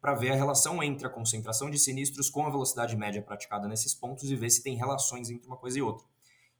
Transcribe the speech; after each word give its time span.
para 0.00 0.14
ver 0.14 0.32
a 0.32 0.34
relação 0.34 0.82
entre 0.82 1.06
a 1.06 1.10
concentração 1.10 1.70
de 1.70 1.78
sinistros 1.78 2.30
com 2.30 2.46
a 2.46 2.50
velocidade 2.50 2.96
média 2.96 3.22
praticada 3.22 3.66
nesses 3.66 3.94
pontos 3.94 4.30
e 4.30 4.36
ver 4.36 4.50
se 4.50 4.62
tem 4.62 4.76
relações 4.76 5.30
entre 5.30 5.46
uma 5.46 5.56
coisa 5.56 5.78
e 5.78 5.82
outra. 5.82 6.06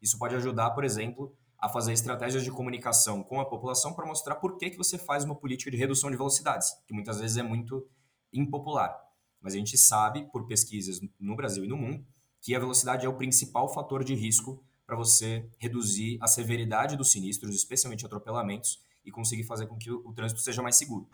Isso 0.02 0.18
pode 0.18 0.34
ajudar, 0.34 0.70
por 0.70 0.84
exemplo, 0.84 1.34
a 1.58 1.68
fazer 1.68 1.92
estratégias 1.92 2.44
de 2.44 2.50
comunicação 2.50 3.22
com 3.22 3.40
a 3.40 3.44
população 3.44 3.92
para 3.92 4.06
mostrar 4.06 4.36
por 4.36 4.56
que, 4.56 4.70
que 4.70 4.76
você 4.76 4.96
faz 4.96 5.24
uma 5.24 5.34
política 5.34 5.70
de 5.70 5.76
redução 5.76 6.10
de 6.10 6.16
velocidades, 6.16 6.72
que 6.86 6.94
muitas 6.94 7.18
vezes 7.18 7.36
é 7.36 7.42
muito 7.42 7.86
impopular. 8.32 8.96
Mas 9.40 9.54
a 9.54 9.56
gente 9.56 9.76
sabe, 9.76 10.28
por 10.32 10.46
pesquisas 10.46 11.00
no 11.18 11.36
Brasil 11.36 11.64
e 11.64 11.68
no 11.68 11.76
mundo, 11.76 12.04
que 12.40 12.54
a 12.54 12.58
velocidade 12.58 13.06
é 13.06 13.08
o 13.08 13.16
principal 13.16 13.68
fator 13.72 14.04
de 14.04 14.14
risco 14.14 14.62
para 14.86 14.96
você 14.96 15.48
reduzir 15.58 16.18
a 16.20 16.26
severidade 16.26 16.96
dos 16.96 17.10
sinistros, 17.10 17.54
especialmente 17.54 18.06
atropelamentos, 18.06 18.80
e 19.04 19.10
conseguir 19.10 19.44
fazer 19.44 19.66
com 19.66 19.76
que 19.76 19.90
o, 19.90 20.12
trânsito 20.12 20.40
seja 20.40 20.62
mais 20.62 20.76
seguro. 20.76 21.08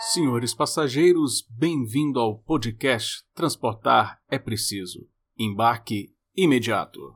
Senhores 0.00 0.54
passageiros, 0.54 1.44
bem-vindo 1.50 2.20
ao 2.20 2.38
podcast 2.38 3.24
Transportar 3.34 4.22
é 4.30 4.38
Preciso. 4.38 5.08
Embarque 5.36 6.14
imediato. 6.36 7.14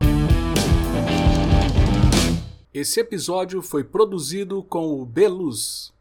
Esse 2.74 2.98
episódio 2.98 3.62
foi 3.62 3.84
produzido 3.84 4.64
com 4.64 5.00
o 5.00 5.06
Beluz. 5.06 5.92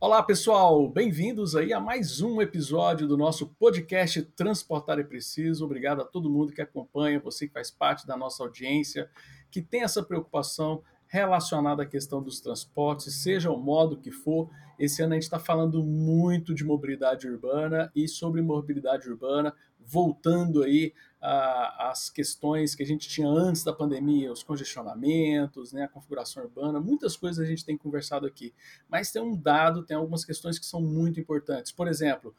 Olá 0.00 0.22
pessoal, 0.22 0.88
bem-vindos 0.88 1.54
aí 1.54 1.70
a 1.70 1.78
mais 1.78 2.22
um 2.22 2.40
episódio 2.40 3.06
do 3.06 3.18
nosso 3.18 3.48
podcast 3.48 4.22
Transportar 4.22 4.98
é 4.98 5.04
Preciso. 5.04 5.62
Obrigado 5.62 6.00
a 6.00 6.06
todo 6.06 6.30
mundo 6.30 6.54
que 6.54 6.62
acompanha, 6.62 7.20
você 7.20 7.46
que 7.46 7.52
faz 7.52 7.70
parte 7.70 8.06
da 8.06 8.16
nossa 8.16 8.42
audiência, 8.42 9.10
que 9.50 9.60
tem 9.60 9.82
essa 9.82 10.02
preocupação 10.02 10.82
relacionada 11.14 11.84
à 11.84 11.86
questão 11.86 12.20
dos 12.20 12.40
transportes, 12.40 13.14
seja 13.14 13.48
o 13.48 13.56
modo 13.56 13.96
que 13.96 14.10
for. 14.10 14.50
Esse 14.76 15.00
ano 15.00 15.12
a 15.12 15.14
gente 15.14 15.22
está 15.22 15.38
falando 15.38 15.80
muito 15.80 16.52
de 16.52 16.64
mobilidade 16.64 17.28
urbana 17.28 17.88
e 17.94 18.08
sobre 18.08 18.42
mobilidade 18.42 19.08
urbana, 19.08 19.54
voltando 19.78 20.64
aí 20.64 20.92
às 21.20 22.10
questões 22.10 22.74
que 22.74 22.82
a 22.82 22.86
gente 22.86 23.08
tinha 23.08 23.28
antes 23.28 23.62
da 23.62 23.72
pandemia, 23.72 24.32
os 24.32 24.42
congestionamentos, 24.42 25.72
né, 25.72 25.84
a 25.84 25.88
configuração 25.88 26.42
urbana, 26.42 26.80
muitas 26.80 27.16
coisas 27.16 27.38
a 27.38 27.48
gente 27.48 27.64
tem 27.64 27.78
conversado 27.78 28.26
aqui. 28.26 28.52
Mas 28.88 29.12
tem 29.12 29.22
um 29.22 29.36
dado, 29.36 29.84
tem 29.84 29.96
algumas 29.96 30.24
questões 30.24 30.58
que 30.58 30.66
são 30.66 30.80
muito 30.80 31.20
importantes. 31.20 31.70
Por 31.70 31.86
exemplo, 31.86 32.34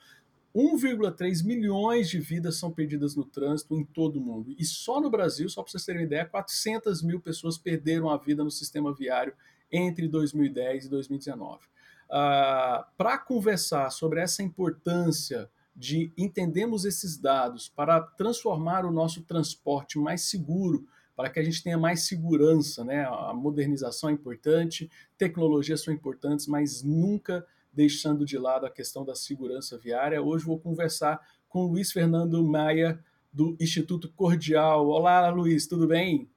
1,3 0.55 1.43
milhões 1.43 2.07
de 2.07 2.17
vidas 2.19 2.55
são 2.55 2.71
perdidas 2.71 3.13
no 3.13 3.25
trânsito 3.25 3.75
em 3.75 3.83
todo 3.83 4.17
o 4.17 4.21
mundo. 4.21 4.55
E 4.57 4.63
só 4.63 5.01
no 5.01 5.09
Brasil, 5.09 5.49
só 5.49 5.61
para 5.61 5.71
vocês 5.71 5.83
terem 5.83 6.01
uma 6.01 6.05
ideia, 6.05 6.25
400 6.25 7.03
mil 7.03 7.19
pessoas 7.19 7.57
perderam 7.57 8.09
a 8.09 8.15
vida 8.15 8.41
no 8.41 8.49
sistema 8.49 8.93
viário 8.93 9.33
entre 9.69 10.07
2010 10.07 10.85
e 10.85 10.89
2019. 10.89 11.65
Uh, 12.05 12.85
para 12.97 13.17
conversar 13.17 13.89
sobre 13.89 14.21
essa 14.21 14.41
importância 14.41 15.49
de 15.75 16.13
entendermos 16.17 16.85
esses 16.85 17.17
dados 17.17 17.67
para 17.67 17.99
transformar 17.99 18.85
o 18.85 18.91
nosso 18.91 19.23
transporte 19.23 19.99
mais 19.99 20.21
seguro, 20.21 20.87
para 21.17 21.29
que 21.29 21.39
a 21.39 21.43
gente 21.43 21.61
tenha 21.61 21.77
mais 21.77 22.07
segurança, 22.07 22.85
né? 22.85 23.05
A 23.05 23.33
modernização 23.33 24.09
é 24.09 24.13
importante, 24.13 24.89
tecnologias 25.17 25.81
são 25.81 25.93
importantes, 25.93 26.47
mas 26.47 26.81
nunca 26.81 27.45
deixando 27.75 28.25
de 28.25 28.37
lado 28.37 28.65
a 28.65 28.71
questão 28.71 29.03
da 29.03 29.13
segurança 29.13 29.77
viária. 29.77 30.21
Hoje 30.21 30.45
vou 30.45 30.57
conversar 30.57 31.19
com 31.49 31.65
Luiz 31.65 31.91
Fernando 31.91 32.41
Maia, 32.41 33.03
do 33.31 33.57
Instituto 33.59 34.09
Cordial. 34.13 34.87
Olá, 34.87 35.29
Luiz, 35.29 35.67
tudo 35.67 35.85
bem? 35.85 36.29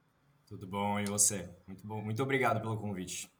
Tudo 0.45 0.67
bom, 0.67 0.99
e 0.99 1.05
você? 1.05 1.49
Muito 1.65 1.87
bom, 1.87 2.01
muito 2.01 2.21
obrigado 2.21 2.59
pelo 2.59 2.77
convite. 2.77 3.31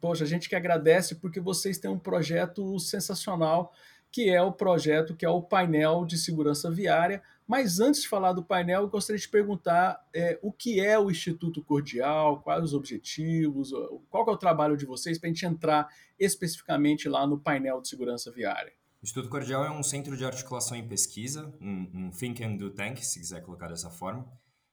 Poxa, 0.00 0.24
a 0.24 0.26
gente 0.26 0.48
que 0.48 0.56
agradece 0.56 1.14
porque 1.14 1.40
vocês 1.40 1.78
têm 1.78 1.90
um 1.90 1.98
projeto 1.98 2.78
sensacional, 2.80 3.72
que 4.10 4.30
é 4.30 4.40
o 4.40 4.52
projeto 4.52 5.14
que 5.14 5.24
é 5.24 5.28
o 5.28 5.42
painel 5.42 6.04
de 6.04 6.16
segurança 6.16 6.70
viária, 6.70 7.22
mas 7.46 7.78
antes 7.78 8.02
de 8.02 8.08
falar 8.08 8.32
do 8.32 8.42
painel, 8.42 8.82
eu 8.82 8.88
gostaria 8.88 9.20
de 9.20 9.28
perguntar 9.28 10.04
é, 10.12 10.38
o 10.42 10.50
que 10.50 10.80
é 10.80 10.98
o 10.98 11.10
Instituto 11.10 11.62
Cordial, 11.62 12.40
quais 12.40 12.64
os 12.64 12.74
objetivos, 12.74 13.70
qual 14.10 14.26
é 14.28 14.32
o 14.32 14.36
trabalho 14.36 14.76
de 14.76 14.84
vocês 14.84 15.18
para 15.18 15.28
a 15.28 15.32
gente 15.32 15.46
entrar 15.46 15.88
especificamente 16.18 17.08
lá 17.08 17.26
no 17.26 17.38
painel 17.38 17.80
de 17.80 17.88
segurança 17.88 18.30
viária. 18.32 18.72
O 19.00 19.04
Instituto 19.04 19.28
Cordial 19.28 19.64
é 19.64 19.70
um 19.70 19.82
centro 19.82 20.16
de 20.16 20.24
articulação 20.24 20.76
e 20.76 20.82
pesquisa, 20.82 21.54
um, 21.60 21.88
um 21.94 22.10
think 22.10 22.42
and 22.42 22.56
do 22.56 22.70
tank, 22.70 23.04
se 23.04 23.20
quiser 23.20 23.42
colocar 23.42 23.68
dessa 23.68 23.90
forma, 23.90 24.26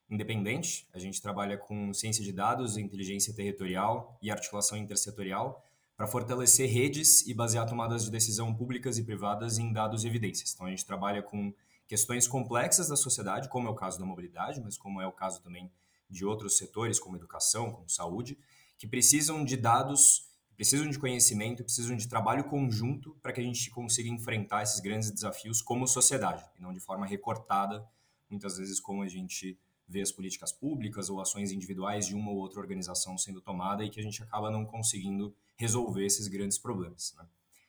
independente. 0.10 0.88
A 0.94 0.98
gente 0.98 1.22
trabalha 1.22 1.58
com 1.58 1.94
ciência 1.94 2.24
de 2.24 2.32
dados, 2.32 2.78
inteligência 2.78 3.36
territorial 3.36 4.18
e 4.22 4.32
articulação 4.32 4.78
intersetorial 4.78 5.64
para 5.96 6.08
fortalecer 6.08 6.70
redes 6.70 7.26
e 7.28 7.34
basear 7.34 7.68
tomadas 7.68 8.04
de 8.04 8.12
decisão 8.12 8.54
públicas 8.54 8.98
e 8.98 9.04
privadas 9.04 9.58
em 9.58 9.72
dados 9.72 10.04
e 10.04 10.08
evidências. 10.08 10.54
Então 10.54 10.68
a 10.68 10.70
gente 10.70 10.86
trabalha 10.86 11.22
com 11.22 11.54
questões 11.88 12.28
complexas 12.28 12.88
da 12.88 12.96
sociedade, 12.96 13.50
como 13.50 13.68
é 13.68 13.72
o 13.72 13.76
caso 13.76 14.00
da 14.00 14.06
mobilidade, 14.06 14.60
mas 14.62 14.78
como 14.78 15.02
é 15.02 15.08
o 15.08 15.12
caso 15.12 15.42
também 15.42 15.72
de 16.10 16.26
outros 16.26 16.58
setores, 16.58 17.00
como 17.00 17.16
educação, 17.16 17.72
como 17.72 17.90
saúde, 17.90 18.38
que 18.78 18.88
precisam 18.88 19.44
de 19.44 19.56
dados, 19.56 20.30
precisam 20.56 20.90
de 20.90 20.98
conhecimento, 20.98 21.64
precisam 21.64 21.96
de 21.96 22.08
trabalho 22.08 22.46
conjunto 22.46 23.16
para 23.22 23.32
que 23.32 23.40
a 23.40 23.44
gente 23.44 23.70
consiga 23.70 24.10
enfrentar 24.10 24.64
esses 24.64 24.80
grandes 24.80 25.12
desafios 25.12 25.62
como 25.62 25.88
sociedade, 25.88 26.44
e 26.58 26.62
não 26.62 26.74
de 26.74 26.80
forma 26.80 27.06
recortada, 27.06 27.86
muitas 28.30 28.58
vezes 28.58 28.80
como 28.80 29.04
a 29.04 29.08
gente 29.08 29.60
vê 29.88 30.02
as 30.02 30.12
políticas 30.12 30.52
públicas 30.52 31.10
ou 31.10 31.20
ações 31.20 31.52
individuais 31.52 32.08
de 32.08 32.16
uma 32.16 32.32
ou 32.32 32.38
outra 32.38 32.60
organização 32.60 33.18
sendo 33.18 33.42
tomada 33.42 33.84
e 33.84 33.90
que 33.90 34.00
a 34.00 34.04
gente 34.04 34.24
acaba 34.24 34.50
não 34.50 34.66
conseguindo 34.66 35.36
resolver 35.56 36.06
esses 36.06 36.28
grandes 36.28 36.58
problemas. 36.58 37.14
Né? 37.18 37.26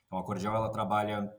Então, 0.06 0.18
a 0.18 0.24
Cordial 0.24 0.54
ela 0.54 0.70
trabalha 0.70 1.32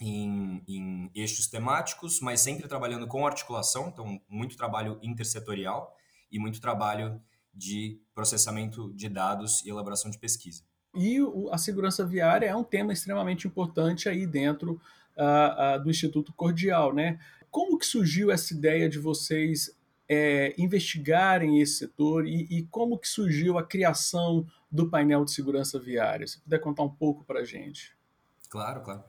em, 0.00 0.62
em 0.66 1.10
eixos 1.14 1.46
temáticos, 1.46 2.20
mas 2.20 2.40
sempre 2.40 2.68
trabalhando 2.68 3.06
com 3.06 3.26
articulação, 3.26 3.88
então 3.88 4.20
muito 4.28 4.56
trabalho 4.56 4.98
intersetorial 5.02 5.94
e 6.30 6.38
muito 6.38 6.60
trabalho 6.60 7.20
de 7.52 8.00
processamento 8.14 8.92
de 8.94 9.08
dados 9.08 9.64
e 9.64 9.70
elaboração 9.70 10.10
de 10.10 10.18
pesquisa. 10.18 10.62
E 10.96 11.18
a 11.50 11.58
segurança 11.58 12.04
viária 12.04 12.46
é 12.46 12.54
um 12.54 12.64
tema 12.64 12.92
extremamente 12.92 13.46
importante 13.46 14.08
aí 14.08 14.26
dentro 14.26 14.80
uh, 15.16 15.76
uh, 15.78 15.82
do 15.82 15.90
Instituto 15.90 16.32
Cordial, 16.32 16.92
né? 16.92 17.18
Como 17.50 17.78
que 17.78 17.86
surgiu 17.86 18.30
essa 18.30 18.52
ideia 18.52 18.88
de 18.88 18.98
vocês 18.98 19.76
é, 20.08 20.54
investigarem 20.58 21.60
esse 21.60 21.78
setor 21.78 22.26
e, 22.26 22.46
e, 22.50 22.62
como 22.64 22.98
que 22.98 23.08
surgiu 23.08 23.58
a 23.58 23.64
criação 23.64 24.46
do 24.74 24.90
painel 24.90 25.24
de 25.24 25.30
segurança 25.30 25.78
viária? 25.78 26.26
Se 26.26 26.40
puder 26.40 26.58
contar 26.58 26.82
um 26.82 26.90
pouco 26.90 27.24
para 27.24 27.40
a 27.40 27.44
gente. 27.44 27.96
Claro, 28.50 28.82
claro. 28.82 29.04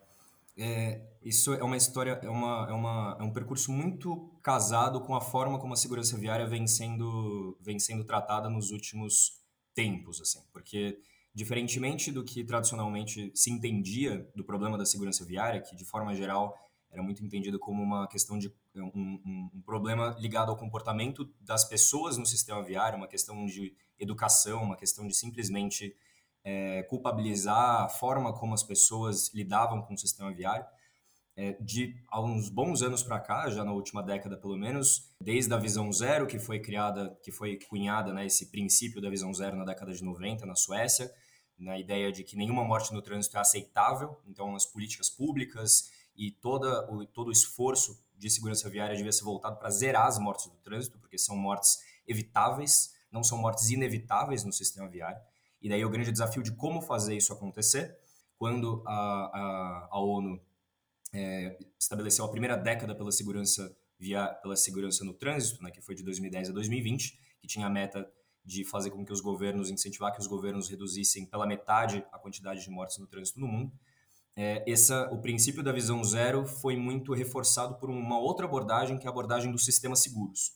É, 0.56 1.02
isso 1.24 1.54
é 1.56 1.64
uma 1.64 1.76
história, 1.76 2.20
é, 2.22 2.30
uma, 2.30 2.68
é, 2.70 2.72
uma, 2.72 3.18
é 3.20 3.24
um 3.24 3.34
percurso 3.34 3.72
muito 3.72 4.32
casado 4.44 5.02
com 5.02 5.16
a 5.16 5.22
forma 5.22 5.60
como 5.60 5.74
a 5.74 5.76
segurança 5.76 6.16
viária 6.18 6.46
vem 6.46 6.68
sendo, 6.68 7.58
vem 7.60 7.80
sendo 7.80 8.04
tratada 8.06 8.48
nos 8.48 8.70
últimos 8.70 9.42
tempos, 9.74 10.22
assim, 10.22 10.40
porque 10.54 11.00
diferentemente 11.34 12.12
do 12.12 12.24
que 12.24 12.46
tradicionalmente 12.46 13.32
se 13.34 13.52
entendia 13.52 14.30
do 14.36 14.46
problema 14.46 14.78
da 14.78 14.86
segurança 14.86 15.26
viária, 15.26 15.62
que 15.62 15.76
de 15.76 15.84
forma 15.84 16.16
geral 16.16 16.56
era 16.92 17.04
muito 17.04 17.24
entendido 17.24 17.60
como 17.60 17.84
uma 17.84 18.08
questão 18.08 18.38
de 18.38 18.54
um, 18.76 18.92
um, 18.96 19.50
um 19.56 19.62
problema 19.62 20.16
ligado 20.20 20.50
ao 20.50 20.58
comportamento 20.58 21.30
das 21.42 21.66
pessoas 21.66 22.18
no 22.18 22.26
sistema 22.26 22.64
viário, 22.64 22.98
uma 22.98 23.08
questão 23.08 23.46
de 23.46 23.76
educação, 24.00 24.64
uma 24.64 24.76
questão 24.76 25.08
de 25.08 25.16
simplesmente 25.16 25.96
é, 26.44 26.84
culpabilizar 26.84 27.84
a 27.84 27.90
forma 27.90 28.32
como 28.34 28.54
as 28.54 28.64
pessoas 28.64 29.34
lidavam 29.34 29.82
com 29.82 29.94
o 29.94 29.98
sistema 29.98 30.32
viário. 30.32 30.66
É, 31.38 31.52
de 31.60 31.94
há 32.08 32.22
uns 32.22 32.48
bons 32.48 32.82
anos 32.82 33.04
para 33.04 33.20
cá, 33.20 33.50
já 33.50 33.62
na 33.66 33.74
última 33.74 34.02
década 34.02 34.38
pelo 34.38 34.56
menos, 34.56 35.12
desde 35.20 35.54
a 35.54 35.58
visão 35.58 35.92
zero 35.92 36.28
que 36.28 36.40
foi 36.40 36.62
criada, 36.62 37.14
que 37.22 37.30
foi 37.30 37.60
cunhada, 37.68 38.14
né, 38.14 38.26
esse 38.26 38.50
princípio 38.52 39.02
da 39.02 39.10
visão 39.10 39.34
zero 39.34 39.58
na 39.58 39.66
década 39.66 39.92
de 39.92 40.02
90 40.02 40.46
na 40.46 40.56
Suécia, 40.56 41.12
na 41.58 41.78
ideia 41.78 42.10
de 42.10 42.24
que 42.24 42.38
nenhuma 42.38 42.64
morte 42.64 42.94
no 42.94 43.02
trânsito 43.02 43.36
é 43.36 43.42
aceitável, 43.42 44.18
então 44.26 44.56
as 44.56 44.66
políticas 44.66 45.10
públicas 45.10 45.92
e 46.16 46.32
toda 46.32 46.90
o, 46.92 47.06
todo 47.06 47.28
o 47.28 47.32
esforço 47.32 48.04
de 48.18 48.30
segurança 48.30 48.70
viária 48.70 48.96
devia 48.96 49.12
ser 49.12 49.24
voltado 49.24 49.58
para 49.58 49.70
zerar 49.70 50.08
as 50.08 50.18
mortes 50.18 50.48
do 50.48 50.58
trânsito, 50.58 50.98
porque 51.00 51.18
são 51.18 51.36
mortes 51.36 51.80
evitáveis, 52.08 52.94
não 53.12 53.24
são 53.24 53.38
mortes 53.38 53.70
inevitáveis 53.70 54.44
no 54.44 54.54
sistema 54.54 54.88
viário. 54.88 55.22
E 55.62 55.70
daí 55.70 55.84
o 55.84 55.90
grande 55.90 56.12
desafio 56.12 56.44
de 56.44 56.52
como 56.52 56.82
fazer 56.82 57.16
isso 57.16 57.34
acontecer, 57.34 57.98
quando 58.38 58.84
a, 58.86 58.94
a, 58.94 59.88
a 59.92 60.00
ONU 60.00 60.42
é, 61.14 61.58
estabeleceu 61.80 62.26
a 62.26 62.30
primeira 62.30 62.56
década 62.56 62.94
pela 62.94 63.12
segurança 63.12 63.76
via 63.98 64.28
pela 64.28 64.56
segurança 64.56 65.04
no 65.04 65.14
trânsito, 65.14 65.64
né, 65.64 65.72
que 65.72 65.82
foi 65.82 65.96
de 65.96 66.04
2010 66.04 66.50
a 66.50 66.54
2020, 66.54 67.18
que 67.40 67.48
tinha 67.48 67.66
a 67.66 67.70
meta 67.70 68.10
de 68.44 68.64
fazer 68.64 68.92
com 68.92 69.04
que 69.04 69.12
os 69.12 69.22
governos 69.22 69.72
incentivar 69.72 70.14
que 70.14 70.20
os 70.20 70.28
governos 70.28 70.70
reduzissem 70.70 71.26
pela 71.26 71.48
metade 71.48 72.06
a 72.12 72.20
quantidade 72.20 72.62
de 72.62 72.70
mortes 72.70 72.98
no 72.98 73.08
trânsito 73.08 73.40
no 73.40 73.48
mundo. 73.48 73.72
É, 74.38 74.70
essa, 74.70 75.10
o 75.14 75.22
princípio 75.22 75.64
da 75.64 75.72
visão 75.72 76.04
zero 76.04 76.46
foi 76.46 76.76
muito 76.76 77.14
reforçado 77.14 77.76
por 77.76 77.90
uma 77.90 78.20
outra 78.20 78.46
abordagem, 78.46 78.98
que 78.98 79.06
é 79.06 79.08
a 79.08 79.12
abordagem 79.12 79.52
dos 79.52 79.64
sistemas 79.64 80.00
seguros. 80.00 80.52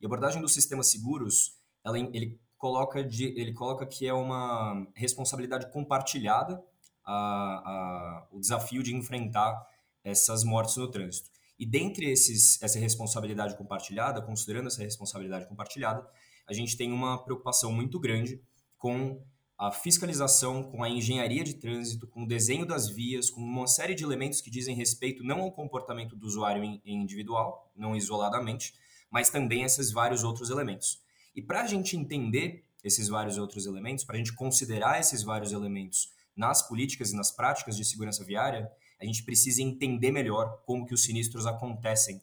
E 0.00 0.04
a 0.04 0.06
abordagem 0.06 0.40
dos 0.40 0.54
sistemas 0.54 0.86
seguros, 0.86 1.58
ela, 1.84 1.98
ele 1.98 2.38
coloca, 2.56 3.02
de, 3.02 3.24
ele 3.38 3.52
coloca 3.52 3.84
que 3.84 4.06
é 4.06 4.14
uma 4.14 4.86
responsabilidade 4.94 5.70
compartilhada 5.72 6.62
a, 7.04 7.14
a, 7.14 8.28
o 8.30 8.40
desafio 8.40 8.82
de 8.82 8.94
enfrentar 8.94 9.60
essas 10.04 10.44
mortes 10.44 10.76
no 10.76 10.88
trânsito. 10.88 11.30
E 11.58 11.66
dentre 11.66 12.10
esses, 12.10 12.62
essa 12.62 12.78
responsabilidade 12.78 13.56
compartilhada, 13.56 14.20
considerando 14.22 14.68
essa 14.68 14.82
responsabilidade 14.82 15.48
compartilhada, 15.48 16.06
a 16.46 16.52
gente 16.52 16.76
tem 16.76 16.92
uma 16.92 17.22
preocupação 17.24 17.72
muito 17.72 17.98
grande 17.98 18.40
com 18.76 19.20
a 19.58 19.70
fiscalização, 19.72 20.62
com 20.62 20.82
a 20.82 20.88
engenharia 20.88 21.42
de 21.42 21.54
trânsito, 21.54 22.06
com 22.06 22.24
o 22.24 22.28
desenho 22.28 22.66
das 22.66 22.90
vias, 22.90 23.30
com 23.30 23.40
uma 23.40 23.66
série 23.66 23.94
de 23.94 24.04
elementos 24.04 24.40
que 24.40 24.50
dizem 24.50 24.76
respeito 24.76 25.24
não 25.24 25.40
ao 25.40 25.52
comportamento 25.52 26.14
do 26.14 26.26
usuário 26.26 26.62
individual, 26.84 27.72
não 27.74 27.96
isoladamente, 27.96 28.74
mas 29.10 29.30
também 29.30 29.62
esses 29.62 29.90
vários 29.90 30.24
outros 30.24 30.50
elementos. 30.50 31.00
E 31.34 31.40
para 31.40 31.62
a 31.62 31.66
gente 31.66 31.96
entender 31.96 32.64
esses 32.84 33.08
vários 33.08 33.38
outros 33.38 33.66
elementos, 33.66 34.04
para 34.04 34.16
a 34.16 34.18
gente 34.18 34.34
considerar 34.34 35.00
esses 35.00 35.22
vários 35.22 35.52
elementos 35.52 36.12
nas 36.36 36.66
políticas 36.68 37.12
e 37.12 37.16
nas 37.16 37.30
práticas 37.30 37.76
de 37.76 37.84
segurança 37.84 38.24
viária, 38.24 38.70
a 39.00 39.04
gente 39.04 39.24
precisa 39.24 39.62
entender 39.62 40.10
melhor 40.10 40.62
como 40.64 40.86
que 40.86 40.94
os 40.94 41.02
sinistros 41.02 41.46
acontecem 41.46 42.20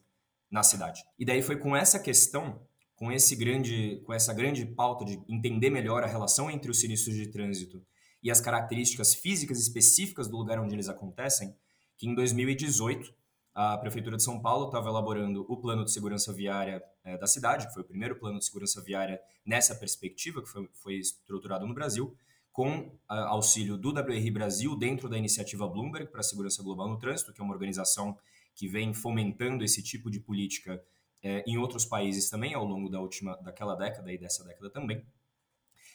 na 0.50 0.62
cidade. 0.62 1.04
E 1.18 1.26
daí 1.26 1.42
foi 1.42 1.58
com 1.58 1.76
essa 1.76 2.00
questão, 2.00 2.62
com 3.04 3.12
esse 3.12 3.36
grande, 3.36 4.02
com 4.06 4.14
essa 4.14 4.34
grande 4.34 4.66
pauta 4.66 5.04
de 5.04 5.22
entender 5.28 5.70
melhor 5.70 6.06
a 6.06 6.08
relação 6.08 6.50
entre 6.50 6.72
os 6.72 6.80
sinistros 6.80 7.14
de 7.14 7.28
trânsito 7.28 7.86
e 8.24 8.32
as 8.32 8.40
características 8.40 9.14
físicas 9.14 9.60
específicas 9.60 10.30
do 10.30 10.38
lugar 10.38 10.58
onde 10.58 10.74
eles 10.74 10.88
acontecem, 10.88 11.54
que 11.98 12.08
em 12.08 12.16
2018 12.16 13.14
a 13.54 13.78
Prefeitura 13.78 14.16
de 14.16 14.24
São 14.24 14.42
Paulo 14.42 14.68
estava 14.68 14.88
elaborando 14.88 15.46
o 15.50 15.58
plano 15.58 15.84
de 15.84 15.92
segurança 15.92 16.32
viária 16.32 16.82
é, 17.04 17.18
da 17.18 17.28
cidade, 17.28 17.68
que 17.68 17.74
foi 17.74 17.84
o 17.84 17.86
primeiro 17.86 18.16
plano 18.16 18.40
de 18.40 18.46
segurança 18.46 18.82
viária 18.82 19.20
nessa 19.46 19.76
perspectiva, 19.76 20.42
que 20.42 20.48
foi, 20.48 20.70
foi 20.76 20.94
estruturado 20.96 21.68
no 21.68 21.74
Brasil, 21.74 22.16
com 22.54 22.98
a, 23.06 23.32
auxílio 23.32 23.78
do 23.78 23.90
WRI 23.90 24.32
Brasil 24.32 24.78
dentro 24.78 25.10
da 25.10 25.18
iniciativa 25.18 25.68
Bloomberg 25.68 26.10
para 26.10 26.22
a 26.22 26.24
Segurança 26.24 26.64
Global 26.64 26.88
no 26.88 26.98
Trânsito, 26.98 27.34
que 27.34 27.42
é 27.42 27.44
uma 27.44 27.54
organização 27.54 28.18
que 28.56 28.66
vem 28.66 28.94
fomentando 28.94 29.62
esse 29.62 29.84
tipo 29.84 30.10
de 30.10 30.22
política 30.22 30.82
é, 31.24 31.44
em 31.48 31.58
outros 31.58 31.86
países 31.86 32.30
também 32.30 32.54
ao 32.54 32.66
longo 32.66 32.90
da 32.90 33.00
última 33.00 33.36
daquela 33.38 33.76
década 33.76 34.12
e 34.12 34.18
dessa 34.18 34.44
década 34.44 34.70
também. 34.70 35.04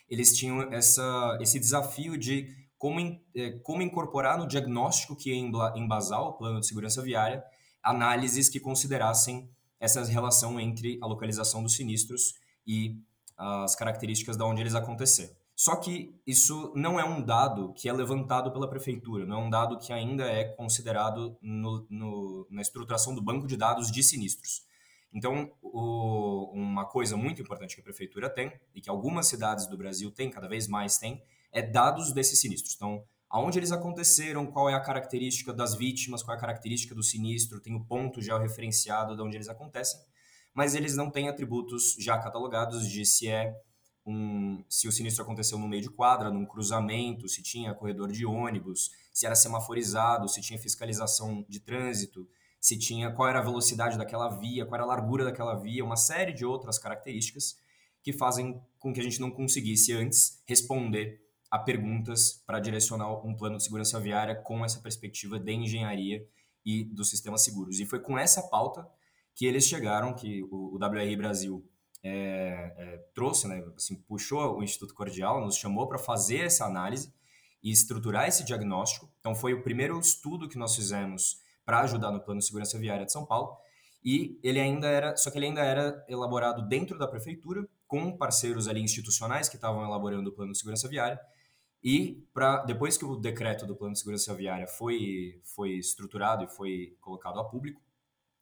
Eles 0.08 0.36
tinham 0.36 0.62
essa, 0.72 1.38
esse 1.40 1.60
desafio 1.60 2.16
de 2.16 2.56
como, 2.78 2.98
é, 3.34 3.50
como 3.62 3.82
incorporar 3.82 4.38
no 4.38 4.48
diagnóstico 4.48 5.14
que 5.14 5.30
ia 5.30 5.36
embasar 5.76 6.22
o 6.22 6.32
plano 6.32 6.60
de 6.60 6.66
segurança 6.66 7.02
viária 7.02 7.44
análises 7.82 8.48
que 8.48 8.58
considerassem 8.58 9.48
essa 9.78 10.04
relação 10.04 10.58
entre 10.58 10.98
a 11.00 11.06
localização 11.06 11.62
dos 11.62 11.74
sinistros 11.74 12.34
e 12.66 13.00
as 13.36 13.76
características 13.76 14.36
de 14.36 14.42
onde 14.42 14.62
eles 14.62 14.74
acontecer. 14.74 15.36
Só 15.54 15.76
que 15.76 16.14
isso 16.26 16.72
não 16.76 17.00
é 17.00 17.04
um 17.04 17.20
dado 17.20 17.72
que 17.74 17.88
é 17.88 17.92
levantado 17.92 18.52
pela 18.52 18.68
prefeitura, 18.68 19.26
não 19.26 19.40
é 19.40 19.44
um 19.44 19.50
dado 19.50 19.78
que 19.78 19.92
ainda 19.92 20.24
é 20.24 20.44
considerado 20.44 21.36
no, 21.42 21.84
no, 21.90 22.46
na 22.50 22.62
estruturação 22.62 23.14
do 23.14 23.22
banco 23.22 23.46
de 23.46 23.56
dados 23.56 23.90
de 23.90 24.02
sinistros. 24.02 24.62
Então, 25.12 25.50
o, 25.62 26.50
uma 26.52 26.84
coisa 26.84 27.16
muito 27.16 27.40
importante 27.40 27.74
que 27.74 27.80
a 27.80 27.84
prefeitura 27.84 28.28
tem, 28.28 28.52
e 28.74 28.80
que 28.80 28.90
algumas 28.90 29.26
cidades 29.26 29.66
do 29.66 29.76
Brasil 29.76 30.10
têm, 30.10 30.30
cada 30.30 30.48
vez 30.48 30.68
mais 30.68 30.98
têm, 30.98 31.22
é 31.52 31.62
dados 31.62 32.12
desses 32.12 32.40
sinistros. 32.40 32.74
Então, 32.74 33.04
aonde 33.30 33.58
eles 33.58 33.72
aconteceram, 33.72 34.46
qual 34.46 34.68
é 34.68 34.74
a 34.74 34.80
característica 34.80 35.52
das 35.52 35.74
vítimas, 35.74 36.22
qual 36.22 36.34
é 36.34 36.38
a 36.38 36.40
característica 36.40 36.94
do 36.94 37.02
sinistro, 37.02 37.60
tem 37.60 37.74
o 37.74 37.84
ponto 37.84 38.20
georreferenciado 38.20 39.16
de 39.16 39.22
onde 39.22 39.36
eles 39.36 39.48
acontecem, 39.48 39.98
mas 40.54 40.74
eles 40.74 40.96
não 40.96 41.10
têm 41.10 41.28
atributos 41.28 41.94
já 41.98 42.18
catalogados 42.18 42.88
de 42.88 43.04
se 43.04 43.28
é 43.28 43.54
um, 44.04 44.64
se 44.68 44.88
o 44.88 44.92
sinistro 44.92 45.22
aconteceu 45.22 45.58
no 45.58 45.68
meio 45.68 45.82
de 45.82 45.90
quadra, 45.90 46.30
num 46.30 46.46
cruzamento, 46.46 47.28
se 47.28 47.42
tinha 47.42 47.74
corredor 47.74 48.10
de 48.10 48.24
ônibus, 48.24 48.90
se 49.12 49.26
era 49.26 49.34
semaforizado, 49.34 50.28
se 50.28 50.40
tinha 50.40 50.58
fiscalização 50.58 51.44
de 51.48 51.60
trânsito, 51.60 52.26
se 52.68 52.76
tinha 52.76 53.10
qual 53.10 53.26
era 53.26 53.38
a 53.38 53.42
velocidade 53.42 53.96
daquela 53.96 54.28
via, 54.28 54.66
qual 54.66 54.74
era 54.74 54.84
a 54.84 54.86
largura 54.86 55.24
daquela 55.24 55.54
via, 55.54 55.82
uma 55.82 55.96
série 55.96 56.32
de 56.32 56.44
outras 56.44 56.78
características 56.78 57.56
que 58.02 58.12
fazem 58.12 58.60
com 58.78 58.92
que 58.92 59.00
a 59.00 59.02
gente 59.02 59.20
não 59.20 59.30
conseguisse 59.30 59.94
antes 59.94 60.42
responder 60.46 61.18
a 61.50 61.58
perguntas 61.58 62.42
para 62.46 62.60
direcionar 62.60 63.10
um 63.26 63.34
plano 63.34 63.56
de 63.56 63.64
segurança 63.64 63.98
viária 63.98 64.34
com 64.34 64.62
essa 64.62 64.80
perspectiva 64.80 65.40
de 65.40 65.50
engenharia 65.50 66.22
e 66.62 66.84
dos 66.84 67.08
sistemas 67.08 67.42
seguros. 67.42 67.80
E 67.80 67.86
foi 67.86 68.00
com 68.00 68.18
essa 68.18 68.42
pauta 68.42 68.86
que 69.34 69.46
eles 69.46 69.64
chegaram, 69.64 70.12
que 70.12 70.42
o, 70.50 70.76
WRI 70.76 71.16
Brasil 71.16 71.66
é, 72.02 72.74
é, 72.76 72.98
trouxe, 73.14 73.48
né, 73.48 73.64
assim, 73.76 73.96
puxou 73.96 74.58
o 74.58 74.62
Instituto 74.62 74.92
Cordial, 74.92 75.40
nos 75.40 75.56
chamou 75.56 75.88
para 75.88 75.98
fazer 75.98 76.40
essa 76.40 76.66
análise 76.66 77.10
e 77.62 77.70
estruturar 77.70 78.28
esse 78.28 78.44
diagnóstico. 78.44 79.10
Então, 79.20 79.34
foi 79.34 79.54
o 79.54 79.62
primeiro 79.62 79.98
estudo 79.98 80.50
que 80.50 80.58
nós 80.58 80.76
fizemos 80.76 81.40
para 81.68 81.80
ajudar 81.80 82.10
no 82.10 82.18
Plano 82.18 82.40
de 82.40 82.46
Segurança 82.46 82.78
Viária 82.78 83.04
de 83.04 83.12
São 83.12 83.26
Paulo. 83.26 83.54
E 84.02 84.40
ele 84.42 84.58
ainda 84.58 84.88
era, 84.88 85.14
só 85.18 85.30
que 85.30 85.36
ele 85.36 85.44
ainda 85.44 85.60
era 85.60 86.02
elaborado 86.08 86.66
dentro 86.66 86.96
da 86.96 87.06
prefeitura, 87.06 87.68
com 87.86 88.16
parceiros 88.16 88.66
ali 88.66 88.80
institucionais 88.80 89.50
que 89.50 89.56
estavam 89.56 89.84
elaborando 89.84 90.30
o 90.30 90.32
Plano 90.32 90.52
de 90.52 90.58
Segurança 90.58 90.88
Viária 90.88 91.20
e 91.84 92.26
para 92.32 92.64
depois 92.64 92.96
que 92.96 93.04
o 93.04 93.16
decreto 93.16 93.66
do 93.66 93.76
Plano 93.76 93.92
de 93.92 93.98
Segurança 93.98 94.34
Viária 94.34 94.66
foi, 94.66 95.42
foi 95.44 95.72
estruturado 95.72 96.42
e 96.42 96.48
foi 96.48 96.96
colocado 97.02 97.38
a 97.38 97.44
público, 97.44 97.82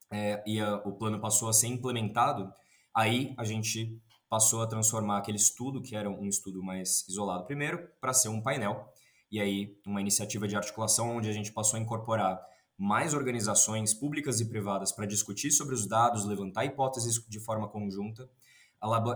é, 0.09 0.41
e 0.47 0.61
a, 0.61 0.77
o 0.85 0.93
plano 0.93 1.21
passou 1.21 1.49
a 1.49 1.53
ser 1.53 1.67
implementado, 1.67 2.53
aí 2.95 3.35
a 3.37 3.43
gente 3.43 4.01
passou 4.31 4.63
a 4.63 4.69
transformar 4.69 5.19
aquele 5.19 5.37
estudo, 5.37 5.83
que 5.83 5.97
era 5.97 6.09
um 6.09 6.29
estudo 6.29 6.63
mais 6.63 7.05
isolado 7.09 7.45
primeiro, 7.45 7.89
para 8.01 8.13
ser 8.13 8.29
um 8.29 8.41
painel. 8.41 8.89
E 9.33 9.41
aí, 9.41 9.77
uma 9.85 10.01
iniciativa 10.01 10.47
de 10.47 10.55
articulação 10.55 11.17
onde 11.17 11.29
a 11.29 11.33
gente 11.33 11.53
passou 11.53 11.77
a 11.77 11.83
incorporar 11.83 12.41
mais 12.79 13.15
organizações 13.15 13.95
públicas 13.95 14.41
e 14.41 14.49
privadas 14.49 14.93
para 14.93 15.07
discutir 15.07 15.51
sobre 15.51 15.75
os 15.75 15.87
dados, 15.87 16.25
levantar 16.25 16.65
hipóteses 16.65 17.25
de 17.27 17.41
forma 17.41 17.69
conjunta, 17.69 18.29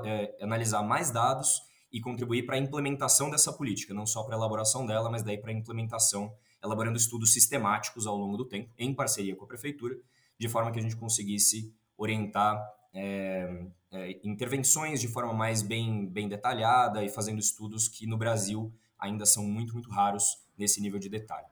é, 0.04 0.36
analisar 0.42 0.82
mais 0.82 1.10
dados 1.10 1.62
e 1.92 2.00
contribuir 2.00 2.46
para 2.46 2.56
a 2.56 2.58
implementação 2.58 3.30
dessa 3.30 3.52
política, 3.52 3.92
não 3.92 4.06
só 4.06 4.22
para 4.22 4.34
a 4.34 4.38
elaboração 4.38 4.86
dela, 4.86 5.10
mas 5.10 5.22
daí 5.22 5.36
para 5.36 5.50
a 5.50 5.54
implementação, 5.54 6.32
elaborando 6.62 6.96
estudos 6.96 7.32
sistemáticos 7.32 8.06
ao 8.06 8.16
longo 8.16 8.36
do 8.36 8.44
tempo, 8.44 8.72
em 8.78 8.94
parceria 8.94 9.36
com 9.36 9.44
a 9.44 9.48
prefeitura, 9.48 9.96
de 10.38 10.48
forma 10.48 10.70
que 10.70 10.78
a 10.78 10.82
gente 10.82 10.96
conseguisse 10.96 11.74
orientar 11.98 12.64
é, 12.94 13.66
é, 13.90 14.20
intervenções 14.24 15.00
de 15.00 15.08
forma 15.08 15.32
mais 15.32 15.62
bem, 15.62 16.06
bem 16.06 16.28
detalhada 16.28 17.04
e 17.04 17.08
fazendo 17.08 17.38
estudos 17.38 17.88
que 17.88 18.06
no 18.06 18.16
Brasil 18.16 18.72
ainda 18.98 19.26
são 19.26 19.44
muito, 19.44 19.74
muito 19.74 19.90
raros 19.90 20.38
nesse 20.56 20.80
nível 20.80 20.98
de 20.98 21.08
detalhe. 21.08 21.46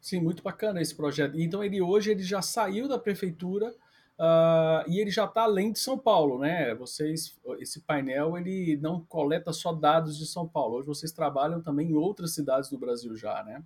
Sim, 0.00 0.20
muito 0.20 0.42
bacana 0.42 0.80
esse 0.80 0.94
projeto. 0.94 1.38
Então 1.38 1.62
ele 1.62 1.80
hoje 1.80 2.10
ele 2.10 2.22
já 2.22 2.42
saiu 2.42 2.88
da 2.88 2.98
prefeitura 2.98 3.74
Uh, 4.18 4.82
e 4.88 4.98
ele 4.98 5.12
já 5.12 5.26
está 5.26 5.42
além 5.42 5.70
de 5.70 5.78
São 5.78 5.96
Paulo, 5.96 6.40
né? 6.40 6.74
Vocês, 6.74 7.38
esse 7.60 7.80
painel 7.82 8.36
ele 8.36 8.76
não 8.82 9.00
coleta 9.00 9.52
só 9.52 9.72
dados 9.72 10.18
de 10.18 10.26
São 10.26 10.46
Paulo. 10.46 10.78
Hoje 10.78 10.88
vocês 10.88 11.12
trabalham 11.12 11.62
também 11.62 11.90
em 11.90 11.94
outras 11.94 12.34
cidades 12.34 12.68
do 12.68 12.76
Brasil 12.76 13.14
já, 13.14 13.44
né? 13.44 13.62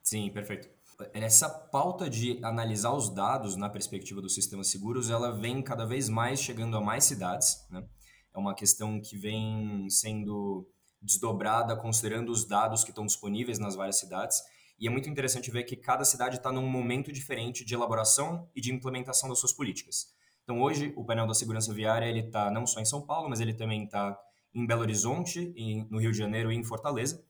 Sim, 0.00 0.30
perfeito. 0.30 0.70
Essa 1.12 1.48
pauta 1.48 2.08
de 2.08 2.38
analisar 2.40 2.92
os 2.92 3.10
dados 3.10 3.56
na 3.56 3.68
perspectiva 3.68 4.20
dos 4.20 4.32
sistemas 4.32 4.68
seguros, 4.68 5.10
ela 5.10 5.32
vem 5.32 5.60
cada 5.60 5.84
vez 5.84 6.08
mais 6.08 6.40
chegando 6.40 6.76
a 6.76 6.80
mais 6.80 7.02
cidades, 7.02 7.66
né? 7.68 7.84
É 8.32 8.38
uma 8.38 8.54
questão 8.54 9.00
que 9.00 9.16
vem 9.16 9.88
sendo 9.90 10.68
desdobrada 11.02 11.74
considerando 11.74 12.30
os 12.30 12.46
dados 12.46 12.84
que 12.84 12.90
estão 12.90 13.06
disponíveis 13.06 13.58
nas 13.58 13.74
várias 13.74 13.98
cidades 13.98 14.40
e 14.80 14.86
é 14.86 14.90
muito 14.90 15.10
interessante 15.10 15.50
ver 15.50 15.64
que 15.64 15.76
cada 15.76 16.04
cidade 16.04 16.36
está 16.36 16.50
num 16.50 16.66
momento 16.66 17.12
diferente 17.12 17.64
de 17.64 17.74
elaboração 17.74 18.48
e 18.56 18.62
de 18.62 18.72
implementação 18.72 19.28
das 19.28 19.38
suas 19.38 19.52
políticas. 19.52 20.14
Então, 20.42 20.62
hoje, 20.62 20.92
o 20.96 21.04
painel 21.04 21.26
da 21.26 21.34
segurança 21.34 21.72
viária 21.72 22.06
ele 22.06 22.20
está 22.20 22.50
não 22.50 22.66
só 22.66 22.80
em 22.80 22.84
São 22.86 23.02
Paulo, 23.02 23.28
mas 23.28 23.40
ele 23.40 23.52
também 23.52 23.84
está 23.84 24.18
em 24.54 24.66
Belo 24.66 24.80
Horizonte, 24.80 25.52
em, 25.54 25.86
no 25.90 25.98
Rio 25.98 26.10
de 26.10 26.16
Janeiro 26.16 26.50
e 26.50 26.56
em 26.56 26.64
Fortaleza. 26.64 27.22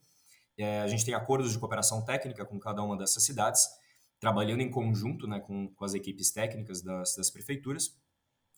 É, 0.57 0.80
a 0.80 0.87
gente 0.87 1.04
tem 1.04 1.12
acordos 1.12 1.52
de 1.52 1.59
cooperação 1.59 2.04
técnica 2.04 2.45
com 2.45 2.59
cada 2.59 2.83
uma 2.83 2.97
dessas 2.97 3.25
cidades, 3.25 3.66
trabalhando 4.21 4.61
em 4.61 4.71
conjunto 4.71 5.26
né, 5.26 5.40
com, 5.40 5.69
com 5.75 5.85
as 5.85 5.92
equipes 5.92 6.30
técnicas 6.30 6.80
das, 6.80 7.16
das 7.16 7.30
prefeituras. 7.30 7.99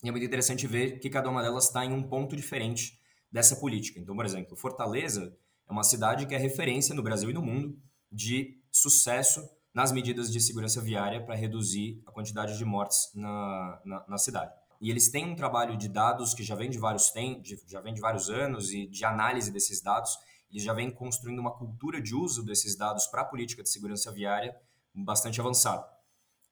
E 0.03 0.07
é 0.09 0.11
muito 0.11 0.25
interessante 0.25 0.67
ver 0.67 0.99
que 0.99 1.09
cada 1.09 1.29
uma 1.29 1.41
delas 1.41 1.65
está 1.65 1.83
em 1.83 1.91
um 1.91 2.03
ponto 2.03 2.35
diferente 2.35 2.99
dessa 3.31 3.55
política. 3.55 3.99
Então, 3.99 4.15
por 4.15 4.25
exemplo, 4.25 4.55
Fortaleza 4.55 5.35
é 5.67 5.71
uma 5.71 5.83
cidade 5.83 6.27
que 6.27 6.35
é 6.35 6.37
referência 6.37 6.93
no 6.93 7.01
Brasil 7.01 7.31
e 7.31 7.33
no 7.33 7.41
mundo 7.41 7.75
de 8.11 8.62
sucesso 8.73 9.47
nas 9.73 9.91
medidas 9.91 10.31
de 10.31 10.41
segurança 10.41 10.81
viária 10.81 11.23
para 11.23 11.35
reduzir 11.35 12.01
a 12.05 12.11
quantidade 12.11 12.57
de 12.57 12.65
mortes 12.65 13.11
na, 13.13 13.81
na, 13.85 14.05
na, 14.09 14.17
cidade. 14.17 14.51
E 14.81 14.89
eles 14.89 15.09
têm 15.09 15.25
um 15.25 15.35
trabalho 15.35 15.77
de 15.77 15.87
dados 15.87 16.33
que 16.33 16.43
já 16.43 16.55
vem 16.55 16.69
de 16.69 16.77
vários 16.77 17.11
tem, 17.11 17.41
já 17.67 17.79
vem 17.79 17.93
de 17.93 18.01
vários 18.01 18.29
anos 18.29 18.71
e 18.71 18.87
de 18.87 19.05
análise 19.05 19.51
desses 19.51 19.81
dados. 19.81 20.17
Eles 20.51 20.63
já 20.63 20.73
vêm 20.73 20.91
construindo 20.91 21.39
uma 21.39 21.51
cultura 21.51 22.01
de 22.01 22.15
uso 22.15 22.43
desses 22.43 22.75
dados 22.75 23.07
para 23.07 23.21
a 23.21 23.25
política 23.25 23.63
de 23.63 23.69
segurança 23.69 24.11
viária 24.11 24.55
bastante 24.93 25.39
avançada. 25.39 25.87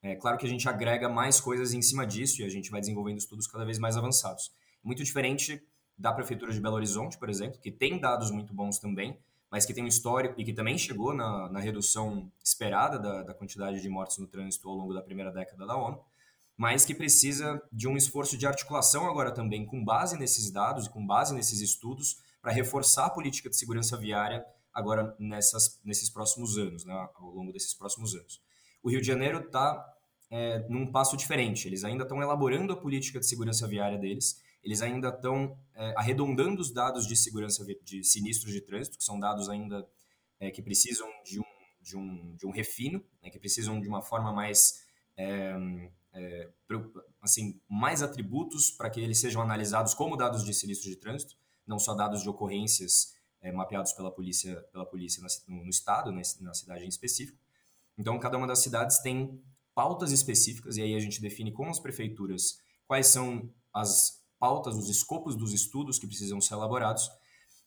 É 0.01 0.15
claro 0.15 0.37
que 0.37 0.45
a 0.45 0.49
gente 0.49 0.67
agrega 0.67 1.07
mais 1.07 1.39
coisas 1.39 1.73
em 1.73 1.81
cima 1.81 2.07
disso 2.07 2.41
e 2.41 2.45
a 2.45 2.49
gente 2.49 2.71
vai 2.71 2.79
desenvolvendo 2.79 3.17
estudos 3.17 3.45
cada 3.45 3.65
vez 3.65 3.77
mais 3.77 3.97
avançados. 3.97 4.51
Muito 4.83 5.03
diferente 5.03 5.61
da 5.95 6.11
prefeitura 6.11 6.51
de 6.51 6.59
Belo 6.59 6.75
Horizonte, 6.75 7.19
por 7.19 7.29
exemplo, 7.29 7.59
que 7.59 7.71
tem 7.71 7.99
dados 7.99 8.31
muito 8.31 8.51
bons 8.51 8.79
também, 8.79 9.19
mas 9.51 9.65
que 9.65 9.73
tem 9.73 9.83
um 9.83 9.87
histórico 9.87 10.39
e 10.39 10.45
que 10.45 10.53
também 10.53 10.77
chegou 10.77 11.13
na, 11.13 11.49
na 11.49 11.59
redução 11.59 12.31
esperada 12.41 12.97
da, 12.97 13.21
da 13.21 13.33
quantidade 13.33 13.81
de 13.81 13.89
mortes 13.89 14.17
no 14.17 14.25
trânsito 14.25 14.69
ao 14.69 14.75
longo 14.75 14.93
da 14.93 15.01
primeira 15.01 15.29
década 15.29 15.67
da 15.67 15.75
ONU, 15.75 15.99
mas 16.55 16.85
que 16.85 16.95
precisa 16.95 17.61
de 17.71 17.87
um 17.87 17.97
esforço 17.97 18.37
de 18.37 18.47
articulação 18.47 19.09
agora 19.09 19.31
também, 19.31 19.65
com 19.65 19.83
base 19.83 20.17
nesses 20.17 20.49
dados 20.49 20.85
e 20.85 20.89
com 20.89 21.05
base 21.05 21.33
nesses 21.33 21.59
estudos, 21.59 22.19
para 22.41 22.51
reforçar 22.51 23.07
a 23.07 23.09
política 23.09 23.49
de 23.49 23.57
segurança 23.57 23.97
viária 23.97 24.45
agora 24.73 25.13
nessas, 25.19 25.79
nesses 25.83 26.09
próximos 26.09 26.57
anos, 26.57 26.85
né, 26.85 26.93
ao 27.15 27.29
longo 27.29 27.51
desses 27.51 27.73
próximos 27.73 28.15
anos. 28.15 28.41
O 28.81 28.89
Rio 28.89 29.01
de 29.01 29.07
Janeiro 29.07 29.39
está 29.39 29.85
é, 30.29 30.65
num 30.69 30.89
passo 30.89 31.17
diferente, 31.17 31.67
eles 31.67 31.83
ainda 31.83 32.03
estão 32.03 32.21
elaborando 32.21 32.71
a 32.71 32.77
política 32.77 33.19
de 33.19 33.27
segurança 33.27 33.67
viária 33.67 33.97
deles, 33.97 34.41
eles 34.63 34.81
ainda 34.81 35.09
estão 35.09 35.57
é, 35.75 35.93
arredondando 35.97 36.61
os 36.61 36.71
dados 36.71 37.07
de 37.07 37.15
segurança 37.15 37.65
de 37.83 38.03
sinistros 38.03 38.53
de 38.53 38.61
trânsito, 38.61 38.97
que 38.97 39.03
são 39.03 39.19
dados 39.19 39.49
ainda 39.49 39.87
é, 40.39 40.51
que 40.51 40.61
precisam 40.61 41.07
de 41.23 41.39
um, 41.39 41.43
de 41.81 41.97
um, 41.97 42.35
de 42.35 42.45
um 42.45 42.51
refino, 42.51 43.03
né, 43.21 43.29
que 43.29 43.39
precisam 43.39 43.79
de 43.79 43.87
uma 43.87 44.01
forma 44.01 44.31
mais 44.31 44.85
é, 45.17 45.55
é 46.13 46.49
assim 47.21 47.59
mais 47.69 48.01
atributos 48.01 48.71
para 48.71 48.89
que 48.89 48.99
eles 48.99 49.19
sejam 49.19 49.41
analisados 49.41 49.93
como 49.93 50.15
dados 50.15 50.43
de 50.43 50.53
sinistros 50.53 50.89
de 50.89 50.97
trânsito, 50.97 51.35
não 51.65 51.79
só 51.79 51.93
dados 51.93 52.21
de 52.21 52.29
ocorrências 52.29 53.15
é, 53.41 53.51
mapeados 53.51 53.93
pela 53.93 54.11
polícia 54.11 54.55
pela 54.71 54.85
polícia 54.85 55.23
no, 55.47 55.63
no 55.63 55.69
estado, 55.69 56.11
né, 56.11 56.21
na 56.39 56.53
cidade 56.53 56.85
em 56.85 56.89
específico. 56.89 57.39
Então, 57.97 58.17
cada 58.19 58.37
uma 58.37 58.47
das 58.47 58.59
cidades 58.59 58.99
tem 58.99 59.41
pautas 59.73 60.11
específicas 60.11 60.77
e 60.77 60.81
aí 60.81 60.95
a 60.95 60.99
gente 60.99 61.21
define 61.21 61.51
com 61.51 61.69
as 61.69 61.79
prefeituras 61.79 62.59
quais 62.87 63.07
são 63.07 63.49
as 63.73 64.20
pautas, 64.41 64.75
os 64.75 64.89
escopos 64.89 65.35
dos 65.35 65.53
estudos 65.53 65.99
que 65.99 66.07
precisam 66.07 66.41
ser 66.41 66.55
elaborados. 66.55 67.07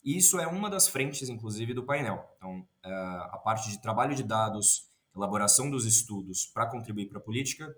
E 0.04 0.18
isso 0.18 0.40
é 0.40 0.46
uma 0.48 0.68
das 0.68 0.88
frentes, 0.88 1.28
inclusive, 1.28 1.72
do 1.72 1.84
painel. 1.84 2.28
Então, 2.36 2.66
é, 2.84 2.92
a 3.30 3.40
parte 3.42 3.70
de 3.70 3.80
trabalho 3.80 4.16
de 4.16 4.24
dados, 4.24 4.88
elaboração 5.14 5.70
dos 5.70 5.86
estudos 5.86 6.46
para 6.46 6.66
contribuir 6.66 7.08
para 7.08 7.18
a 7.18 7.22
política, 7.22 7.72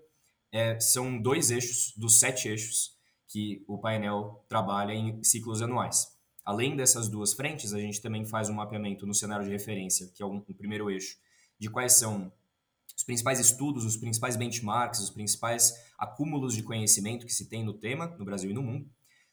é, 0.51 0.79
são 0.79 1.21
dois 1.21 1.51
eixos 1.51 1.93
dos 1.95 2.19
sete 2.19 2.47
eixos 2.47 2.97
que 3.27 3.63
o 3.67 3.77
painel 3.77 4.43
trabalha 4.49 4.93
em 4.93 5.23
ciclos 5.23 5.61
anuais. 5.61 6.07
Além 6.43 6.75
dessas 6.75 7.07
duas 7.07 7.33
frentes, 7.33 7.73
a 7.73 7.79
gente 7.79 8.01
também 8.01 8.25
faz 8.25 8.49
um 8.49 8.53
mapeamento 8.53 9.05
no 9.05 9.13
cenário 9.13 9.45
de 9.45 9.51
referência, 9.51 10.07
que 10.15 10.23
é 10.23 10.25
o 10.25 10.41
primeiro 10.41 10.89
eixo, 10.89 11.17
de 11.59 11.69
quais 11.69 11.93
são 11.93 12.31
os 12.95 13.03
principais 13.03 13.39
estudos, 13.39 13.85
os 13.85 13.95
principais 13.95 14.35
benchmarks, 14.35 15.01
os 15.01 15.09
principais 15.11 15.73
acúmulos 15.97 16.53
de 16.53 16.63
conhecimento 16.63 17.25
que 17.25 17.33
se 17.33 17.49
tem 17.49 17.63
no 17.63 17.73
tema, 17.73 18.07
no 18.19 18.25
Brasil 18.25 18.51
e 18.51 18.53
no 18.53 18.61
mundo. 18.61 18.89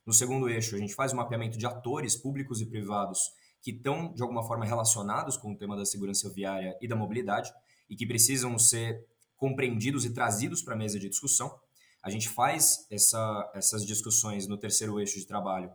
No 0.06 0.12
segundo 0.12 0.48
eixo, 0.48 0.74
a 0.74 0.78
gente 0.78 0.94
faz 0.94 1.12
um 1.12 1.16
mapeamento 1.16 1.58
de 1.58 1.66
atores 1.66 2.16
públicos 2.16 2.60
e 2.60 2.66
privados 2.66 3.20
que 3.62 3.70
estão, 3.70 4.12
de 4.12 4.22
alguma 4.22 4.46
forma, 4.46 4.64
relacionados 4.64 5.36
com 5.36 5.52
o 5.52 5.56
tema 5.56 5.76
da 5.76 5.86
segurança 5.86 6.30
viária 6.30 6.76
e 6.80 6.86
da 6.86 6.94
mobilidade 6.94 7.50
e 7.88 7.96
que 7.96 8.06
precisam 8.06 8.58
ser 8.58 9.06
compreendidos 9.36 10.04
e 10.04 10.12
trazidos 10.12 10.62
para 10.62 10.74
a 10.74 10.76
mesa 10.76 10.98
de 10.98 11.08
discussão. 11.08 11.58
A 12.02 12.10
gente 12.10 12.28
faz 12.28 12.86
essa, 12.90 13.50
essas 13.54 13.84
discussões 13.86 14.46
no 14.46 14.58
terceiro 14.58 15.00
eixo 15.00 15.18
de 15.18 15.26
trabalho, 15.26 15.70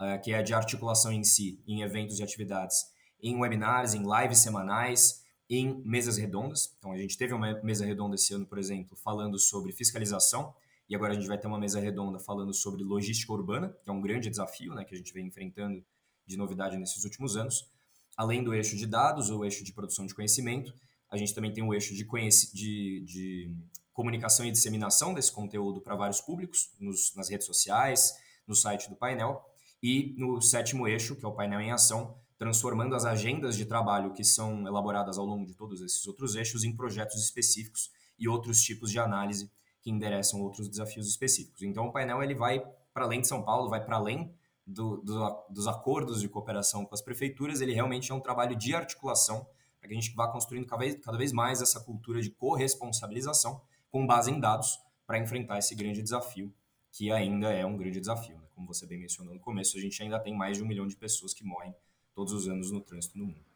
uh, 0.00 0.20
que 0.22 0.32
é 0.32 0.42
de 0.42 0.54
articulação 0.54 1.12
em 1.12 1.22
si, 1.22 1.62
em 1.66 1.82
eventos 1.82 2.18
e 2.18 2.22
atividades, 2.22 2.76
em 3.22 3.38
webinars, 3.38 3.92
em 3.92 4.02
lives 4.02 4.38
semanais, 4.38 5.22
em 5.48 5.82
mesas 5.84 6.16
redondas. 6.16 6.74
Então, 6.78 6.92
a 6.92 6.98
gente 6.98 7.16
teve 7.16 7.32
uma 7.32 7.60
mesa 7.62 7.84
redonda 7.84 8.16
esse 8.16 8.34
ano, 8.34 8.46
por 8.46 8.58
exemplo, 8.58 8.96
falando 8.96 9.38
sobre 9.38 9.72
fiscalização, 9.72 10.54
e 10.88 10.94
agora 10.94 11.12
a 11.12 11.16
gente 11.16 11.26
vai 11.26 11.38
ter 11.38 11.46
uma 11.46 11.58
mesa 11.58 11.80
redonda 11.80 12.18
falando 12.18 12.54
sobre 12.54 12.82
logística 12.82 13.32
urbana, 13.32 13.76
que 13.82 13.90
é 13.90 13.92
um 13.92 14.00
grande 14.00 14.30
desafio 14.30 14.74
né, 14.74 14.84
que 14.84 14.94
a 14.94 14.98
gente 14.98 15.12
vem 15.12 15.26
enfrentando 15.26 15.84
de 16.26 16.36
novidade 16.36 16.76
nesses 16.76 17.04
últimos 17.04 17.36
anos. 17.36 17.68
Além 18.16 18.42
do 18.42 18.54
eixo 18.54 18.76
de 18.76 18.86
dados, 18.86 19.30
ou 19.30 19.44
eixo 19.44 19.64
de 19.64 19.72
produção 19.72 20.06
de 20.06 20.14
conhecimento, 20.14 20.72
a 21.10 21.16
gente 21.16 21.34
também 21.34 21.52
tem 21.52 21.62
o 21.62 21.74
eixo 21.74 21.94
de, 21.94 22.04
de, 22.52 23.04
de 23.04 23.50
comunicação 23.92 24.46
e 24.46 24.50
disseminação 24.50 25.12
desse 25.14 25.32
conteúdo 25.32 25.80
para 25.80 25.94
vários 25.94 26.20
públicos, 26.20 26.70
nos, 26.80 27.14
nas 27.14 27.28
redes 27.28 27.46
sociais, 27.46 28.14
no 28.46 28.54
site 28.54 28.88
do 28.88 28.96
painel, 28.96 29.44
e 29.82 30.14
no 30.16 30.40
sétimo 30.40 30.86
eixo, 30.86 31.16
que 31.16 31.24
é 31.24 31.28
o 31.28 31.32
painel 31.32 31.60
em 31.60 31.72
ação, 31.72 32.16
transformando 32.38 32.94
as 32.94 33.04
agendas 33.04 33.56
de 33.56 33.64
trabalho 33.64 34.12
que 34.12 34.24
são 34.24 34.66
elaboradas 34.66 35.18
ao 35.18 35.24
longo 35.24 35.46
de 35.46 35.54
todos 35.54 35.80
esses 35.80 36.06
outros 36.06 36.34
eixos 36.34 36.64
em 36.64 36.74
projetos 36.74 37.22
específicos 37.22 37.90
e 38.18 38.28
outros 38.28 38.60
tipos 38.62 38.90
de 38.90 38.98
análise 38.98 39.50
que 39.80 39.90
endereçam 39.90 40.40
outros 40.42 40.68
desafios 40.68 41.08
específicos. 41.08 41.62
Então, 41.62 41.86
o 41.86 41.92
painel 41.92 42.22
ele 42.22 42.34
vai 42.34 42.60
para 42.92 43.04
além 43.04 43.20
de 43.20 43.28
São 43.28 43.42
Paulo, 43.42 43.68
vai 43.68 43.84
para 43.84 43.96
além 43.96 44.34
do, 44.66 44.96
do, 44.96 45.44
dos 45.48 45.68
acordos 45.68 46.20
de 46.20 46.28
cooperação 46.28 46.84
com 46.84 46.94
as 46.94 47.00
prefeituras, 47.00 47.60
ele 47.60 47.72
realmente 47.72 48.10
é 48.10 48.14
um 48.14 48.20
trabalho 48.20 48.56
de 48.56 48.74
articulação 48.74 49.46
para 49.78 49.88
que 49.88 49.94
a 49.94 50.00
gente 50.00 50.14
vá 50.14 50.26
construindo 50.28 50.66
cada 50.66 50.82
vez, 50.82 50.96
cada 50.96 51.16
vez 51.16 51.32
mais 51.32 51.62
essa 51.62 51.78
cultura 51.80 52.20
de 52.20 52.30
corresponsabilização 52.30 53.60
com 53.90 54.06
base 54.06 54.30
em 54.30 54.40
dados 54.40 54.78
para 55.06 55.18
enfrentar 55.18 55.58
esse 55.58 55.74
grande 55.74 56.02
desafio, 56.02 56.52
que 56.90 57.12
ainda 57.12 57.52
é 57.52 57.64
um 57.64 57.76
grande 57.76 58.00
desafio. 58.00 58.36
Né? 58.38 58.48
Como 58.54 58.66
você 58.66 58.86
bem 58.86 58.98
mencionou 58.98 59.32
no 59.32 59.40
começo, 59.40 59.76
a 59.76 59.80
gente 59.80 60.02
ainda 60.02 60.18
tem 60.18 60.34
mais 60.34 60.56
de 60.56 60.64
um 60.64 60.66
milhão 60.66 60.86
de 60.86 60.96
pessoas 60.96 61.32
que 61.32 61.44
morrem 61.44 61.72
todos 62.16 62.32
os 62.32 62.48
anos 62.48 62.72
no 62.72 62.80
trânsito 62.80 63.18
no 63.18 63.26
mundo. 63.26 63.46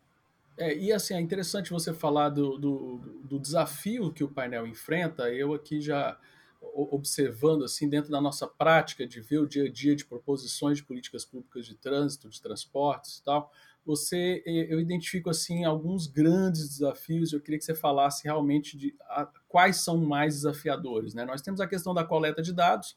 É, 0.59 0.77
e 0.77 0.93
assim, 0.93 1.15
é 1.15 1.21
interessante 1.21 1.71
você 1.71 1.95
falar 1.95 2.29
do, 2.29 2.59
do, 2.59 2.99
do, 3.25 3.39
desafio 3.39 4.13
que 4.13 4.23
o 4.23 4.29
painel 4.29 4.67
enfrenta. 4.67 5.33
Eu 5.33 5.55
aqui 5.55 5.81
já 5.81 6.21
observando 6.61 7.65
assim 7.65 7.89
dentro 7.89 8.11
da 8.11 8.21
nossa 8.21 8.47
prática 8.47 9.07
de 9.07 9.19
ver 9.23 9.39
o 9.39 9.47
dia 9.47 9.65
a 9.65 9.73
dia 9.73 9.97
de 9.97 10.05
proposições 10.05 10.77
de 10.77 10.85
políticas 10.85 11.25
públicas 11.25 11.65
de 11.65 11.75
trânsito, 11.75 12.29
de 12.29 12.43
transportes 12.43 13.17
e 13.17 13.25
tal, 13.25 13.51
você 13.83 14.43
eu 14.45 14.79
identifico 14.79 15.31
assim 15.31 15.65
alguns 15.65 16.07
grandes 16.07 16.69
desafios. 16.69 17.33
Eu 17.33 17.41
queria 17.41 17.59
que 17.59 17.65
você 17.65 17.75
falasse 17.75 18.25
realmente 18.25 18.77
de 18.77 18.95
a, 19.09 19.27
quais 19.49 19.79
são 19.79 19.97
mais 19.97 20.35
desafiadores. 20.35 21.15
Né? 21.15 21.25
Nós 21.25 21.41
temos 21.41 21.63
a 21.63 21.67
questão 21.67 21.95
da 21.95 22.05
coleta 22.05 22.43
de 22.43 22.53
dados, 22.53 22.95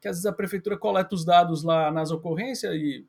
que 0.00 0.08
às 0.08 0.16
vezes 0.16 0.26
a 0.26 0.32
prefeitura 0.32 0.76
coleta 0.76 1.14
os 1.14 1.24
dados 1.24 1.62
lá 1.62 1.92
nas 1.92 2.10
ocorrências 2.10 2.74
e 2.74 3.06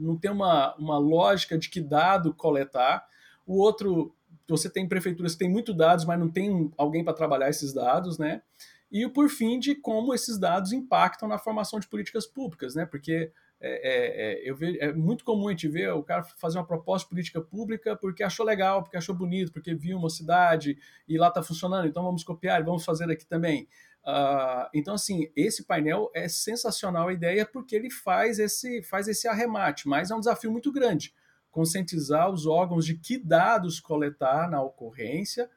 não 0.00 0.16
tem 0.16 0.30
uma, 0.30 0.74
uma 0.76 0.98
lógica 0.98 1.58
de 1.58 1.68
que 1.68 1.80
dado 1.80 2.32
coletar. 2.32 3.06
O 3.46 3.58
outro, 3.58 4.14
você 4.48 4.70
tem 4.70 4.88
prefeituras 4.88 5.32
que 5.32 5.40
têm 5.40 5.50
muito 5.50 5.74
dados, 5.74 6.04
mas 6.04 6.18
não 6.18 6.28
tem 6.28 6.72
alguém 6.76 7.04
para 7.04 7.12
trabalhar 7.12 7.50
esses 7.50 7.72
dados, 7.72 8.18
né? 8.18 8.42
E 8.90 9.06
por 9.08 9.28
fim, 9.28 9.58
de 9.58 9.74
como 9.74 10.12
esses 10.12 10.38
dados 10.38 10.72
impactam 10.72 11.28
na 11.28 11.38
formação 11.38 11.78
de 11.78 11.86
políticas 11.86 12.26
públicas, 12.26 12.74
né? 12.74 12.84
Porque 12.84 13.30
é, 13.60 13.70
é, 13.70 14.32
é 14.46 14.50
eu 14.50 14.56
vejo, 14.56 14.78
é 14.80 14.92
muito 14.92 15.24
comum 15.24 15.48
a 15.48 15.50
gente 15.52 15.68
ver 15.68 15.92
o 15.92 16.02
cara 16.02 16.24
fazer 16.24 16.58
uma 16.58 16.66
proposta 16.66 17.06
de 17.06 17.10
política 17.10 17.40
pública 17.40 17.94
porque 17.94 18.22
achou 18.22 18.44
legal, 18.44 18.82
porque 18.82 18.96
achou 18.96 19.14
bonito, 19.14 19.52
porque 19.52 19.74
viu 19.74 19.98
uma 19.98 20.10
cidade 20.10 20.76
e 21.06 21.18
lá 21.18 21.28
está 21.28 21.42
funcionando, 21.42 21.86
então 21.86 22.02
vamos 22.02 22.24
copiar 22.24 22.60
e 22.60 22.64
vamos 22.64 22.84
fazer 22.84 23.08
aqui 23.10 23.26
também. 23.26 23.68
Uh, 24.04 24.68
então, 24.72 24.94
assim, 24.94 25.30
esse 25.36 25.64
painel 25.64 26.10
é 26.14 26.28
sensacional 26.28 27.08
a 27.08 27.12
ideia 27.12 27.44
porque 27.44 27.76
ele 27.76 27.90
faz 27.90 28.38
esse, 28.38 28.82
faz 28.82 29.08
esse 29.08 29.28
arremate, 29.28 29.86
mas 29.86 30.10
é 30.10 30.14
um 30.14 30.20
desafio 30.20 30.50
muito 30.50 30.72
grande 30.72 31.14
conscientizar 31.50 32.30
os 32.30 32.46
órgãos 32.46 32.86
de 32.86 32.96
que 32.96 33.18
dados 33.18 33.80
coletar 33.80 34.48
na 34.48 34.62
ocorrência, 34.62 35.50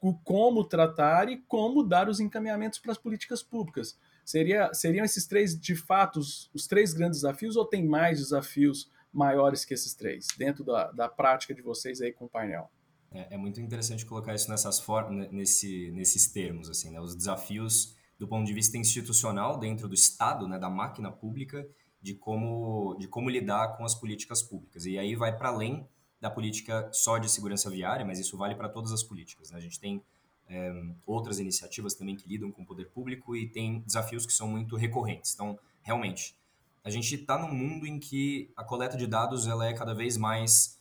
o 0.00 0.14
como 0.14 0.64
tratar 0.64 1.28
e 1.28 1.38
como 1.38 1.82
dar 1.82 2.08
os 2.08 2.20
encaminhamentos 2.20 2.78
para 2.78 2.92
as 2.92 2.98
políticas 2.98 3.42
públicas. 3.42 3.98
Seria, 4.24 4.72
seriam 4.74 5.04
esses 5.04 5.26
três, 5.26 5.58
de 5.58 5.74
fato, 5.74 6.20
os, 6.20 6.50
os 6.54 6.66
três 6.66 6.92
grandes 6.92 7.22
desafios 7.22 7.56
ou 7.56 7.64
tem 7.64 7.86
mais 7.86 8.18
desafios 8.18 8.90
maiores 9.12 9.64
que 9.64 9.74
esses 9.74 9.94
três, 9.94 10.28
dentro 10.36 10.62
da, 10.62 10.92
da 10.92 11.08
prática 11.08 11.54
de 11.54 11.62
vocês 11.62 12.00
aí 12.00 12.12
com 12.12 12.26
o 12.26 12.28
painel? 12.28 12.70
É, 13.10 13.34
é 13.34 13.36
muito 13.36 13.60
interessante 13.60 14.04
colocar 14.04 14.34
isso 14.34 14.50
nessas 14.50 14.84
nesse, 15.30 15.90
nesses 15.92 16.26
termos, 16.30 16.68
assim, 16.68 16.90
né? 16.90 17.00
Os 17.00 17.14
desafios 17.14 17.96
do 18.18 18.26
ponto 18.26 18.46
de 18.46 18.52
vista 18.52 18.76
institucional 18.76 19.58
dentro 19.58 19.88
do 19.88 19.94
Estado, 19.94 20.48
né, 20.48 20.58
da 20.58 20.68
máquina 20.68 21.10
pública, 21.10 21.66
de 22.02 22.14
como, 22.14 22.96
de 22.98 23.06
como 23.06 23.30
lidar 23.30 23.76
com 23.76 23.84
as 23.84 23.94
políticas 23.94 24.42
públicas. 24.42 24.84
E 24.86 24.98
aí 24.98 25.14
vai 25.14 25.36
para 25.36 25.48
além 25.48 25.86
da 26.20 26.28
política 26.28 26.90
só 26.92 27.16
de 27.18 27.30
segurança 27.30 27.70
viária, 27.70 28.04
mas 28.04 28.18
isso 28.18 28.36
vale 28.36 28.56
para 28.56 28.68
todas 28.68 28.92
as 28.92 29.02
políticas. 29.04 29.50
Né? 29.50 29.58
A 29.58 29.60
gente 29.60 29.78
tem 29.78 30.02
é, 30.48 30.72
outras 31.06 31.38
iniciativas 31.38 31.94
também 31.94 32.16
que 32.16 32.28
lidam 32.28 32.50
com 32.50 32.62
o 32.62 32.66
poder 32.66 32.86
público 32.86 33.36
e 33.36 33.48
tem 33.48 33.80
desafios 33.80 34.26
que 34.26 34.32
são 34.32 34.48
muito 34.48 34.74
recorrentes. 34.76 35.34
Então, 35.34 35.58
realmente, 35.82 36.36
a 36.82 36.90
gente 36.90 37.14
está 37.14 37.38
num 37.38 37.52
mundo 37.52 37.86
em 37.86 38.00
que 38.00 38.50
a 38.56 38.64
coleta 38.64 38.96
de 38.96 39.06
dados 39.06 39.46
ela 39.46 39.66
é 39.66 39.72
cada 39.72 39.94
vez 39.94 40.16
mais 40.16 40.78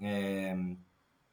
é, 0.00 0.56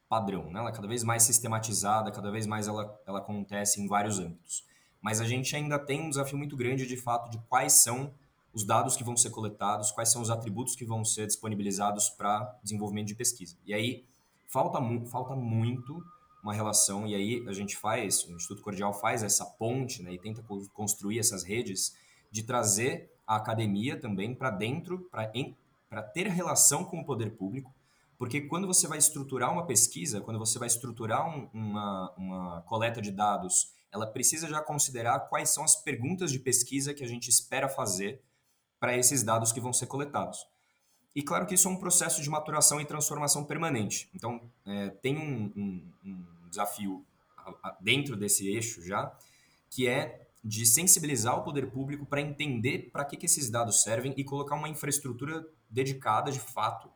padrão, 0.09 0.49
né? 0.49 0.59
ela 0.59 0.69
é 0.69 0.73
cada 0.73 0.87
vez 0.87 1.03
mais 1.03 1.23
sistematizada, 1.23 2.11
cada 2.11 2.31
vez 2.31 2.47
mais 2.47 2.67
ela, 2.67 2.99
ela 3.05 3.19
acontece 3.19 3.79
em 3.79 3.87
vários 3.87 4.17
âmbitos. 4.17 4.65
Mas 4.99 5.21
a 5.21 5.25
gente 5.25 5.55
ainda 5.55 5.77
tem 5.77 6.01
um 6.01 6.09
desafio 6.09 6.37
muito 6.37 6.57
grande 6.57 6.87
de 6.87 6.97
fato 6.97 7.29
de 7.29 7.37
quais 7.47 7.73
são 7.73 8.11
os 8.51 8.65
dados 8.65 8.97
que 8.97 9.03
vão 9.03 9.15
ser 9.15 9.29
coletados, 9.29 9.91
quais 9.91 10.09
são 10.09 10.21
os 10.21 10.31
atributos 10.31 10.75
que 10.75 10.83
vão 10.83 11.05
ser 11.05 11.27
disponibilizados 11.27 12.09
para 12.09 12.57
desenvolvimento 12.63 13.07
de 13.07 13.15
pesquisa. 13.15 13.55
E 13.63 13.73
aí 13.73 14.03
falta, 14.47 14.81
mu 14.81 15.05
falta 15.05 15.35
muito 15.35 16.03
uma 16.43 16.53
relação, 16.53 17.05
e 17.05 17.13
aí 17.13 17.45
a 17.47 17.53
gente 17.53 17.77
faz, 17.77 18.23
o 18.25 18.31
Instituto 18.31 18.63
Cordial 18.63 18.93
faz 18.93 19.23
essa 19.23 19.45
ponte 19.45 20.01
né, 20.01 20.13
e 20.13 20.17
tenta 20.17 20.43
construir 20.73 21.19
essas 21.19 21.43
redes 21.43 21.95
de 22.31 22.43
trazer 22.43 23.11
a 23.27 23.35
academia 23.35 23.99
também 23.99 24.33
para 24.33 24.49
dentro, 24.49 25.07
para 25.11 26.01
ter 26.01 26.27
relação 26.27 26.83
com 26.83 27.01
o 27.01 27.05
poder 27.05 27.35
público, 27.35 27.73
Porque 28.19 28.41
quando 28.41 28.67
você 28.67 28.85
vai 28.85 28.97
estruturar 28.97 29.49
uma 29.49 29.65
pesquisa, 29.65 30.19
quando 30.19 30.37
você 30.37 30.59
vai 30.59 30.67
estruturar 30.67 31.25
um, 31.25 31.49
uma, 31.53 32.13
uma 32.17 32.61
coleta 32.63 33.01
de 33.01 33.11
dados, 33.11 33.71
ela 33.89 34.05
precisa 34.05 34.45
já 34.49 34.61
considerar 34.61 35.21
quais 35.21 35.49
são 35.49 35.63
as 35.63 35.77
perguntas 35.77 36.29
de 36.29 36.37
pesquisa 36.37 36.93
que 36.93 37.01
a 37.01 37.07
gente 37.07 37.29
espera 37.29 37.69
fazer 37.69 38.21
para 38.77 38.95
esses 38.97 39.23
dados 39.23 39.53
que 39.53 39.61
vão 39.61 39.71
ser 39.71 39.87
coletados. 39.87 40.45
E 41.15 41.23
claro 41.23 41.45
que 41.45 41.55
isso 41.55 41.69
é 41.69 41.71
um 41.71 41.77
processo 41.77 42.21
de 42.21 42.29
maturação 42.29 42.81
e 42.81 42.85
transformação 42.85 43.45
permanente. 43.45 44.09
Então, 44.13 44.51
é, 44.65 44.89
tem 44.89 45.17
um, 45.17 45.53
um, 45.55 45.93
um 46.03 46.49
desafio 46.49 47.05
dentro 47.79 48.17
desse 48.17 48.49
eixo 48.49 48.85
já, 48.85 49.17
que 49.69 49.87
é 49.87 50.27
de 50.43 50.65
sensibilizar 50.65 51.39
o 51.39 51.43
poder 51.43 51.71
público 51.71 52.05
para 52.05 52.19
entender 52.19 52.89
para 52.91 53.05
que, 53.05 53.15
que 53.15 53.27
esses 53.27 53.49
dados 53.49 53.81
servem 53.81 54.13
e 54.17 54.25
colocar 54.25 54.55
uma 54.55 54.67
infraestrutura 54.67 55.47
dedicada, 55.69 56.31
de 56.33 56.39
fato, 56.39 56.89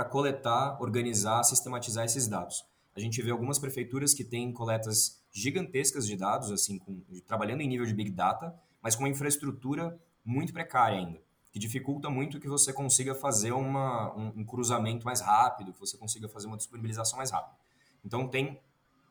para 0.00 0.08
coletar, 0.08 0.80
organizar, 0.80 1.44
sistematizar 1.44 2.06
esses 2.06 2.26
dados. 2.26 2.64
A 2.96 3.00
gente 3.00 3.20
vê 3.20 3.30
algumas 3.30 3.58
prefeituras 3.58 4.14
que 4.14 4.24
têm 4.24 4.50
coletas 4.50 5.22
gigantescas 5.30 6.06
de 6.06 6.16
dados, 6.16 6.50
assim, 6.50 6.78
com, 6.78 7.02
trabalhando 7.26 7.60
em 7.60 7.68
nível 7.68 7.84
de 7.84 7.92
big 7.92 8.10
data, 8.10 8.58
mas 8.82 8.96
com 8.96 9.02
uma 9.02 9.10
infraestrutura 9.10 10.00
muito 10.24 10.54
precária 10.54 10.98
ainda, 10.98 11.20
que 11.52 11.58
dificulta 11.58 12.08
muito 12.08 12.40
que 12.40 12.48
você 12.48 12.72
consiga 12.72 13.14
fazer 13.14 13.52
uma, 13.52 14.16
um, 14.16 14.40
um 14.40 14.44
cruzamento 14.44 15.04
mais 15.04 15.20
rápido, 15.20 15.70
que 15.70 15.80
você 15.80 15.98
consiga 15.98 16.30
fazer 16.30 16.46
uma 16.46 16.56
disponibilização 16.56 17.18
mais 17.18 17.30
rápida. 17.30 17.58
Então 18.02 18.26
tem 18.26 18.58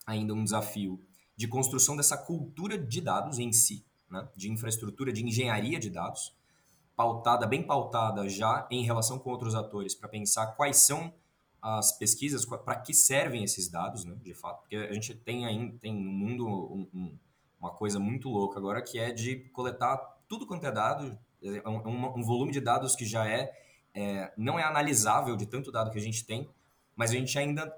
ainda 0.07 0.33
um 0.33 0.43
desafio 0.43 0.99
de 1.37 1.47
construção 1.47 1.95
dessa 1.95 2.17
cultura 2.17 2.79
de 2.79 2.99
dados 2.99 3.37
em 3.37 3.53
si, 3.53 3.85
né? 4.09 4.27
de 4.35 4.51
infraestrutura, 4.51 5.13
de 5.13 5.23
engenharia 5.23 5.79
de 5.79 5.91
dados, 5.91 6.35
pautada, 6.99 7.47
bem 7.47 7.63
pautada 7.63 8.27
já 8.27 8.67
em 8.69 8.83
relação 8.83 9.17
com 9.17 9.29
outros 9.29 9.55
atores, 9.55 9.95
para 9.95 10.09
pensar 10.09 10.47
quais 10.47 10.79
são 10.79 11.13
as 11.61 11.97
pesquisas, 11.97 12.43
para 12.43 12.75
que 12.75 12.93
servem 12.93 13.41
esses 13.41 13.69
dados, 13.69 14.03
né, 14.03 14.17
de 14.21 14.33
fato. 14.33 14.59
Porque 14.63 14.75
a 14.75 14.91
gente 14.91 15.15
tem 15.15 15.45
ainda 15.45 15.77
tem 15.77 15.93
no 15.93 16.11
mundo 16.11 16.45
um, 16.45 16.89
um, 16.93 17.17
uma 17.57 17.71
coisa 17.71 18.01
muito 18.01 18.27
louca 18.27 18.59
agora 18.59 18.81
que 18.81 18.99
é 18.99 19.13
de 19.13 19.37
coletar 19.53 19.95
tudo 20.27 20.45
quanto 20.45 20.65
é 20.65 20.71
dado, 20.73 21.17
é 21.41 21.69
um, 21.69 22.19
um 22.19 22.21
volume 22.21 22.51
de 22.51 22.59
dados 22.59 22.97
que 22.97 23.05
já 23.05 23.25
é, 23.25 23.49
é, 23.93 24.33
não 24.35 24.59
é 24.59 24.63
analisável 24.63 25.37
de 25.37 25.45
tanto 25.45 25.71
dado 25.71 25.91
que 25.91 25.97
a 25.97 26.01
gente 26.01 26.25
tem, 26.25 26.49
mas 26.97 27.11
a 27.11 27.13
gente 27.13 27.39
ainda 27.39 27.73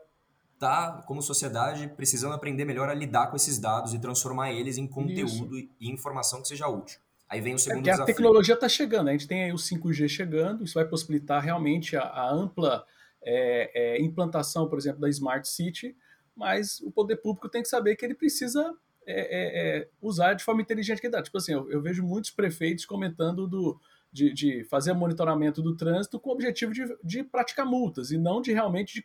está, 0.55 1.03
como 1.05 1.21
sociedade, 1.21 1.87
precisando 1.89 2.33
aprender 2.33 2.65
melhor 2.65 2.89
a 2.89 2.93
lidar 2.95 3.27
com 3.27 3.35
esses 3.35 3.59
dados 3.59 3.93
e 3.93 3.99
transformar 3.99 4.51
eles 4.51 4.79
em 4.79 4.87
conteúdo 4.87 5.59
isso. 5.59 5.69
e 5.79 5.91
informação 5.91 6.41
que 6.41 6.47
seja 6.47 6.67
útil. 6.67 6.99
Aí 7.31 7.39
vem 7.39 7.53
o 7.53 7.55
é 7.55 7.59
segundo 7.59 7.79
é 7.79 7.91
desafio. 7.91 8.03
A 8.03 8.05
tecnologia 8.05 8.55
está 8.55 8.67
chegando, 8.67 9.07
a 9.07 9.11
gente 9.13 9.25
tem 9.25 9.45
aí 9.45 9.53
o 9.53 9.55
5G 9.55 10.09
chegando, 10.09 10.65
isso 10.65 10.73
vai 10.73 10.85
possibilitar 10.85 11.41
realmente 11.41 11.95
a, 11.95 12.01
a 12.01 12.29
ampla 12.29 12.85
é, 13.23 13.95
é, 13.95 14.01
implantação, 14.01 14.67
por 14.67 14.77
exemplo, 14.77 14.99
da 14.99 15.07
Smart 15.07 15.47
City, 15.47 15.95
mas 16.35 16.81
o 16.81 16.91
poder 16.91 17.15
público 17.17 17.47
tem 17.47 17.61
que 17.61 17.69
saber 17.69 17.95
que 17.95 18.03
ele 18.03 18.15
precisa 18.15 18.75
é, 19.07 19.21
é, 19.21 19.79
é 19.79 19.87
usar 20.01 20.33
de 20.33 20.43
forma 20.43 20.61
inteligente 20.61 20.99
que 20.99 21.07
dá. 21.07 21.23
Tipo 21.23 21.37
assim, 21.37 21.53
eu, 21.53 21.71
eu 21.71 21.81
vejo 21.81 22.03
muitos 22.03 22.31
prefeitos 22.31 22.85
comentando 22.85 23.47
do, 23.47 23.79
de, 24.11 24.33
de, 24.33 24.63
fazer 24.65 24.91
monitoramento 24.91 25.61
do 25.61 25.77
trânsito 25.77 26.19
com 26.19 26.31
o 26.31 26.33
objetivo 26.33 26.73
de, 26.73 26.83
de 27.01 27.23
praticar 27.23 27.65
multas 27.65 28.11
e 28.11 28.17
não 28.17 28.41
de 28.41 28.51
realmente 28.51 28.93
de 28.93 29.03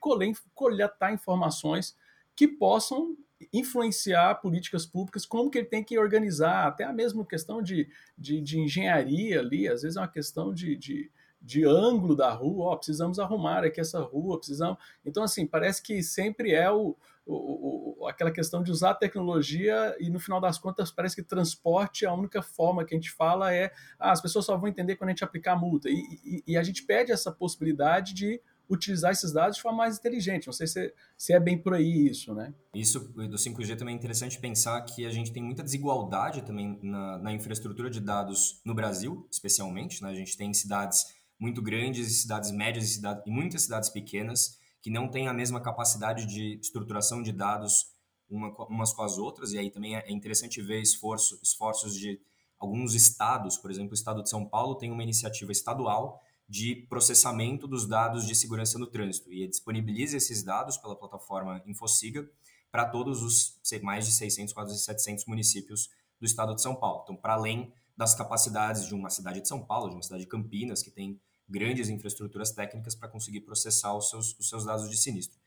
coletar 0.52 1.12
informações 1.12 1.96
que 2.34 2.48
possam 2.48 3.16
influenciar 3.52 4.36
políticas 4.36 4.86
públicas, 4.86 5.26
como 5.26 5.50
que 5.50 5.58
ele 5.58 5.66
tem 5.66 5.84
que 5.84 5.98
organizar, 5.98 6.66
até 6.66 6.84
a 6.84 6.92
mesma 6.92 7.24
questão 7.24 7.62
de, 7.62 7.88
de, 8.16 8.40
de 8.40 8.58
engenharia 8.58 9.40
ali, 9.40 9.68
às 9.68 9.82
vezes 9.82 9.96
é 9.96 10.00
uma 10.00 10.08
questão 10.08 10.54
de, 10.54 10.76
de, 10.76 11.10
de 11.40 11.64
ângulo 11.64 12.16
da 12.16 12.32
rua, 12.32 12.66
ó, 12.66 12.76
precisamos 12.76 13.18
arrumar 13.18 13.64
aqui 13.64 13.80
essa 13.80 14.00
rua, 14.00 14.38
precisamos... 14.38 14.78
Então, 15.04 15.22
assim, 15.22 15.46
parece 15.46 15.82
que 15.82 16.02
sempre 16.02 16.52
é 16.52 16.70
o, 16.70 16.96
o, 17.26 18.04
o, 18.04 18.06
aquela 18.06 18.30
questão 18.30 18.62
de 18.62 18.70
usar 18.70 18.90
a 18.90 18.94
tecnologia 18.94 19.96
e 19.98 20.08
no 20.08 20.20
final 20.20 20.40
das 20.40 20.58
contas 20.58 20.92
parece 20.92 21.16
que 21.16 21.22
transporte 21.22 22.06
a 22.06 22.14
única 22.14 22.40
forma 22.40 22.84
que 22.84 22.94
a 22.94 22.98
gente 22.98 23.10
fala 23.10 23.52
é 23.52 23.72
ah, 23.98 24.12
as 24.12 24.22
pessoas 24.22 24.44
só 24.44 24.56
vão 24.56 24.68
entender 24.68 24.94
quando 24.94 25.08
a 25.08 25.12
gente 25.12 25.24
aplicar 25.24 25.52
a 25.52 25.56
multa 25.56 25.90
e, 25.90 25.94
e, 26.24 26.44
e, 26.46 26.56
a 26.56 26.62
gente 26.62 26.84
pede 26.84 27.10
essa 27.10 27.32
possibilidade 27.32 28.14
de 28.14 28.40
utilizar 28.68 29.12
esses 29.12 29.32
dados 29.32 29.56
de 29.56 29.62
forma 29.62 29.78
mais 29.78 29.98
inteligente. 29.98 30.46
Não 30.46 30.52
sei 30.52 30.66
se, 30.66 30.94
se 31.16 31.32
é 31.32 31.40
bem 31.40 31.56
por 31.56 31.74
aí 31.74 32.08
isso, 32.08 32.34
né? 32.34 32.54
Isso 32.74 33.00
do 33.00 33.36
5G 33.36 33.76
também 33.76 33.94
é 33.94 33.98
interessante 33.98 34.38
pensar 34.38 34.80
que 34.82 35.06
a 35.06 35.10
gente 35.10 35.32
tem 35.32 35.42
muita 35.42 35.62
desigualdade 35.62 36.42
também 36.42 36.78
na, 36.82 37.18
na 37.18 37.32
infraestrutura 37.32 37.88
de 37.88 38.00
dados 38.00 38.60
no 38.64 38.74
Brasil, 38.74 39.26
especialmente. 39.30 40.02
Né? 40.02 40.10
A 40.10 40.14
gente 40.14 40.36
tem 40.36 40.52
cidades 40.52 41.06
muito 41.38 41.62
grandes, 41.62 42.22
cidades 42.22 42.50
médias 42.50 42.84
e, 42.84 42.94
cidade, 42.94 43.22
e 43.26 43.30
muitas 43.30 43.62
cidades 43.62 43.88
pequenas 43.88 44.58
que 44.82 44.90
não 44.90 45.08
têm 45.08 45.28
a 45.28 45.32
mesma 45.32 45.60
capacidade 45.60 46.26
de 46.26 46.58
estruturação 46.60 47.22
de 47.22 47.32
dados 47.32 47.96
uma, 48.28 48.54
umas 48.66 48.92
com 48.92 49.02
as 49.02 49.18
outras, 49.18 49.52
e 49.52 49.58
aí 49.58 49.70
também 49.70 49.96
é 49.96 50.10
interessante 50.10 50.60
ver 50.60 50.80
esforço, 50.80 51.38
esforços 51.42 51.94
de 51.94 52.20
alguns 52.58 52.94
estados, 52.94 53.56
por 53.56 53.70
exemplo, 53.70 53.92
o 53.92 53.94
estado 53.94 54.22
de 54.22 54.30
São 54.30 54.44
Paulo 54.46 54.76
tem 54.76 54.90
uma 54.90 55.02
iniciativa 55.02 55.52
estadual 55.52 56.20
de 56.48 56.86
processamento 56.88 57.66
dos 57.66 57.86
dados 57.86 58.26
de 58.26 58.34
segurança 58.34 58.78
no 58.78 58.86
trânsito 58.86 59.32
e 59.32 59.46
disponibiliza 59.48 60.16
esses 60.16 60.42
dados 60.42 60.76
pela 60.76 60.96
plataforma 60.96 61.62
Infosiga 61.66 62.28
para 62.70 62.86
todos 62.86 63.22
os 63.22 63.58
mais 63.82 64.06
de 64.06 64.12
600, 64.12 64.52
quase 64.52 64.78
700 64.78 65.24
municípios 65.26 65.90
do 66.20 66.26
estado 66.26 66.54
de 66.54 66.62
São 66.62 66.74
Paulo. 66.74 67.02
Então, 67.02 67.16
para 67.16 67.34
além 67.34 67.72
das 67.96 68.14
capacidades 68.14 68.86
de 68.86 68.94
uma 68.94 69.10
cidade 69.10 69.40
de 69.40 69.48
São 69.48 69.64
Paulo, 69.64 69.88
de 69.88 69.96
uma 69.96 70.02
cidade 70.02 70.22
de 70.22 70.28
Campinas, 70.28 70.82
que 70.82 70.90
tem 70.90 71.20
grandes 71.48 71.88
infraestruturas 71.88 72.50
técnicas 72.50 72.94
para 72.94 73.08
conseguir 73.08 73.40
processar 73.40 73.94
os 73.96 74.10
seus, 74.10 74.38
os 74.38 74.48
seus 74.48 74.64
dados 74.64 74.90
de 74.90 74.96
sinistro. 74.96 75.38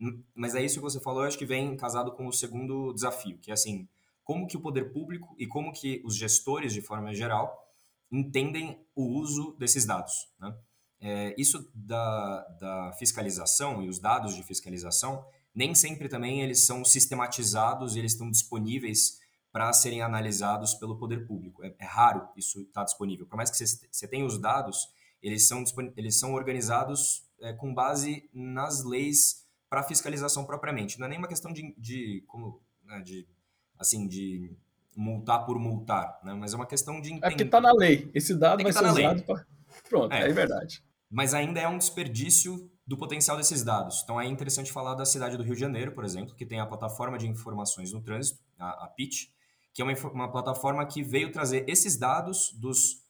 Hum, 0.00 0.22
mas 0.34 0.54
é 0.54 0.62
isso 0.62 0.76
que 0.76 0.82
você 0.82 1.00
falou, 1.00 1.22
eu 1.22 1.28
acho 1.28 1.38
que 1.38 1.46
vem 1.46 1.76
casado 1.76 2.12
com 2.12 2.26
o 2.26 2.32
segundo 2.32 2.92
desafio, 2.92 3.38
que 3.38 3.50
é 3.50 3.54
assim, 3.54 3.88
como 4.22 4.46
que 4.46 4.56
o 4.56 4.60
poder 4.60 4.92
público 4.92 5.34
e 5.38 5.46
como 5.46 5.72
que 5.72 6.02
os 6.04 6.14
gestores, 6.14 6.72
de 6.72 6.82
forma 6.82 7.14
geral, 7.14 7.65
entendem 8.10 8.80
o 8.94 9.04
uso 9.20 9.56
desses 9.58 9.84
dados. 9.84 10.28
Né? 10.38 10.56
É, 11.00 11.34
isso 11.38 11.70
da, 11.74 12.42
da 12.60 12.92
fiscalização 12.98 13.82
e 13.82 13.88
os 13.88 13.98
dados 13.98 14.34
de 14.34 14.42
fiscalização, 14.42 15.24
nem 15.54 15.74
sempre 15.74 16.08
também 16.08 16.42
eles 16.42 16.64
são 16.64 16.84
sistematizados 16.84 17.96
e 17.96 17.98
eles 17.98 18.12
estão 18.12 18.30
disponíveis 18.30 19.18
para 19.52 19.72
serem 19.72 20.02
analisados 20.02 20.74
pelo 20.74 20.98
poder 20.98 21.26
público. 21.26 21.64
É, 21.64 21.74
é 21.78 21.84
raro 21.84 22.28
isso 22.36 22.60
estar 22.60 22.80
tá 22.80 22.84
disponível. 22.84 23.26
Por 23.26 23.36
mais 23.36 23.50
que 23.50 23.56
você 23.56 24.08
tenha 24.08 24.24
os 24.24 24.38
dados, 24.38 24.88
eles 25.22 25.48
são, 25.48 25.64
eles 25.96 26.18
são 26.18 26.34
organizados 26.34 27.26
é, 27.40 27.52
com 27.52 27.74
base 27.74 28.28
nas 28.32 28.84
leis 28.84 29.46
para 29.68 29.82
fiscalização 29.82 30.44
propriamente. 30.44 30.98
Não 30.98 31.06
é 31.06 31.10
nem 31.10 31.18
uma 31.18 31.28
questão 31.28 31.52
de, 31.52 31.74
de 31.76 32.22
como, 32.26 32.62
né, 32.84 33.00
de, 33.00 33.26
assim, 33.78 34.06
de 34.06 34.56
multar 34.96 35.44
por 35.44 35.58
multar, 35.58 36.18
né? 36.24 36.32
mas 36.32 36.54
é 36.54 36.56
uma 36.56 36.66
questão 36.66 37.00
de 37.00 37.12
entender. 37.12 37.34
É 37.34 37.36
que 37.36 37.42
está 37.42 37.60
na 37.60 37.72
lei. 37.72 38.10
Esse 38.14 38.34
dado 38.34 38.62
vai 38.62 38.72
tá 38.72 38.80
ser 38.80 38.86
usado 38.86 39.22
para... 39.22 39.46
Pronto, 39.88 40.12
é. 40.12 40.28
é 40.28 40.32
verdade. 40.32 40.82
Mas 41.10 41.34
ainda 41.34 41.60
é 41.60 41.68
um 41.68 41.76
desperdício 41.76 42.70
do 42.86 42.96
potencial 42.96 43.36
desses 43.36 43.62
dados. 43.62 44.00
Então 44.02 44.20
é 44.20 44.26
interessante 44.26 44.72
falar 44.72 44.94
da 44.94 45.04
cidade 45.04 45.36
do 45.36 45.42
Rio 45.42 45.54
de 45.54 45.60
Janeiro, 45.60 45.92
por 45.92 46.04
exemplo, 46.04 46.34
que 46.34 46.46
tem 46.46 46.60
a 46.60 46.66
plataforma 46.66 47.18
de 47.18 47.28
informações 47.28 47.92
no 47.92 48.00
trânsito, 48.00 48.40
a, 48.58 48.84
a 48.84 48.88
PIT, 48.88 49.32
que 49.74 49.82
é 49.82 49.84
uma, 49.84 49.94
uma 50.12 50.32
plataforma 50.32 50.86
que 50.86 51.02
veio 51.02 51.30
trazer 51.30 51.68
esses 51.68 51.96
dados 51.96 52.52
dos 52.54 53.04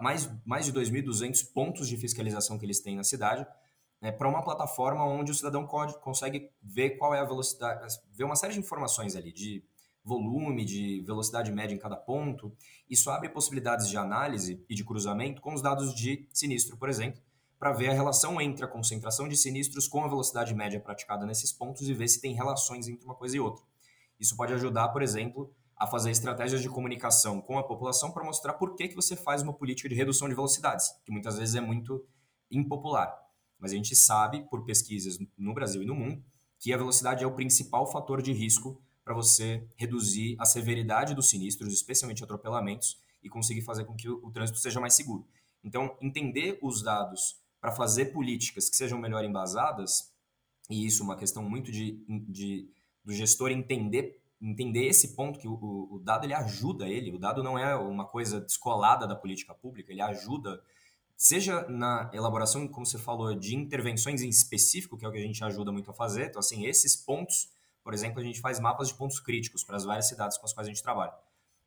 mais, 0.00 0.28
mais 0.44 0.66
de 0.66 0.72
2.200 0.72 1.52
pontos 1.52 1.86
de 1.86 1.96
fiscalização 1.96 2.58
que 2.58 2.64
eles 2.64 2.80
têm 2.80 2.96
na 2.96 3.04
cidade, 3.04 3.46
né, 4.00 4.10
para 4.10 4.28
uma 4.28 4.42
plataforma 4.42 5.04
onde 5.04 5.30
o 5.30 5.34
cidadão 5.34 5.66
pode, 5.66 5.98
consegue 6.00 6.50
ver 6.62 6.90
qual 6.90 7.14
é 7.14 7.20
a 7.20 7.24
velocidade, 7.24 7.96
ver 8.12 8.24
uma 8.24 8.34
série 8.34 8.54
de 8.54 8.58
informações 8.58 9.14
ali, 9.14 9.32
de 9.32 9.62
volume, 10.06 10.64
de 10.64 11.00
velocidade 11.00 11.50
média 11.50 11.74
em 11.74 11.78
cada 11.78 11.96
ponto. 11.96 12.56
Isso 12.88 13.10
abre 13.10 13.28
possibilidades 13.28 13.88
de 13.88 13.96
análise 13.98 14.64
e 14.68 14.74
de 14.74 14.84
cruzamento 14.84 15.42
com 15.42 15.52
os 15.52 15.60
dados 15.60 15.92
de 15.92 16.28
sinistro, 16.32 16.76
por 16.76 16.88
exemplo, 16.88 17.20
para 17.58 17.72
ver 17.72 17.90
a 17.90 17.92
relação 17.92 18.40
entre 18.40 18.64
a 18.64 18.68
concentração 18.68 19.26
de 19.28 19.36
sinistros 19.36 19.88
com 19.88 20.04
a 20.04 20.08
velocidade 20.08 20.54
média 20.54 20.78
praticada 20.78 21.26
nesses 21.26 21.52
pontos 21.52 21.88
e 21.88 21.92
ver 21.92 22.06
se 22.06 22.20
tem 22.20 22.34
relações 22.34 22.86
entre 22.86 23.04
uma 23.04 23.16
coisa 23.16 23.36
e 23.36 23.40
outra. 23.40 23.64
Isso 24.20 24.36
pode 24.36 24.52
ajudar, 24.52 24.88
por 24.88 25.02
exemplo, 25.02 25.52
a 25.76 25.86
fazer 25.86 26.12
estratégias 26.12 26.62
de 26.62 26.68
comunicação 26.68 27.40
com 27.40 27.58
a 27.58 27.64
população 27.64 28.12
para 28.12 28.24
mostrar 28.24 28.54
por 28.54 28.76
que, 28.76 28.88
que 28.88 28.94
você 28.94 29.16
faz 29.16 29.42
uma 29.42 29.52
política 29.52 29.88
de 29.88 29.94
redução 29.96 30.28
de 30.28 30.34
velocidades, 30.34 30.88
que 31.04 31.10
muitas 31.10 31.36
vezes 31.36 31.56
é 31.56 31.60
muito 31.60 32.06
impopular. 32.50 33.12
Mas 33.58 33.72
a 33.72 33.74
gente 33.74 33.96
sabe, 33.96 34.46
por 34.48 34.64
pesquisas 34.64 35.18
no 35.36 35.52
Brasil 35.52 35.82
e 35.82 35.86
no 35.86 35.94
mundo, 35.94 36.22
que 36.60 36.72
a 36.72 36.76
velocidade 36.76 37.24
é 37.24 37.26
o 37.26 37.34
principal 37.34 37.90
fator 37.90 38.22
de 38.22 38.32
risco 38.32 38.80
para 39.06 39.14
você 39.14 39.64
reduzir 39.76 40.34
a 40.36 40.44
severidade 40.44 41.14
dos 41.14 41.30
sinistros, 41.30 41.72
especialmente 41.72 42.24
atropelamentos, 42.24 42.98
e 43.22 43.28
conseguir 43.28 43.62
fazer 43.62 43.84
com 43.84 43.94
que 43.94 44.08
o, 44.08 44.18
o 44.26 44.32
trânsito 44.32 44.58
seja 44.58 44.80
mais 44.80 44.94
seguro. 44.94 45.24
Então, 45.62 45.96
entender 46.00 46.58
os 46.60 46.82
dados 46.82 47.38
para 47.60 47.70
fazer 47.70 48.06
políticas 48.06 48.68
que 48.68 48.74
sejam 48.74 48.98
melhor 48.98 49.24
embasadas, 49.24 50.12
e 50.68 50.84
isso 50.84 51.02
é 51.02 51.04
uma 51.04 51.16
questão 51.16 51.40
muito 51.48 51.70
de, 51.70 52.04
de 52.28 52.68
do 53.04 53.12
gestor 53.12 53.52
entender 53.52 54.20
entender 54.42 54.86
esse 54.86 55.14
ponto 55.14 55.38
que 55.38 55.48
o, 55.48 55.88
o, 55.90 55.98
dado 56.04 56.24
ele 56.24 56.34
ajuda 56.34 56.86
ele, 56.88 57.10
o 57.10 57.18
dado 57.18 57.42
não 57.42 57.58
é 57.58 57.74
uma 57.74 58.04
coisa 58.04 58.38
descolada 58.40 59.06
da 59.06 59.14
política 59.14 59.54
pública, 59.54 59.90
ele 59.90 60.02
ajuda 60.02 60.60
seja 61.16 61.66
na 61.68 62.10
elaboração, 62.12 62.68
como 62.68 62.84
você 62.84 62.98
falou, 62.98 63.34
de 63.34 63.56
intervenções 63.56 64.20
em 64.20 64.28
específico, 64.28 64.98
que 64.98 65.04
é 65.04 65.08
o 65.08 65.12
que 65.12 65.18
a 65.18 65.22
gente 65.22 65.42
ajuda 65.42 65.72
muito 65.72 65.90
a 65.90 65.94
fazer. 65.94 66.26
Então, 66.26 66.40
assim, 66.40 66.66
esses 66.66 66.94
pontos, 66.94 67.48
por 67.86 67.94
exemplo, 67.94 68.18
a 68.18 68.24
gente 68.24 68.40
faz 68.40 68.58
mapas 68.58 68.88
de 68.88 68.94
pontos 68.94 69.20
críticos 69.20 69.62
para 69.62 69.76
as 69.76 69.84
várias 69.84 70.08
cidades 70.08 70.36
com 70.36 70.44
as 70.44 70.52
quais 70.52 70.66
a 70.66 70.70
gente 70.72 70.82
trabalha. 70.82 71.12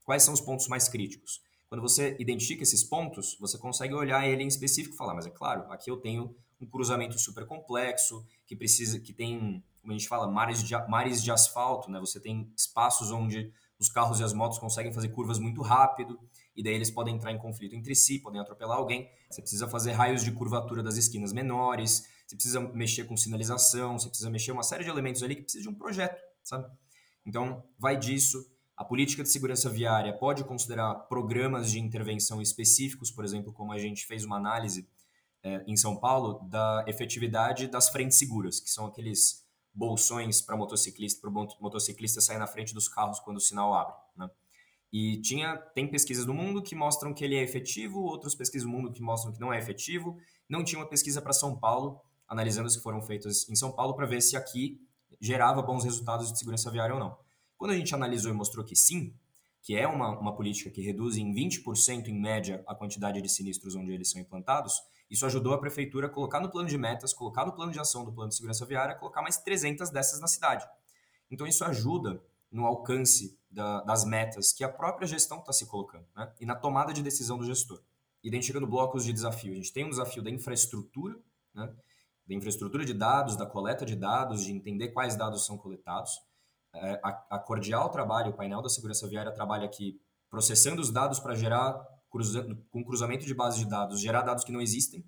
Quais 0.03 0.21
são 0.21 0.33
os 0.33 0.41
pontos 0.41 0.67
mais 0.67 0.89
críticos? 0.89 1.41
Quando 1.69 1.79
você 1.79 2.17
identifica 2.19 2.61
esses 2.61 2.83
pontos, 2.83 3.37
você 3.39 3.57
consegue 3.57 3.93
olhar 3.93 4.27
ele 4.27 4.43
em 4.43 4.47
específico 4.47 4.95
e 4.95 4.97
falar, 4.97 5.13
mas 5.13 5.25
é 5.25 5.29
claro, 5.29 5.71
aqui 5.71 5.89
eu 5.89 5.95
tenho 5.95 6.35
um 6.59 6.65
cruzamento 6.65 7.17
super 7.17 7.45
complexo, 7.45 8.27
que 8.45 8.53
precisa, 8.53 8.99
que 8.99 9.13
tem, 9.13 9.63
como 9.79 9.93
a 9.93 9.97
gente 9.97 10.09
fala, 10.09 10.29
mares 10.29 10.61
de, 10.61 10.75
mares 10.89 11.23
de 11.23 11.31
asfalto, 11.31 11.89
né? 11.89 12.01
Você 12.01 12.19
tem 12.19 12.51
espaços 12.53 13.11
onde 13.11 13.53
os 13.79 13.87
carros 13.87 14.19
e 14.19 14.23
as 14.25 14.33
motos 14.33 14.59
conseguem 14.59 14.91
fazer 14.91 15.07
curvas 15.07 15.39
muito 15.39 15.61
rápido, 15.61 16.19
e 16.53 16.61
daí 16.61 16.73
eles 16.73 16.91
podem 16.91 17.15
entrar 17.15 17.31
em 17.31 17.37
conflito 17.37 17.77
entre 17.77 17.95
si, 17.95 18.19
podem 18.19 18.41
atropelar 18.41 18.77
alguém. 18.77 19.09
Você 19.29 19.41
precisa 19.41 19.69
fazer 19.69 19.93
raios 19.93 20.21
de 20.21 20.33
curvatura 20.33 20.83
das 20.83 20.97
esquinas 20.97 21.31
menores, 21.31 22.03
você 22.29 22.35
precisa 22.35 22.59
mexer 22.59 23.05
com 23.05 23.17
sinalização, 23.17 23.97
você 23.97 24.07
precisa 24.07 24.29
mexer 24.29 24.51
uma 24.51 24.61
série 24.61 24.83
de 24.83 24.89
elementos 24.89 25.23
ali 25.23 25.35
que 25.35 25.41
precisa 25.41 25.63
de 25.63 25.69
um 25.69 25.73
projeto, 25.73 26.21
sabe? 26.43 26.71
Então, 27.25 27.63
vai 27.77 27.97
disso. 27.97 28.47
A 28.77 28.85
política 28.85 29.23
de 29.23 29.29
segurança 29.29 29.67
viária 29.67 30.13
pode 30.13 30.43
considerar 30.43 30.93
programas 31.07 31.71
de 31.71 31.79
intervenção 31.79 32.39
específicos, 32.39 33.09
por 33.09 33.25
exemplo, 33.25 33.51
como 33.51 33.73
a 33.73 33.79
gente 33.79 34.05
fez 34.05 34.23
uma 34.23 34.37
análise 34.37 34.87
é, 35.41 35.63
em 35.67 35.75
São 35.75 35.99
Paulo 35.99 36.47
da 36.47 36.85
efetividade 36.87 37.67
das 37.67 37.89
frentes 37.89 38.19
seguras, 38.19 38.59
que 38.59 38.69
são 38.69 38.85
aqueles 38.85 39.43
bolsões 39.73 40.39
para 40.39 40.55
motociclista, 40.55 41.19
para 41.19 41.31
motociclista 41.31 42.21
sair 42.21 42.37
na 42.37 42.47
frente 42.47 42.75
dos 42.75 42.87
carros 42.87 43.19
quando 43.19 43.37
o 43.37 43.41
sinal 43.41 43.73
abre. 43.73 43.95
Né? 44.15 44.29
E 44.93 45.19
tinha, 45.21 45.57
tem 45.57 45.89
pesquisas 45.89 46.27
no 46.27 46.33
mundo 46.33 46.61
que 46.61 46.75
mostram 46.75 47.11
que 47.11 47.25
ele 47.25 47.35
é 47.35 47.41
efetivo, 47.41 48.01
outras 48.01 48.35
pesquisas 48.35 48.67
no 48.67 48.73
mundo 48.73 48.91
que 48.91 49.01
mostram 49.01 49.33
que 49.33 49.39
não 49.39 49.51
é 49.51 49.57
efetivo. 49.57 50.15
Não 50.47 50.63
tinha 50.63 50.79
uma 50.79 50.87
pesquisa 50.87 51.21
para 51.21 51.33
São 51.33 51.57
Paulo, 51.57 51.99
analisando 52.29 52.67
as 52.67 52.75
que 52.75 52.83
foram 52.83 53.01
feitas 53.01 53.49
em 53.49 53.55
São 53.55 53.71
Paulo, 53.71 53.95
para 53.95 54.05
ver 54.05 54.21
se 54.21 54.37
aqui 54.37 54.79
gerava 55.19 55.61
bons 55.61 55.83
resultados 55.83 56.31
de 56.31 56.37
segurança 56.37 56.69
viária 56.69 56.93
ou 56.93 56.99
não. 56.99 57.17
Quando 57.57 57.71
a 57.71 57.75
gente 57.75 57.93
analisou 57.93 58.31
e 58.31 58.33
mostrou 58.33 58.63
que 58.63 58.75
sim, 58.75 59.13
que 59.61 59.75
é 59.75 59.87
uma, 59.87 60.17
uma 60.17 60.35
política 60.35 60.69
que 60.69 60.81
reduz 60.81 61.17
em 61.17 61.33
20% 61.33 62.07
em 62.07 62.19
média 62.19 62.63
a 62.65 62.73
quantidade 62.73 63.21
de 63.21 63.27
sinistros 63.27 63.75
onde 63.75 63.91
eles 63.91 64.09
são 64.09 64.21
implantados, 64.21 64.81
isso 65.09 65.25
ajudou 65.25 65.53
a 65.53 65.57
prefeitura 65.57 66.07
a 66.07 66.09
colocar 66.09 66.39
no 66.39 66.49
plano 66.49 66.69
de 66.69 66.77
metas, 66.77 67.13
colocar 67.13 67.45
no 67.45 67.51
plano 67.51 67.71
de 67.71 67.79
ação 67.79 68.05
do 68.05 68.13
plano 68.13 68.29
de 68.29 68.35
segurança 68.35 68.65
viária, 68.65 68.95
colocar 68.95 69.21
mais 69.21 69.37
300 69.37 69.89
dessas 69.89 70.21
na 70.21 70.27
cidade. 70.27 70.65
Então 71.29 71.45
isso 71.45 71.65
ajuda 71.65 72.21
no 72.51 72.65
alcance 72.65 73.37
da, 73.49 73.81
das 73.81 74.05
metas 74.05 74.53
que 74.53 74.63
a 74.63 74.69
própria 74.69 75.07
gestão 75.07 75.39
está 75.39 75.51
se 75.51 75.65
colocando, 75.65 76.05
né? 76.15 76.31
e 76.39 76.45
na 76.45 76.55
tomada 76.55 76.93
de 76.93 77.01
decisão 77.01 77.37
do 77.37 77.45
gestor. 77.45 77.81
Identificando 78.23 78.67
blocos 78.67 79.05
de 79.05 79.13
desafio. 79.13 79.53
A 79.53 79.55
gente 79.55 79.71
tem 79.71 79.85
um 79.85 79.89
desafio 79.89 80.21
da 80.21 80.29
infraestrutura, 80.29 81.17
né? 81.53 81.73
Da 82.29 82.35
infraestrutura 82.35 82.85
de 82.85 82.93
dados, 82.93 83.35
da 83.35 83.45
coleta 83.45 83.83
de 83.83 83.95
dados, 83.95 84.45
de 84.45 84.51
entender 84.51 84.89
quais 84.89 85.15
dados 85.15 85.47
são 85.47 85.57
coletados. 85.57 86.11
É, 86.75 87.01
a, 87.03 87.39
Cordial 87.39 87.89
trabalha, 87.89 88.29
o 88.29 88.33
painel 88.33 88.61
da 88.61 88.69
segurança 88.69 89.07
viária 89.07 89.31
trabalha 89.31 89.65
aqui 89.65 89.99
processando 90.29 90.79
os 90.79 90.91
dados 90.91 91.19
para 91.19 91.33
gerar 91.33 91.83
com 92.69 92.83
cruzamento 92.83 93.25
de 93.25 93.33
bases 93.33 93.59
de 93.59 93.67
dados, 93.67 93.99
gerar 93.99 94.21
dados 94.21 94.43
que 94.43 94.51
não 94.51 94.61
existem, 94.61 95.03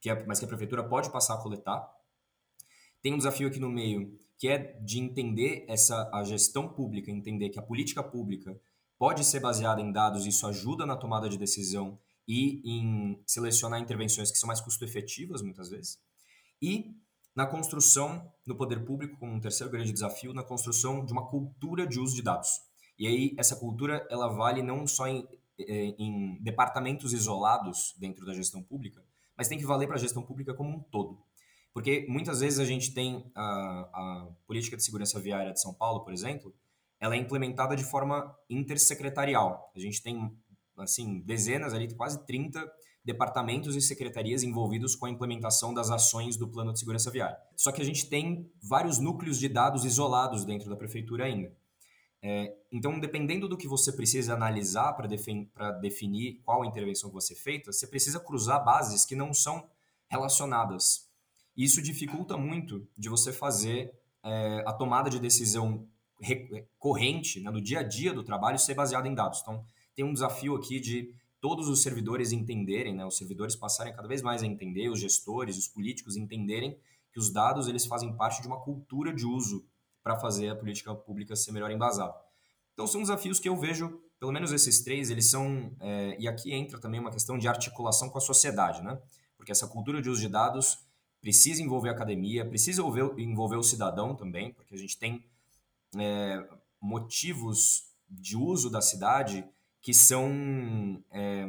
que 0.00 0.08
é, 0.08 0.24
mas 0.26 0.38
que 0.38 0.44
a 0.44 0.48
prefeitura 0.48 0.84
pode 0.88 1.10
passar 1.10 1.34
a 1.34 1.42
coletar. 1.42 1.92
Tem 3.02 3.12
um 3.12 3.18
desafio 3.18 3.48
aqui 3.48 3.58
no 3.58 3.68
meio, 3.68 4.16
que 4.38 4.46
é 4.46 4.58
de 4.80 5.00
entender 5.00 5.64
essa 5.68 6.08
a 6.14 6.22
gestão 6.22 6.68
pública, 6.68 7.10
entender 7.10 7.50
que 7.50 7.58
a 7.58 7.62
política 7.62 8.02
pública 8.02 8.56
pode 8.96 9.24
ser 9.24 9.40
baseada 9.40 9.80
em 9.80 9.90
dados, 9.90 10.24
isso 10.24 10.46
ajuda 10.46 10.86
na 10.86 10.96
tomada 10.96 11.28
de 11.28 11.36
decisão 11.36 11.98
e 12.28 12.62
em 12.64 13.20
selecionar 13.26 13.80
intervenções 13.80 14.30
que 14.30 14.38
são 14.38 14.46
mais 14.46 14.60
custo-efetivas, 14.60 15.42
muitas 15.42 15.68
vezes. 15.68 15.98
E 16.64 16.94
na 17.34 17.46
construção, 17.46 18.32
no 18.46 18.56
poder 18.56 18.84
público, 18.84 19.18
como 19.18 19.32
um 19.32 19.40
terceiro 19.40 19.72
grande 19.72 19.92
desafio, 19.92 20.32
na 20.32 20.42
construção 20.42 21.04
de 21.04 21.12
uma 21.12 21.26
cultura 21.26 21.86
de 21.86 21.98
uso 21.98 22.14
de 22.14 22.22
dados. 22.22 22.60
E 22.98 23.06
aí, 23.06 23.34
essa 23.36 23.56
cultura, 23.56 24.06
ela 24.08 24.28
vale 24.28 24.62
não 24.62 24.86
só 24.86 25.06
em 25.08 25.26
é, 25.58 25.94
em 25.98 26.36
departamentos 26.42 27.12
isolados 27.12 27.94
dentro 27.98 28.26
da 28.26 28.34
gestão 28.34 28.62
pública, 28.62 29.04
mas 29.36 29.48
tem 29.48 29.58
que 29.58 29.64
valer 29.64 29.86
para 29.86 29.96
a 29.96 30.00
gestão 30.00 30.22
pública 30.22 30.54
como 30.54 30.70
um 30.70 30.80
todo. 30.80 31.22
Porque 31.72 32.06
muitas 32.08 32.40
vezes 32.40 32.58
a 32.58 32.64
gente 32.64 32.92
tem 32.92 33.30
a, 33.34 33.42
a, 33.42 34.28
política 34.46 34.76
de 34.76 34.84
segurança 34.84 35.20
viária 35.20 35.52
de 35.52 35.60
São 35.60 35.74
Paulo, 35.74 36.04
por 36.04 36.12
exemplo, 36.12 36.54
ela 37.00 37.14
é 37.14 37.18
implementada 37.18 37.74
de 37.74 37.84
forma 37.84 38.34
intersecretarial. 38.48 39.70
A 39.74 39.78
gente 39.78 40.02
tem, 40.02 40.36
assim, 40.78 41.20
dezenas, 41.20 41.74
ali, 41.74 41.92
quase 41.94 42.24
30 42.26 42.64
departamentos 43.04 43.76
e 43.76 43.80
secretarias 43.80 44.42
envolvidos 44.42 44.96
com 44.96 45.06
a 45.06 45.10
implementação 45.10 45.74
das 45.74 45.90
ações 45.90 46.36
do 46.36 46.48
plano 46.48 46.72
de 46.72 46.78
segurança 46.78 47.10
viária. 47.10 47.36
Só 47.54 47.70
que 47.70 47.82
a 47.82 47.84
gente 47.84 48.08
tem 48.08 48.50
vários 48.62 48.98
núcleos 48.98 49.38
de 49.38 49.48
dados 49.48 49.84
isolados 49.84 50.44
dentro 50.44 50.70
da 50.70 50.76
prefeitura 50.76 51.24
ainda. 51.24 51.52
É, 52.22 52.56
então, 52.72 52.98
dependendo 52.98 53.46
do 53.46 53.58
que 53.58 53.68
você 53.68 53.92
precisa 53.92 54.32
analisar 54.32 54.94
para 54.94 55.06
defin 55.06 55.50
definir 55.82 56.40
qual 56.42 56.62
a 56.62 56.66
intervenção 56.66 57.10
que 57.10 57.14
você 57.14 57.34
feita, 57.34 57.70
você 57.70 57.86
precisa 57.86 58.18
cruzar 58.18 58.64
bases 58.64 59.04
que 59.04 59.14
não 59.14 59.34
são 59.34 59.68
relacionadas. 60.08 61.06
Isso 61.54 61.82
dificulta 61.82 62.38
muito 62.38 62.88
de 62.96 63.10
você 63.10 63.30
fazer 63.30 63.92
é, 64.22 64.64
a 64.66 64.72
tomada 64.72 65.10
de 65.10 65.20
decisão 65.20 65.86
corrente, 66.78 67.40
né, 67.40 67.50
no 67.50 67.60
dia 67.60 67.80
a 67.80 67.82
dia 67.82 68.14
do 68.14 68.24
trabalho, 68.24 68.58
ser 68.58 68.72
baseada 68.72 69.06
em 69.06 69.14
dados. 69.14 69.40
Então, 69.42 69.62
tem 69.94 70.02
um 70.04 70.12
desafio 70.14 70.56
aqui 70.56 70.80
de 70.80 71.12
todos 71.44 71.68
os 71.68 71.82
servidores 71.82 72.32
entenderem, 72.32 72.94
né, 72.94 73.04
os 73.04 73.18
servidores 73.18 73.54
passarem 73.54 73.94
cada 73.94 74.08
vez 74.08 74.22
mais 74.22 74.42
a 74.42 74.46
entender, 74.46 74.88
os 74.88 74.98
gestores, 74.98 75.58
os 75.58 75.68
políticos 75.68 76.16
entenderem 76.16 76.74
que 77.12 77.18
os 77.18 77.30
dados 77.30 77.68
eles 77.68 77.84
fazem 77.84 78.16
parte 78.16 78.40
de 78.40 78.48
uma 78.48 78.62
cultura 78.62 79.12
de 79.12 79.26
uso 79.26 79.62
para 80.02 80.18
fazer 80.18 80.48
a 80.48 80.56
política 80.56 80.94
pública 80.94 81.36
ser 81.36 81.52
melhor 81.52 81.70
embasada. 81.70 82.14
Então, 82.72 82.86
são 82.86 83.02
desafios 83.02 83.38
que 83.38 83.46
eu 83.46 83.58
vejo, 83.58 84.00
pelo 84.18 84.32
menos 84.32 84.52
esses 84.52 84.82
três, 84.82 85.10
eles 85.10 85.26
são. 85.26 85.70
É, 85.80 86.16
e 86.18 86.26
aqui 86.26 86.50
entra 86.50 86.80
também 86.80 86.98
uma 86.98 87.10
questão 87.10 87.36
de 87.36 87.46
articulação 87.46 88.08
com 88.08 88.16
a 88.16 88.22
sociedade, 88.22 88.82
né? 88.82 88.98
Porque 89.36 89.52
essa 89.52 89.68
cultura 89.68 90.00
de 90.00 90.08
uso 90.08 90.22
de 90.22 90.28
dados 90.30 90.78
precisa 91.20 91.60
envolver 91.60 91.90
a 91.90 91.92
academia, 91.92 92.48
precisa 92.48 92.80
envolver, 92.80 93.20
envolver 93.20 93.56
o 93.56 93.62
cidadão 93.62 94.16
também, 94.16 94.50
porque 94.54 94.74
a 94.74 94.78
gente 94.78 94.98
tem 94.98 95.22
é, 95.94 96.42
motivos 96.80 97.92
de 98.08 98.34
uso 98.34 98.70
da 98.70 98.80
cidade 98.80 99.44
que 99.84 99.92
são, 99.92 101.04
é, 101.10 101.44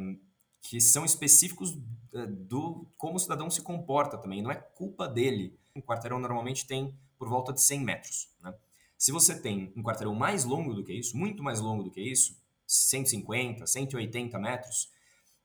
que 0.60 0.78
são 0.78 1.06
específicos 1.06 1.74
é, 2.12 2.26
do 2.26 2.86
como 2.98 3.16
o 3.16 3.18
cidadão 3.18 3.48
se 3.48 3.62
comporta 3.62 4.18
também, 4.18 4.42
não 4.42 4.50
é 4.50 4.56
culpa 4.56 5.08
dele. 5.08 5.58
Um 5.74 5.80
quarteirão 5.80 6.18
normalmente 6.18 6.66
tem 6.66 6.94
por 7.18 7.30
volta 7.30 7.50
de 7.50 7.62
100 7.62 7.80
metros. 7.80 8.28
Né? 8.42 8.54
Se 8.98 9.10
você 9.10 9.40
tem 9.40 9.72
um 9.74 9.82
quarteirão 9.82 10.14
mais 10.14 10.44
longo 10.44 10.74
do 10.74 10.84
que 10.84 10.92
isso, 10.92 11.16
muito 11.16 11.42
mais 11.42 11.60
longo 11.60 11.82
do 11.82 11.90
que 11.90 12.02
isso, 12.02 12.38
150, 12.66 13.66
180 13.66 14.38
metros, 14.38 14.90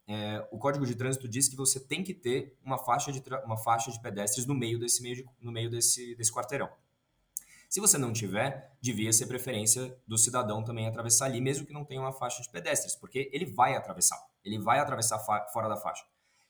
é, 0.05 0.45
o 0.51 0.57
Código 0.57 0.85
de 0.85 0.93
Trânsito 0.93 1.29
diz 1.29 1.47
que 1.47 1.55
você 1.55 1.79
tem 1.79 2.03
que 2.03 2.13
ter 2.13 2.57
uma 2.61 2.77
faixa 2.77 3.09
de, 3.13 3.23
uma 3.45 3.55
faixa 3.55 3.89
de 3.89 4.01
pedestres 4.01 4.45
no 4.45 4.53
meio 4.53 4.77
desse, 4.77 5.01
meio 5.01 5.15
de, 5.15 5.25
no 5.39 5.53
meio 5.53 5.69
desse, 5.69 6.13
desse 6.15 6.33
quarteirão. 6.33 6.69
Se 7.71 7.79
você 7.79 7.97
não 7.97 8.11
tiver, 8.11 8.69
devia 8.81 9.13
ser 9.13 9.27
preferência 9.27 9.97
do 10.05 10.17
cidadão 10.17 10.61
também 10.61 10.89
atravessar 10.89 11.27
ali, 11.27 11.39
mesmo 11.39 11.65
que 11.65 11.71
não 11.71 11.85
tenha 11.85 12.01
uma 12.01 12.11
faixa 12.11 12.43
de 12.43 12.49
pedestres, 12.49 12.97
porque 12.97 13.29
ele 13.31 13.45
vai 13.45 13.77
atravessar, 13.77 14.21
ele 14.43 14.59
vai 14.59 14.79
atravessar 14.79 15.17
fora 15.53 15.69
da 15.69 15.77
faixa 15.77 16.03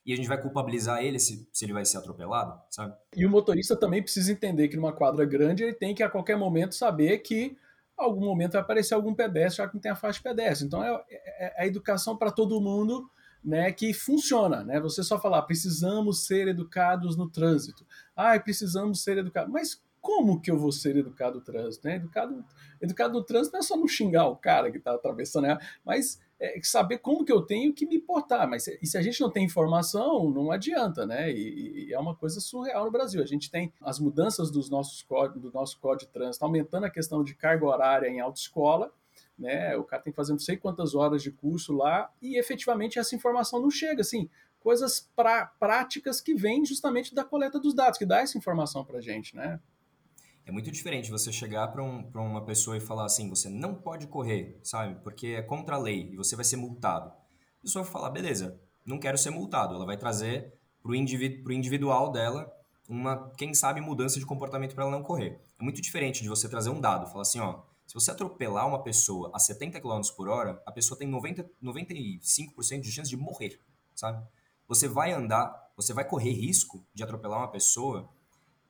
e 0.03 0.13
a 0.13 0.15
gente 0.15 0.27
vai 0.27 0.41
culpabilizar 0.41 1.03
ele 1.03 1.19
se, 1.19 1.47
se 1.53 1.63
ele 1.63 1.73
vai 1.73 1.85
ser 1.85 1.97
atropelado, 1.97 2.59
sabe? 2.71 2.95
E 3.15 3.23
o 3.23 3.29
motorista 3.29 3.75
também 3.75 4.01
precisa 4.01 4.31
entender 4.31 4.67
que 4.67 4.75
numa 4.75 4.91
quadra 4.93 5.23
grande 5.23 5.61
ele 5.61 5.75
tem 5.75 5.93
que 5.93 6.01
a 6.01 6.09
qualquer 6.09 6.35
momento 6.35 6.73
saber 6.73 7.19
que 7.19 7.55
algum 7.95 8.25
momento 8.25 8.53
vai 8.53 8.61
aparecer 8.61 8.95
algum 8.95 9.13
pedestre 9.13 9.57
já 9.57 9.67
que 9.67 9.75
não 9.75 9.81
tem 9.81 9.91
a 9.91 9.95
faixa 9.95 10.17
de 10.17 10.23
pedestre. 10.23 10.65
Então 10.65 10.83
é, 10.83 11.03
é, 11.07 11.59
é 11.59 11.61
a 11.61 11.67
educação 11.67 12.17
para 12.17 12.31
todo 12.31 12.59
mundo 12.59 13.07
né, 13.43 13.71
que 13.71 13.93
funciona, 13.93 14.63
né? 14.63 14.79
Você 14.79 15.03
só 15.03 15.21
falar, 15.21 15.43
precisamos 15.43 16.25
ser 16.25 16.47
educados 16.47 17.15
no 17.15 17.29
trânsito. 17.29 17.85
Ah, 18.15 18.39
precisamos 18.39 19.03
ser 19.03 19.19
educados. 19.19 19.51
Mas 19.51 19.79
como 20.01 20.41
que 20.41 20.49
eu 20.49 20.57
vou 20.57 20.71
ser 20.71 20.97
educado 20.97 21.35
no 21.35 21.41
trânsito? 21.41 21.87
Né? 21.87 21.95
Educado, 21.95 22.43
educado 22.81 23.13
no 23.13 23.23
trânsito 23.23 23.53
não 23.53 23.59
é 23.59 23.63
só 23.63 23.77
não 23.77 23.87
xingar 23.87 24.27
o 24.27 24.35
cara 24.35 24.71
que 24.71 24.77
está 24.77 24.95
atravessando, 24.95 25.47
mas 25.85 26.19
é, 26.39 26.59
saber 26.63 26.97
como 26.97 27.23
que 27.23 27.31
eu 27.31 27.43
tenho 27.43 27.71
que 27.71 27.85
me 27.85 27.99
portar. 27.99 28.49
Mas 28.49 28.67
e 28.67 28.85
se 28.85 28.97
a 28.97 29.01
gente 29.01 29.21
não 29.21 29.29
tem 29.29 29.45
informação, 29.45 30.29
não 30.31 30.51
adianta, 30.51 31.05
né? 31.05 31.31
E, 31.31 31.85
e, 31.85 31.93
é 31.93 31.99
uma 31.99 32.15
coisa 32.15 32.41
surreal 32.41 32.85
no 32.85 32.91
Brasil. 32.91 33.21
A 33.21 33.27
gente 33.27 33.51
tem 33.51 33.71
as 33.79 33.99
mudanças 33.99 34.49
dos 34.49 34.69
nossos 34.69 35.05
do 35.35 35.51
nosso 35.53 35.79
código 35.79 36.07
de 36.07 36.11
trânsito, 36.11 36.43
aumentando 36.43 36.85
a 36.85 36.89
questão 36.89 37.23
de 37.23 37.35
carga 37.35 37.65
horária 37.65 38.07
em 38.07 38.19
autoescola, 38.19 38.91
né? 39.37 39.77
O 39.77 39.83
cara 39.83 40.01
tem 40.01 40.11
que 40.11 40.17
fazer 40.17 40.31
não 40.31 40.39
sei 40.39 40.57
quantas 40.57 40.95
horas 40.95 41.21
de 41.21 41.31
curso 41.31 41.73
lá 41.73 42.11
e 42.19 42.37
efetivamente 42.39 42.97
essa 42.97 43.15
informação 43.15 43.61
não 43.61 43.69
chega, 43.69 44.01
assim, 44.01 44.27
coisas 44.59 45.09
pra, 45.15 45.45
práticas 45.59 46.21
que 46.21 46.33
vêm 46.33 46.65
justamente 46.65 47.13
da 47.13 47.23
coleta 47.23 47.59
dos 47.59 47.73
dados, 47.73 47.99
que 47.99 48.05
dá 48.05 48.19
essa 48.19 48.37
informação 48.37 48.83
para 48.83 48.99
gente, 48.99 49.35
né? 49.35 49.59
É 50.51 50.53
muito 50.53 50.69
diferente 50.69 51.09
você 51.09 51.31
chegar 51.31 51.69
para 51.69 51.81
um, 51.81 52.11
uma 52.13 52.43
pessoa 52.43 52.75
e 52.75 52.81
falar 52.81 53.05
assim: 53.05 53.29
você 53.29 53.47
não 53.47 53.73
pode 53.73 54.05
correr, 54.07 54.59
sabe? 54.61 55.01
Porque 55.01 55.27
é 55.27 55.41
contra 55.41 55.77
a 55.77 55.79
lei 55.79 56.09
e 56.11 56.17
você 56.17 56.35
vai 56.35 56.43
ser 56.43 56.57
multado. 56.57 57.07
A 57.07 57.61
pessoa 57.61 57.83
vai 57.85 57.91
falar: 57.93 58.09
beleza, 58.09 58.59
não 58.85 58.99
quero 58.99 59.17
ser 59.17 59.29
multado. 59.29 59.75
Ela 59.75 59.85
vai 59.85 59.95
trazer 59.95 60.53
para 60.83 60.91
o 60.91 60.95
individu 60.95 61.53
individual 61.53 62.11
dela 62.11 62.51
uma, 62.89 63.31
quem 63.37 63.53
sabe, 63.53 63.79
mudança 63.79 64.19
de 64.19 64.25
comportamento 64.25 64.75
para 64.75 64.83
ela 64.83 64.91
não 64.91 65.01
correr. 65.01 65.39
É 65.57 65.63
muito 65.63 65.81
diferente 65.81 66.21
de 66.21 66.27
você 66.27 66.49
trazer 66.49 66.69
um 66.69 66.81
dado, 66.81 67.07
falar 67.07 67.21
assim, 67.21 67.39
ó, 67.39 67.61
se 67.87 67.93
você 67.93 68.11
atropelar 68.11 68.67
uma 68.67 68.83
pessoa 68.83 69.31
a 69.33 69.39
70 69.39 69.79
km 69.79 70.01
por 70.17 70.27
hora, 70.27 70.61
a 70.65 70.71
pessoa 70.73 70.97
tem 70.97 71.07
90, 71.07 71.49
95% 71.63 72.81
de 72.81 72.91
chance 72.91 73.09
de 73.09 73.15
morrer, 73.15 73.57
sabe? 73.95 74.21
Você 74.67 74.89
vai 74.89 75.13
andar, 75.13 75.71
você 75.77 75.93
vai 75.93 76.03
correr 76.03 76.33
risco 76.33 76.85
de 76.93 77.03
atropelar 77.03 77.39
uma 77.39 77.51
pessoa 77.51 78.09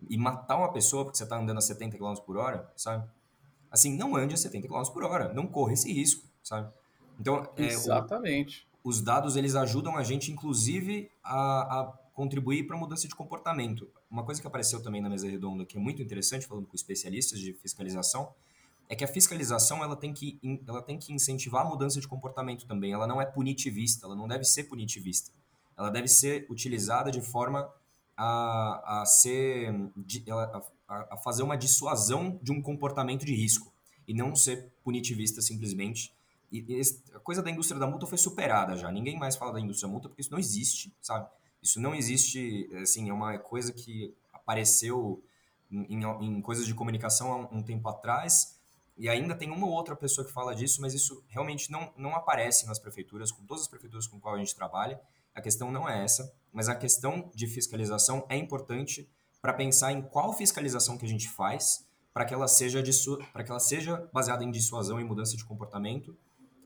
e 0.09 0.17
matar 0.17 0.57
uma 0.57 0.71
pessoa 0.71 1.03
porque 1.03 1.17
você 1.17 1.23
está 1.23 1.37
andando 1.37 1.57
a 1.57 1.61
70 1.61 1.97
km 1.97 2.15
por 2.25 2.37
hora, 2.37 2.71
sabe? 2.75 3.09
Assim, 3.69 3.95
não 3.95 4.15
ande 4.15 4.33
a 4.33 4.37
70 4.37 4.67
km 4.67 4.83
por 4.91 5.03
hora, 5.03 5.33
não 5.33 5.47
corra 5.47 5.73
esse 5.73 5.91
risco, 5.91 6.27
sabe? 6.43 6.71
Então, 7.19 7.47
Exatamente. 7.55 8.67
É, 8.73 8.77
o, 8.85 8.89
os 8.89 9.01
dados, 9.01 9.35
eles 9.35 9.55
ajudam 9.55 9.95
a 9.95 10.03
gente, 10.03 10.31
inclusive, 10.31 11.09
a, 11.23 11.79
a 11.79 11.93
contribuir 12.13 12.67
para 12.67 12.75
a 12.75 12.79
mudança 12.79 13.07
de 13.07 13.15
comportamento. 13.15 13.89
Uma 14.09 14.23
coisa 14.23 14.41
que 14.41 14.47
apareceu 14.47 14.81
também 14.81 15.01
na 15.01 15.09
mesa 15.09 15.29
redonda, 15.29 15.65
que 15.65 15.77
é 15.77 15.79
muito 15.79 16.01
interessante, 16.01 16.45
falando 16.45 16.67
com 16.67 16.75
especialistas 16.75 17.39
de 17.39 17.53
fiscalização, 17.53 18.33
é 18.89 18.95
que 18.95 19.03
a 19.05 19.07
fiscalização 19.07 19.81
ela 19.83 19.95
tem 19.95 20.13
que, 20.13 20.39
ela 20.67 20.81
tem 20.81 20.99
que 20.99 21.13
incentivar 21.13 21.65
a 21.65 21.69
mudança 21.69 22.01
de 22.01 22.07
comportamento 22.07 22.65
também. 22.65 22.91
Ela 22.91 23.07
não 23.07 23.21
é 23.21 23.25
punitivista, 23.25 24.05
ela 24.05 24.15
não 24.15 24.27
deve 24.27 24.43
ser 24.43 24.65
punitivista. 24.65 25.31
Ela 25.77 25.89
deve 25.89 26.09
ser 26.09 26.45
utilizada 26.49 27.09
de 27.09 27.21
forma 27.21 27.71
a, 28.23 29.01
a 29.01 29.05
ser 29.07 29.73
a, 30.27 31.13
a 31.15 31.17
fazer 31.17 31.41
uma 31.41 31.57
dissuasão 31.57 32.39
de 32.43 32.51
um 32.51 32.61
comportamento 32.61 33.25
de 33.25 33.33
risco 33.33 33.73
e 34.07 34.13
não 34.13 34.35
ser 34.35 34.71
punitivista 34.83 35.41
simplesmente. 35.41 36.13
E, 36.51 36.59
e 36.67 36.81
a 37.15 37.19
coisa 37.19 37.41
da 37.41 37.49
indústria 37.49 37.79
da 37.79 37.87
multa 37.87 38.05
foi 38.05 38.19
superada 38.19 38.77
já. 38.77 38.91
Ninguém 38.91 39.17
mais 39.17 39.35
fala 39.35 39.53
da 39.53 39.59
indústria 39.59 39.87
da 39.87 39.91
multa 39.91 40.07
porque 40.07 40.21
isso 40.21 40.31
não 40.31 40.37
existe, 40.37 40.93
sabe? 41.01 41.27
Isso 41.63 41.81
não 41.81 41.95
existe, 41.95 42.69
assim, 42.79 43.09
é 43.09 43.13
uma 43.13 43.39
coisa 43.39 43.73
que 43.73 44.13
apareceu 44.31 45.23
em, 45.71 46.03
em 46.03 46.41
coisas 46.41 46.67
de 46.67 46.75
comunicação 46.75 47.31
há 47.31 47.37
um, 47.55 47.63
tempo 47.63 47.89
atrás 47.89 48.59
e 48.97 49.09
ainda 49.09 49.33
tem 49.33 49.49
uma 49.49 49.65
ou 49.65 49.73
outra 49.73 49.95
pessoa 49.95 50.27
que 50.27 50.31
fala 50.31 50.53
disso, 50.53 50.79
mas 50.79 50.93
isso 50.93 51.23
realmente 51.27 51.71
não, 51.71 51.91
não 51.97 52.15
aparece 52.15 52.67
nas 52.67 52.77
prefeituras, 52.77 53.31
com 53.31 53.43
todas 53.45 53.63
as 53.63 53.67
prefeituras 53.67 54.05
com 54.05 54.19
qual 54.19 54.35
a 54.35 54.37
gente 54.37 54.53
trabalha. 54.53 55.01
A 55.33 55.41
questão 55.41 55.71
não 55.71 55.89
é 55.89 56.03
essa, 56.03 56.31
mas 56.51 56.69
a 56.69 56.75
questão 56.75 57.31
de 57.33 57.47
fiscalização 57.47 58.25
é 58.29 58.37
importante 58.37 59.09
para 59.41 59.53
pensar 59.53 59.91
em 59.91 60.01
qual 60.01 60.33
fiscalização 60.33 60.97
que 60.97 61.05
a 61.05 61.09
gente 61.09 61.29
faz 61.29 61.85
para 62.13 62.25
que 62.25 62.33
ela 62.33 62.47
seja 62.47 62.83
para 63.31 63.43
que 63.43 63.51
ela 63.51 63.59
seja 63.59 64.09
baseada 64.13 64.43
em 64.43 64.51
dissuasão 64.51 64.99
e 64.99 65.03
mudança 65.03 65.37
de 65.37 65.45
comportamento 65.45 66.15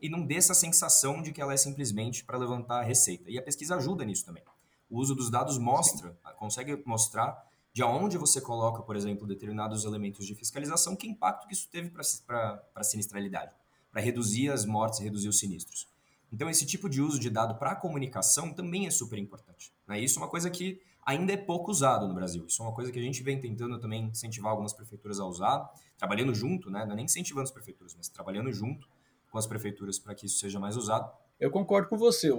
e 0.00 0.08
não 0.08 0.24
dê 0.24 0.34
essa 0.34 0.54
sensação 0.54 1.22
de 1.22 1.32
que 1.32 1.40
ela 1.40 1.54
é 1.54 1.56
simplesmente 1.56 2.24
para 2.24 2.36
levantar 2.36 2.80
a 2.80 2.82
receita. 2.82 3.30
E 3.30 3.38
a 3.38 3.42
pesquisa 3.42 3.76
ajuda 3.76 4.04
nisso 4.04 4.24
também. 4.24 4.42
O 4.90 4.98
uso 4.98 5.14
dos 5.14 5.30
dados 5.30 5.58
mostra, 5.58 6.16
consegue 6.36 6.82
mostrar 6.84 7.44
de 7.72 7.82
onde 7.82 8.16
você 8.16 8.40
coloca, 8.40 8.82
por 8.82 8.96
exemplo, 8.96 9.26
determinados 9.26 9.84
elementos 9.84 10.26
de 10.26 10.34
fiscalização, 10.34 10.96
que 10.96 11.08
impacto 11.08 11.46
que 11.46 11.54
isso 11.54 11.68
teve 11.70 11.90
para 11.90 12.62
a 12.74 12.84
sinistralidade, 12.84 13.54
para 13.90 14.00
reduzir 14.00 14.50
as 14.50 14.64
mortes, 14.64 15.00
reduzir 15.00 15.28
os 15.28 15.38
sinistros. 15.38 15.86
Então, 16.32 16.50
esse 16.50 16.66
tipo 16.66 16.88
de 16.88 17.00
uso 17.00 17.18
de 17.18 17.30
dado 17.30 17.56
para 17.56 17.74
comunicação 17.76 18.52
também 18.52 18.86
é 18.86 18.90
super 18.90 19.18
importante. 19.18 19.72
Né? 19.86 20.00
Isso 20.00 20.18
é 20.18 20.22
uma 20.22 20.28
coisa 20.28 20.50
que 20.50 20.80
ainda 21.04 21.32
é 21.32 21.36
pouco 21.36 21.70
usado 21.70 22.08
no 22.08 22.14
Brasil. 22.14 22.44
Isso 22.46 22.62
é 22.62 22.66
uma 22.66 22.74
coisa 22.74 22.90
que 22.90 22.98
a 22.98 23.02
gente 23.02 23.22
vem 23.22 23.40
tentando 23.40 23.78
também 23.78 24.06
incentivar 24.06 24.50
algumas 24.50 24.72
prefeituras 24.72 25.20
a 25.20 25.24
usar, 25.24 25.70
trabalhando 25.96 26.34
junto, 26.34 26.70
né? 26.70 26.84
não 26.84 26.92
é 26.92 26.96
nem 26.96 27.04
incentivando 27.04 27.44
as 27.44 27.50
prefeituras, 27.52 27.94
mas 27.94 28.08
trabalhando 28.08 28.52
junto 28.52 28.88
com 29.30 29.38
as 29.38 29.46
prefeituras 29.46 29.98
para 29.98 30.14
que 30.14 30.26
isso 30.26 30.38
seja 30.38 30.58
mais 30.58 30.76
usado. 30.76 31.10
Eu 31.38 31.50
concordo 31.50 31.88
com 31.88 31.96
você. 31.96 32.30
Eu, 32.30 32.38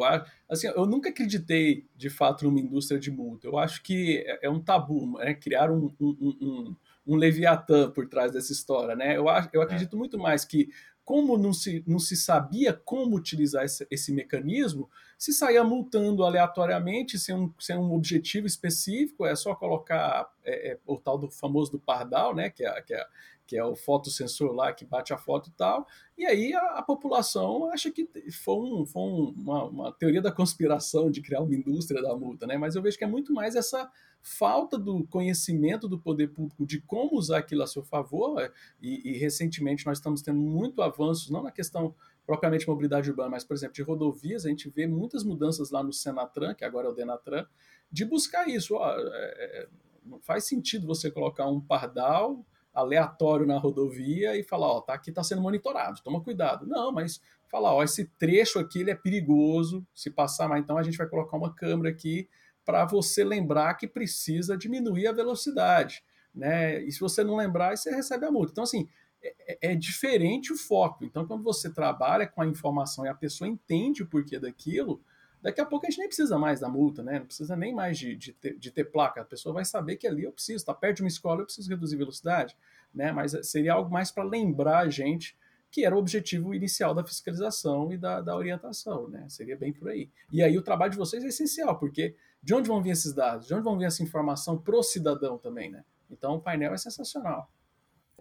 assim, 0.49 0.67
eu 0.67 0.85
nunca 0.85 1.09
acreditei, 1.09 1.87
de 1.95 2.09
fato, 2.09 2.45
numa 2.45 2.59
indústria 2.59 2.99
de 2.99 3.11
multa. 3.11 3.47
Eu 3.47 3.57
acho 3.57 3.83
que 3.83 4.23
é, 4.25 4.47
é 4.47 4.49
um 4.49 4.59
tabu, 4.59 5.17
né? 5.17 5.33
criar 5.35 5.71
um, 5.71 5.93
um, 5.99 6.37
um, 6.41 6.75
um 7.05 7.15
Leviatã 7.15 7.91
por 7.91 8.07
trás 8.07 8.31
dessa 8.31 8.51
história. 8.51 8.95
Né? 8.95 9.15
Eu, 9.15 9.25
eu 9.53 9.61
acredito 9.61 9.95
é. 9.95 9.99
muito 9.99 10.17
mais 10.17 10.43
que 10.43 10.69
como 11.07 11.37
não 11.37 11.53
se, 11.53 11.81
não 11.87 11.99
se 11.99 12.17
sabia 12.17 12.73
como 12.73 13.15
utilizar 13.15 13.63
esse, 13.63 13.87
esse 13.89 14.11
mecanismo, 14.11 14.89
se 15.17 15.31
saía 15.31 15.63
multando 15.63 16.25
aleatoriamente, 16.25 17.17
sem 17.17 17.33
um, 17.33 17.53
sem 17.57 17.77
um 17.77 17.93
objetivo 17.93 18.45
específico, 18.45 19.25
é 19.25 19.33
só 19.33 19.55
colocar 19.55 20.29
é, 20.43 20.71
é, 20.71 20.79
o 20.85 20.97
tal 20.97 21.17
do 21.17 21.31
famoso 21.31 21.71
do 21.71 21.79
pardal, 21.79 22.35
né, 22.35 22.49
que 22.49 22.65
é, 22.65 22.81
que 22.81 22.93
é, 22.93 23.07
que 23.47 23.57
é 23.57 23.63
o 23.63 23.75
fotossensor 23.75 24.51
lá 24.51 24.73
que 24.73 24.85
bate 24.85 25.13
a 25.13 25.17
foto 25.17 25.49
e 25.49 25.53
tal, 25.53 25.87
e 26.17 26.25
aí 26.25 26.53
a, 26.53 26.79
a 26.79 26.81
população 26.81 27.71
acha 27.71 27.89
que 27.89 28.07
foi, 28.31 28.55
um, 28.55 28.85
foi 28.85 29.01
um, 29.01 29.33
uma, 29.37 29.63
uma, 29.63 29.91
teoria 29.93 30.21
da 30.21 30.31
conspiração 30.31 31.09
de 31.09 31.21
criar 31.21 31.41
uma 31.41 31.55
indústria 31.55 32.01
da 32.01 32.15
multa, 32.15 32.45
né, 32.45 32.57
mas 32.57 32.75
eu 32.75 32.81
vejo 32.81 32.97
que 32.97 33.03
é 33.03 33.07
muito 33.07 33.33
mais 33.33 33.55
essa 33.55 33.89
falta 34.21 34.77
do 34.77 35.07
conhecimento 35.07 35.87
do 35.87 35.97
poder 35.97 36.27
público 36.27 36.65
de 36.65 36.81
como 36.81 37.17
usar 37.17 37.37
aquilo 37.37 37.63
a 37.63 37.67
seu 37.67 37.83
favor, 37.83 38.41
é, 38.41 38.51
e, 38.81 39.11
e 39.11 39.17
recentemente 39.17 39.85
nós 39.85 39.97
estamos 39.97 40.21
tendo 40.21 40.39
muito 40.39 40.81
avanços, 40.81 41.29
não 41.29 41.41
na 41.41 41.51
questão 41.51 41.95
propriamente 42.27 42.67
mobilidade 42.67 43.09
urbana, 43.09 43.29
mas, 43.29 43.45
por 43.45 43.53
exemplo, 43.53 43.73
de 43.73 43.81
rodovias, 43.81 44.45
a 44.45 44.49
gente 44.49 44.69
vê 44.69 44.85
muitas 44.85 45.23
mudanças 45.23 45.71
lá 45.71 45.81
no 45.81 45.93
Senatran, 45.93 46.53
que 46.53 46.65
agora 46.65 46.87
é 46.87 46.89
o 46.89 46.93
Denatran, 46.93 47.45
de 47.89 48.03
buscar 48.03 48.49
isso. 48.49 48.75
Ó, 48.75 48.91
é, 48.91 48.99
é, 48.99 49.67
não 50.05 50.19
faz 50.19 50.45
sentido 50.45 50.85
você 50.85 51.09
colocar 51.09 51.47
um 51.47 51.61
pardal 51.61 52.45
aleatório 52.77 53.45
na 53.45 53.57
rodovia 53.57 54.37
e 54.37 54.43
falar, 54.43 54.67
ó, 54.67 54.81
tá 54.81 54.93
aqui 54.93 55.09
está 55.09 55.23
sendo 55.23 55.41
monitorado, 55.41 56.01
toma 56.03 56.21
cuidado. 56.21 56.67
Não, 56.67 56.91
mas 56.91 57.19
falar, 57.49 57.73
ó, 57.73 57.83
esse 57.83 58.05
trecho 58.19 58.59
aqui 58.59 58.81
ele 58.81 58.91
é 58.91 58.95
perigoso, 58.95 59.85
se 59.93 60.11
passar 60.11 60.47
mais, 60.47 60.63
então 60.63 60.77
a 60.77 60.83
gente 60.83 60.97
vai 60.97 61.07
colocar 61.07 61.37
uma 61.37 61.53
câmera 61.53 61.89
aqui 61.89 62.29
para 62.63 62.85
você 62.85 63.23
lembrar 63.23 63.73
que 63.75 63.87
precisa 63.87 64.57
diminuir 64.57 65.07
a 65.07 65.11
velocidade, 65.11 66.03
né? 66.35 66.83
E 66.83 66.91
se 66.91 66.99
você 66.99 67.23
não 67.23 67.35
lembrar, 67.35 67.75
você 67.75 67.89
recebe 67.89 68.25
a 68.25 68.31
multa. 68.31 68.51
Então, 68.51 68.63
assim, 68.63 68.87
é, 69.23 69.69
é, 69.69 69.71
é 69.71 69.75
diferente 69.75 70.53
o 70.53 70.57
foco. 70.57 71.03
Então, 71.03 71.25
quando 71.25 71.43
você 71.43 71.73
trabalha 71.73 72.27
com 72.27 72.41
a 72.41 72.47
informação 72.47 73.05
e 73.05 73.09
a 73.09 73.15
pessoa 73.15 73.47
entende 73.47 74.03
o 74.03 74.07
porquê 74.07 74.37
daquilo, 74.37 75.01
Daqui 75.41 75.61
a 75.61 75.65
pouco 75.65 75.85
a 75.85 75.89
gente 75.89 75.99
nem 75.99 76.07
precisa 76.07 76.37
mais 76.37 76.59
da 76.59 76.67
multa, 76.67 77.03
né? 77.03 77.19
Não 77.19 77.25
precisa 77.25 77.55
nem 77.55 77.73
mais 77.73 77.97
de, 77.97 78.15
de, 78.15 78.33
ter, 78.33 78.57
de 78.57 78.71
ter 78.71 78.85
placa. 78.85 79.21
A 79.21 79.25
pessoa 79.25 79.53
vai 79.53 79.63
saber 79.63 79.95
que 79.97 80.07
ali 80.07 80.23
eu 80.23 80.31
preciso, 80.31 80.57
está 80.57 80.73
perto 80.73 80.97
de 80.97 81.03
uma 81.03 81.07
escola, 81.07 81.41
eu 81.41 81.45
preciso 81.45 81.69
reduzir 81.69 81.95
velocidade, 81.95 82.57
né? 82.93 83.11
Mas 83.11 83.37
seria 83.43 83.73
algo 83.73 83.91
mais 83.91 84.11
para 84.11 84.23
lembrar 84.23 84.79
a 84.79 84.89
gente 84.89 85.37
que 85.69 85.85
era 85.85 85.95
o 85.95 85.99
objetivo 85.99 86.55
inicial 86.55 86.93
da 86.93 87.03
fiscalização 87.03 87.91
e 87.91 87.97
da, 87.97 88.21
da 88.21 88.35
orientação, 88.35 89.07
né? 89.07 89.25
Seria 89.29 89.55
bem 89.55 89.71
por 89.71 89.89
aí. 89.89 90.09
E 90.31 90.41
aí 90.41 90.57
o 90.57 90.61
trabalho 90.61 90.91
de 90.91 90.97
vocês 90.97 91.23
é 91.23 91.27
essencial, 91.27 91.77
porque 91.77 92.15
de 92.41 92.53
onde 92.53 92.67
vão 92.67 92.81
vir 92.81 92.91
esses 92.91 93.13
dados? 93.13 93.47
De 93.47 93.53
onde 93.53 93.63
vão 93.63 93.77
vir 93.77 93.85
essa 93.85 94.01
informação 94.01 94.57
pro 94.57 94.81
cidadão 94.81 95.37
também, 95.37 95.69
né? 95.69 95.83
Então 96.09 96.35
o 96.35 96.41
painel 96.41 96.73
é 96.73 96.77
sensacional 96.77 97.49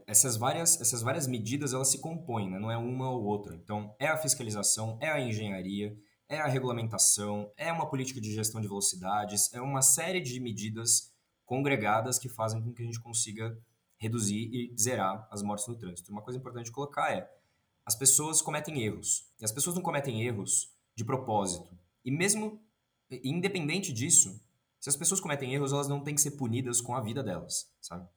essas 0.06 0.36
várias, 0.36 0.80
essas 0.80 1.02
várias 1.02 1.26
medidas 1.26 1.72
elas 1.72 1.88
se 1.88 1.98
compõem, 1.98 2.48
né? 2.48 2.58
não 2.58 2.70
é 2.70 2.76
uma 2.76 3.10
ou 3.10 3.24
outra. 3.24 3.54
Então, 3.54 3.94
é 3.98 4.06
a 4.06 4.16
fiscalização, 4.16 4.96
é 5.00 5.08
a 5.10 5.20
engenharia, 5.20 5.96
é 6.28 6.38
a 6.38 6.46
regulamentação, 6.46 7.52
é 7.56 7.72
uma 7.72 7.88
política 7.88 8.20
de 8.20 8.32
gestão 8.32 8.60
de 8.60 8.68
velocidades, 8.68 9.52
é 9.52 9.60
uma 9.60 9.82
série 9.82 10.20
de 10.20 10.40
medidas 10.40 11.12
congregadas 11.44 12.18
que 12.18 12.28
fazem 12.28 12.60
com 12.60 12.72
que 12.72 12.82
a 12.82 12.84
gente 12.84 13.00
consiga 13.00 13.56
reduzir 13.96 14.50
e 14.52 14.74
zerar 14.78 15.26
as 15.30 15.42
mortes 15.42 15.66
no 15.66 15.76
trânsito. 15.76 16.10
Uma 16.10 16.22
coisa 16.22 16.38
importante 16.38 16.66
de 16.66 16.72
colocar 16.72 17.12
é: 17.12 17.30
as 17.84 17.94
pessoas 17.94 18.42
cometem 18.42 18.82
erros. 18.82 19.30
E 19.40 19.44
as 19.44 19.52
pessoas 19.52 19.76
não 19.76 19.82
cometem 19.82 20.22
erros 20.22 20.72
de 20.94 21.04
propósito. 21.04 21.78
E 22.04 22.10
mesmo 22.10 22.60
independente 23.10 23.92
disso, 23.92 24.40
se 24.80 24.88
as 24.88 24.96
pessoas 24.96 25.20
cometem 25.20 25.54
erros, 25.54 25.72
elas 25.72 25.88
não 25.88 26.02
têm 26.02 26.14
que 26.14 26.20
ser 26.20 26.32
punidas 26.32 26.80
com 26.80 26.94
a 26.94 27.00
vida 27.00 27.22
delas, 27.22 27.70
sabe? 27.80 28.08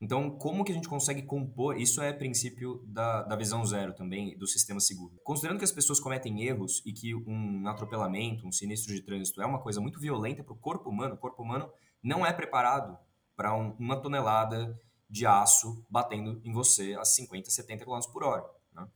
Então, 0.00 0.30
como 0.30 0.62
que 0.62 0.72
a 0.72 0.74
gente 0.74 0.88
consegue 0.88 1.22
compor? 1.22 1.80
Isso 1.80 2.02
é 2.02 2.12
princípio 2.12 2.84
da, 2.86 3.22
da 3.22 3.34
visão 3.34 3.64
zero 3.64 3.94
também, 3.94 4.36
do 4.36 4.46
sistema 4.46 4.78
seguro. 4.78 5.18
Considerando 5.24 5.58
que 5.58 5.64
as 5.64 5.72
pessoas 5.72 5.98
cometem 5.98 6.42
erros 6.42 6.82
e 6.84 6.92
que 6.92 7.14
um 7.14 7.66
atropelamento, 7.66 8.46
um 8.46 8.52
sinistro 8.52 8.94
de 8.94 9.00
trânsito 9.00 9.40
é 9.40 9.46
uma 9.46 9.58
coisa 9.58 9.80
muito 9.80 9.98
violenta 9.98 10.44
para 10.44 10.52
o 10.52 10.58
corpo 10.58 10.90
humano, 10.90 11.14
o 11.14 11.18
corpo 11.18 11.42
humano 11.42 11.70
não 12.02 12.26
é 12.26 12.32
preparado 12.32 12.98
para 13.34 13.56
um, 13.56 13.70
uma 13.78 14.00
tonelada 14.00 14.78
de 15.08 15.24
aço 15.24 15.84
batendo 15.88 16.40
em 16.44 16.52
você 16.52 16.94
a 16.94 17.04
50, 17.04 17.50
70 17.50 17.84
km 17.84 18.00
por 18.12 18.22
hora. 18.22 18.44
Né? 18.74 18.86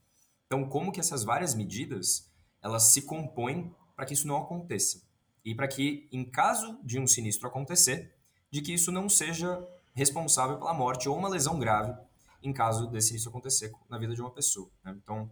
Então, 0.46 0.68
como 0.68 0.92
que 0.92 1.00
essas 1.00 1.24
várias 1.24 1.54
medidas 1.54 2.30
elas 2.62 2.84
se 2.84 3.02
compõem 3.02 3.74
para 3.96 4.04
que 4.04 4.12
isso 4.12 4.26
não 4.26 4.36
aconteça? 4.36 5.02
E 5.42 5.54
para 5.54 5.66
que, 5.66 6.08
em 6.12 6.24
caso 6.24 6.78
de 6.84 6.98
um 6.98 7.06
sinistro 7.06 7.48
acontecer, 7.48 8.14
de 8.50 8.60
que 8.60 8.74
isso 8.74 8.92
não 8.92 9.08
seja 9.08 9.66
responsável 9.92 10.58
pela 10.58 10.74
morte 10.74 11.08
ou 11.08 11.16
uma 11.16 11.28
lesão 11.28 11.58
grave 11.58 11.94
em 12.42 12.52
caso 12.52 12.86
desse 12.86 13.14
isso 13.14 13.28
acontecer 13.28 13.70
na 13.88 13.98
vida 13.98 14.14
de 14.14 14.20
uma 14.20 14.30
pessoa. 14.30 14.70
Né? 14.84 14.96
Então, 15.02 15.30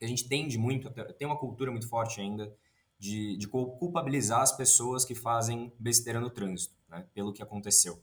a 0.00 0.06
gente 0.06 0.28
tende 0.28 0.58
muito, 0.58 0.90
tem 0.90 1.26
uma 1.26 1.38
cultura 1.38 1.70
muito 1.70 1.88
forte 1.88 2.20
ainda 2.20 2.54
de, 2.98 3.36
de 3.36 3.48
culpabilizar 3.48 4.40
as 4.40 4.52
pessoas 4.52 5.04
que 5.04 5.14
fazem 5.14 5.72
besteira 5.78 6.20
no 6.20 6.28
trânsito, 6.28 6.74
né? 6.88 7.06
pelo 7.14 7.32
que 7.32 7.42
aconteceu. 7.42 8.02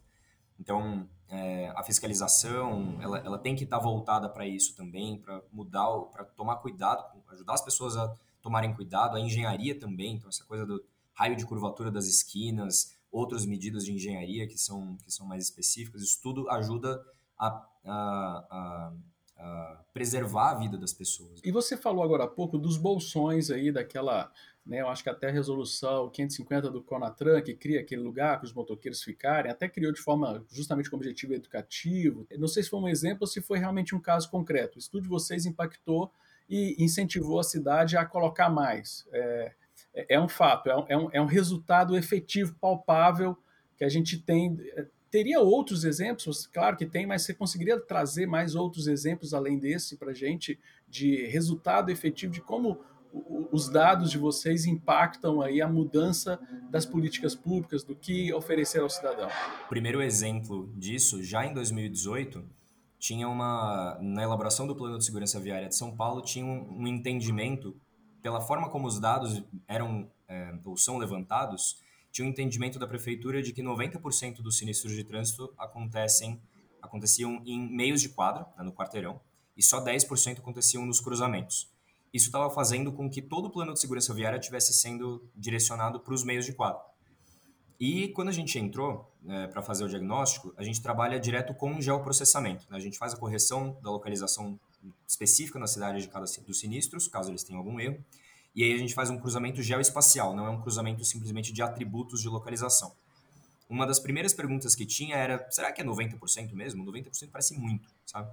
Então, 0.59 1.07
é, 1.27 1.69
a 1.75 1.83
fiscalização, 1.83 2.97
ela, 3.01 3.19
ela 3.19 3.37
tem 3.37 3.55
que 3.55 3.63
estar 3.63 3.77
tá 3.77 3.83
voltada 3.83 4.29
para 4.29 4.45
isso 4.45 4.75
também, 4.75 5.19
para 5.19 5.41
mudar, 5.51 5.87
para 6.11 6.23
tomar 6.25 6.57
cuidado, 6.57 7.03
ajudar 7.29 7.53
as 7.53 7.63
pessoas 7.63 7.95
a 7.95 8.13
tomarem 8.41 8.73
cuidado, 8.73 9.15
a 9.15 9.19
engenharia 9.19 9.79
também, 9.79 10.15
então 10.15 10.29
essa 10.29 10.43
coisa 10.45 10.65
do, 10.65 10.83
raio 11.13 11.35
de 11.35 11.45
curvatura 11.45 11.91
das 11.91 12.05
esquinas, 12.05 12.97
outras 13.11 13.45
medidas 13.45 13.83
de 13.83 13.93
engenharia 13.93 14.47
que 14.47 14.57
são, 14.57 14.95
que 15.03 15.11
são 15.11 15.27
mais 15.27 15.43
específicas. 15.43 16.01
Isso 16.01 16.19
tudo 16.21 16.49
ajuda 16.49 17.03
a, 17.37 17.47
a, 17.47 18.47
a, 18.49 18.93
a 19.37 19.83
preservar 19.93 20.51
a 20.51 20.55
vida 20.55 20.77
das 20.77 20.93
pessoas. 20.93 21.41
E 21.43 21.51
você 21.51 21.75
falou 21.75 22.03
agora 22.03 22.23
há 22.23 22.27
pouco 22.27 22.57
dos 22.57 22.77
bolsões 22.77 23.51
aí, 23.51 23.71
daquela 23.71 24.31
né, 24.65 24.81
eu 24.81 24.87
acho 24.87 25.01
que 25.01 25.09
até 25.09 25.27
a 25.27 25.31
resolução 25.31 26.09
550 26.09 26.69
do 26.69 26.83
Conatran, 26.83 27.41
que 27.41 27.53
cria 27.53 27.79
aquele 27.79 28.01
lugar 28.01 28.37
para 28.37 28.45
os 28.45 28.53
motoqueiros 28.53 29.01
ficarem, 29.01 29.51
até 29.51 29.67
criou 29.67 29.91
de 29.91 29.99
forma 29.99 30.45
justamente 30.51 30.89
com 30.89 30.95
objetivo 30.95 31.33
educativo. 31.33 32.27
Não 32.37 32.47
sei 32.47 32.63
se 32.63 32.69
foi 32.69 32.79
um 32.79 32.87
exemplo 32.87 33.19
ou 33.21 33.27
se 33.27 33.41
foi 33.41 33.57
realmente 33.57 33.95
um 33.95 33.99
caso 33.99 34.29
concreto. 34.29 34.75
O 34.75 34.79
estudo 34.79 35.03
de 35.03 35.09
vocês 35.09 35.45
impactou 35.47 36.11
e 36.47 36.75
incentivou 36.77 37.39
a 37.39 37.43
cidade 37.43 37.97
a 37.97 38.05
colocar 38.05 38.49
mais. 38.49 39.07
É, 39.11 39.53
é 39.93 40.19
um 40.19 40.27
fato, 40.27 40.69
é 40.69 40.77
um, 40.97 41.09
é 41.11 41.21
um 41.21 41.27
é 41.27 41.31
resultado 41.31 41.97
efetivo, 41.97 42.55
palpável, 42.59 43.37
que 43.77 43.83
a 43.83 43.89
gente 43.89 44.17
tem. 44.17 44.57
Teria 45.09 45.41
outros 45.41 45.83
exemplos? 45.83 46.47
Claro 46.47 46.77
que 46.77 46.85
tem, 46.85 47.05
mas 47.05 47.23
você 47.23 47.33
conseguiria 47.33 47.79
trazer 47.79 48.25
mais 48.25 48.55
outros 48.55 48.87
exemplos 48.87 49.33
além 49.33 49.59
desse 49.59 49.97
para 49.97 50.11
a 50.11 50.13
gente, 50.13 50.57
de 50.87 51.25
resultado 51.25 51.91
efetivo, 51.91 52.31
de 52.31 52.41
como 52.41 52.79
os 53.51 53.69
dados 53.69 54.09
de 54.09 54.17
vocês 54.17 54.65
impactam 54.65 55.41
aí 55.41 55.61
a 55.61 55.67
mudança 55.67 56.39
das 56.69 56.85
políticas 56.85 57.35
públicas, 57.35 57.83
do 57.83 57.93
que 57.93 58.33
oferecer 58.33 58.79
ao 58.79 58.89
cidadão? 58.89 59.27
Primeiro 59.67 60.01
exemplo 60.01 60.71
disso, 60.77 61.21
já 61.21 61.45
em 61.45 61.53
2018, 61.53 62.41
tinha 62.97 63.27
uma 63.27 63.97
na 63.99 64.23
elaboração 64.23 64.65
do 64.65 64.75
plano 64.75 64.97
de 64.97 65.03
segurança 65.03 65.39
viária 65.39 65.67
de 65.67 65.75
São 65.75 65.93
Paulo 65.93 66.21
tinha 66.21 66.45
um, 66.45 66.83
um 66.83 66.87
entendimento 66.87 67.75
pela 68.21 68.41
forma 68.41 68.69
como 68.69 68.87
os 68.87 68.99
dados 68.99 69.43
eram 69.67 70.09
é, 70.27 70.53
ou 70.65 70.77
são 70.77 70.97
levantados 70.97 71.77
tinha 72.11 72.27
um 72.27 72.29
entendimento 72.29 72.77
da 72.77 72.87
prefeitura 72.87 73.41
de 73.41 73.53
que 73.53 73.61
90% 73.61 74.41
dos 74.41 74.57
sinistros 74.57 74.93
de 74.93 75.03
trânsito 75.03 75.53
acontecem 75.57 76.41
aconteciam 76.81 77.41
em 77.45 77.59
meios 77.59 78.01
de 78.01 78.09
quadra 78.09 78.47
né, 78.57 78.63
no 78.63 78.73
quarteirão 78.73 79.21
e 79.55 79.63
só 79.63 79.83
10% 79.83 80.39
aconteciam 80.39 80.85
nos 80.85 80.99
cruzamentos 80.99 81.71
isso 82.13 82.25
estava 82.25 82.49
fazendo 82.49 82.91
com 82.91 83.09
que 83.09 83.21
todo 83.21 83.45
o 83.45 83.49
plano 83.49 83.73
de 83.73 83.79
segurança 83.79 84.13
viária 84.13 84.37
tivesse 84.37 84.73
sendo 84.73 85.29
direcionado 85.35 85.99
para 85.99 86.13
os 86.13 86.23
meios 86.23 86.45
de 86.45 86.53
quadro. 86.53 86.81
E 87.79 88.09
quando 88.09 88.27
a 88.27 88.33
gente 88.33 88.59
entrou 88.59 89.11
é, 89.27 89.47
para 89.47 89.61
fazer 89.61 89.85
o 89.85 89.87
diagnóstico, 89.87 90.53
a 90.57 90.63
gente 90.63 90.81
trabalha 90.81 91.19
direto 91.19 91.53
com 91.53 91.75
o 91.75 91.81
geoprocessamento. 91.81 92.67
Né? 92.69 92.77
A 92.77 92.79
gente 92.79 92.97
faz 92.97 93.13
a 93.13 93.17
correção 93.17 93.79
da 93.81 93.89
localização 93.89 94.59
específica 95.07 95.59
na 95.59 95.67
cidade 95.67 96.01
de 96.01 96.07
cada 96.07 96.25
dos 96.25 96.59
sinistros, 96.59 97.07
caso 97.07 97.29
eles 97.31 97.43
tenham 97.43 97.59
algum 97.59 97.79
erro. 97.79 98.03
E 98.53 98.63
aí 98.63 98.73
a 98.73 98.77
gente 98.77 98.93
faz 98.93 99.09
um 99.09 99.17
cruzamento 99.17 99.61
geoespacial, 99.61 100.35
não 100.35 100.45
é 100.45 100.49
um 100.49 100.61
cruzamento 100.61 101.03
simplesmente 101.05 101.53
de 101.53 101.61
atributos 101.61 102.21
de 102.21 102.27
localização. 102.27 102.91
Uma 103.69 103.87
das 103.87 103.99
primeiras 103.99 104.33
perguntas 104.33 104.75
que 104.75 104.85
tinha 104.85 105.15
era: 105.15 105.47
será 105.49 105.71
que 105.71 105.81
é 105.81 105.85
90% 105.85 106.51
mesmo? 106.53 106.85
90% 106.85 107.29
parece 107.31 107.57
muito, 107.57 107.87
sabe? 108.05 108.29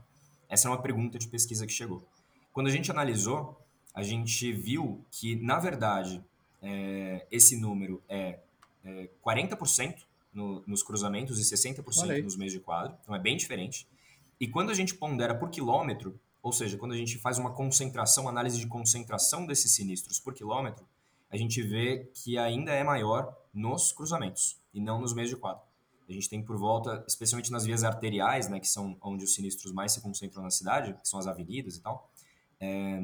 Essa 0.49 0.67
é 0.67 0.71
uma 0.71 0.83
pergunta 0.83 1.19
de 1.19 1.29
pesquisa 1.29 1.67
que 1.67 1.73
chegou. 1.73 2.05
Quando 2.53 2.67
a 2.67 2.71
gente 2.71 2.91
analisou, 2.91 3.57
a 3.95 4.03
gente 4.03 4.53
viu 4.53 5.05
que, 5.11 5.37
na 5.37 5.59
verdade, 5.61 6.25
é, 6.61 7.27
esse 7.31 7.57
número 7.57 8.03
é, 8.09 8.41
é 8.85 9.09
40% 9.25 9.97
no, 10.33 10.63
nos 10.67 10.83
cruzamentos 10.83 11.39
e 11.39 11.43
60% 11.43 12.23
nos 12.23 12.37
meios 12.37 12.53
de 12.53 12.61
quadro, 12.61 12.97
então 13.01 13.15
é 13.15 13.19
bem 13.19 13.37
diferente. 13.37 13.87
E 14.41 14.49
quando 14.49 14.71
a 14.71 14.75
gente 14.75 14.95
pondera 14.95 15.35
por 15.35 15.51
quilômetro, 15.51 16.19
ou 16.42 16.53
seja, 16.53 16.77
quando 16.77 16.92
a 16.92 16.96
gente 16.96 17.18
faz 17.18 17.38
uma 17.38 17.53
concentração, 17.53 18.29
análise 18.29 18.59
de 18.59 18.66
concentração 18.66 19.46
desses 19.46 19.72
sinistros 19.72 20.18
por 20.18 20.35
quilômetro, 20.35 20.87
a 21.31 21.37
gente 21.37 21.61
vê 21.62 22.11
que 22.14 22.38
ainda 22.38 22.72
é 22.72 22.83
maior 22.83 23.37
nos 23.53 23.92
cruzamentos 23.92 24.59
e 24.72 24.81
não 24.81 25.01
nos 25.01 25.12
meios 25.12 25.31
de 25.31 25.37
quadro. 25.37 25.62
A 26.09 26.12
gente 26.12 26.29
tem 26.29 26.42
por 26.42 26.57
volta, 26.57 27.05
especialmente 27.07 27.51
nas 27.53 27.64
vias 27.64 27.85
arteriais, 27.85 28.48
né, 28.48 28.59
que 28.59 28.68
são 28.68 28.96
onde 29.03 29.24
os 29.24 29.35
sinistros 29.35 29.72
mais 29.72 29.92
se 29.92 30.01
concentram 30.01 30.42
na 30.42 30.51
cidade, 30.51 30.94
que 30.94 31.07
são 31.07 31.18
as 31.18 31.27
avenidas 31.27 31.77
e 31.77 31.81
tal, 31.83 32.11
é, 32.59 33.03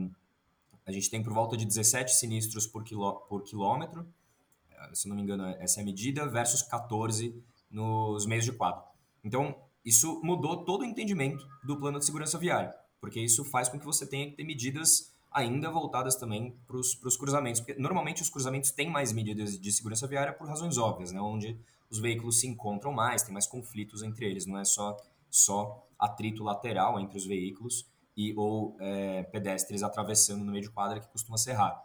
a 0.87 0.93
gente 0.93 1.11
tem 1.11 1.23
por 1.23 1.33
volta 1.33 1.57
de 1.57 1.65
17 1.65 2.15
sinistros 2.15 2.67
por, 2.67 2.85
por 3.29 3.43
quilômetro, 3.43 4.07
eh, 4.71 4.91
se 4.95 5.09
não 5.09 5.17
me 5.17 5.23
engano, 5.23 5.47
essa 5.59 5.81
é 5.81 5.83
a 5.83 5.85
medida, 5.85 6.29
versus 6.29 6.63
14 6.63 7.43
nos 7.71 8.27
meios 8.27 8.45
de 8.45 8.53
quadro. 8.53 8.83
Então, 9.23 9.57
isso 9.85 10.21
mudou 10.23 10.65
todo 10.65 10.83
o 10.83 10.85
entendimento 10.85 11.47
do 11.63 11.79
plano 11.79 11.99
de 11.99 12.05
segurança 12.05 12.39
viária, 12.39 12.75
porque 13.05 13.21
isso 13.21 13.45
faz 13.45 13.69
com 13.69 13.79
que 13.79 13.85
você 13.85 14.07
tenha 14.07 14.31
que 14.31 14.35
ter 14.35 14.45
medidas 14.45 15.13
ainda 15.31 15.71
voltadas 15.71 16.17
também 16.17 16.57
para 16.67 16.79
os 16.79 17.17
cruzamentos, 17.19 17.61
porque 17.61 17.79
normalmente 17.79 18.23
os 18.23 18.31
cruzamentos 18.31 18.71
têm 18.71 18.89
mais 18.89 19.13
medidas 19.13 19.61
de 19.61 19.73
segurança 19.73 20.07
viária 20.07 20.33
por 20.33 20.49
razões 20.49 20.79
óbvias, 20.79 21.13
né? 21.13 21.21
onde 21.21 21.55
os 21.91 21.99
veículos 21.99 22.41
se 22.41 22.47
encontram 22.47 22.93
mais, 22.93 23.23
tem 23.23 23.31
mais 23.31 23.47
conflitos 23.47 24.03
entre 24.03 24.25
eles, 24.25 24.47
não 24.47 24.57
é 24.57 24.65
só, 24.65 24.97
só 25.29 25.87
atrito 25.99 26.43
lateral 26.43 26.99
entre 26.99 27.19
os 27.19 27.27
veículos, 27.27 27.87
e 28.17 28.33
ou 28.39 28.75
é, 28.81 29.23
pedestres 29.25 29.83
atravessando 29.83 30.43
no 30.43 30.53
meio 30.53 30.63
de 30.63 30.71
quadra, 30.71 30.99
que 30.99 31.09
costuma 31.09 31.37
ser 31.37 31.53
raro. 31.53 31.77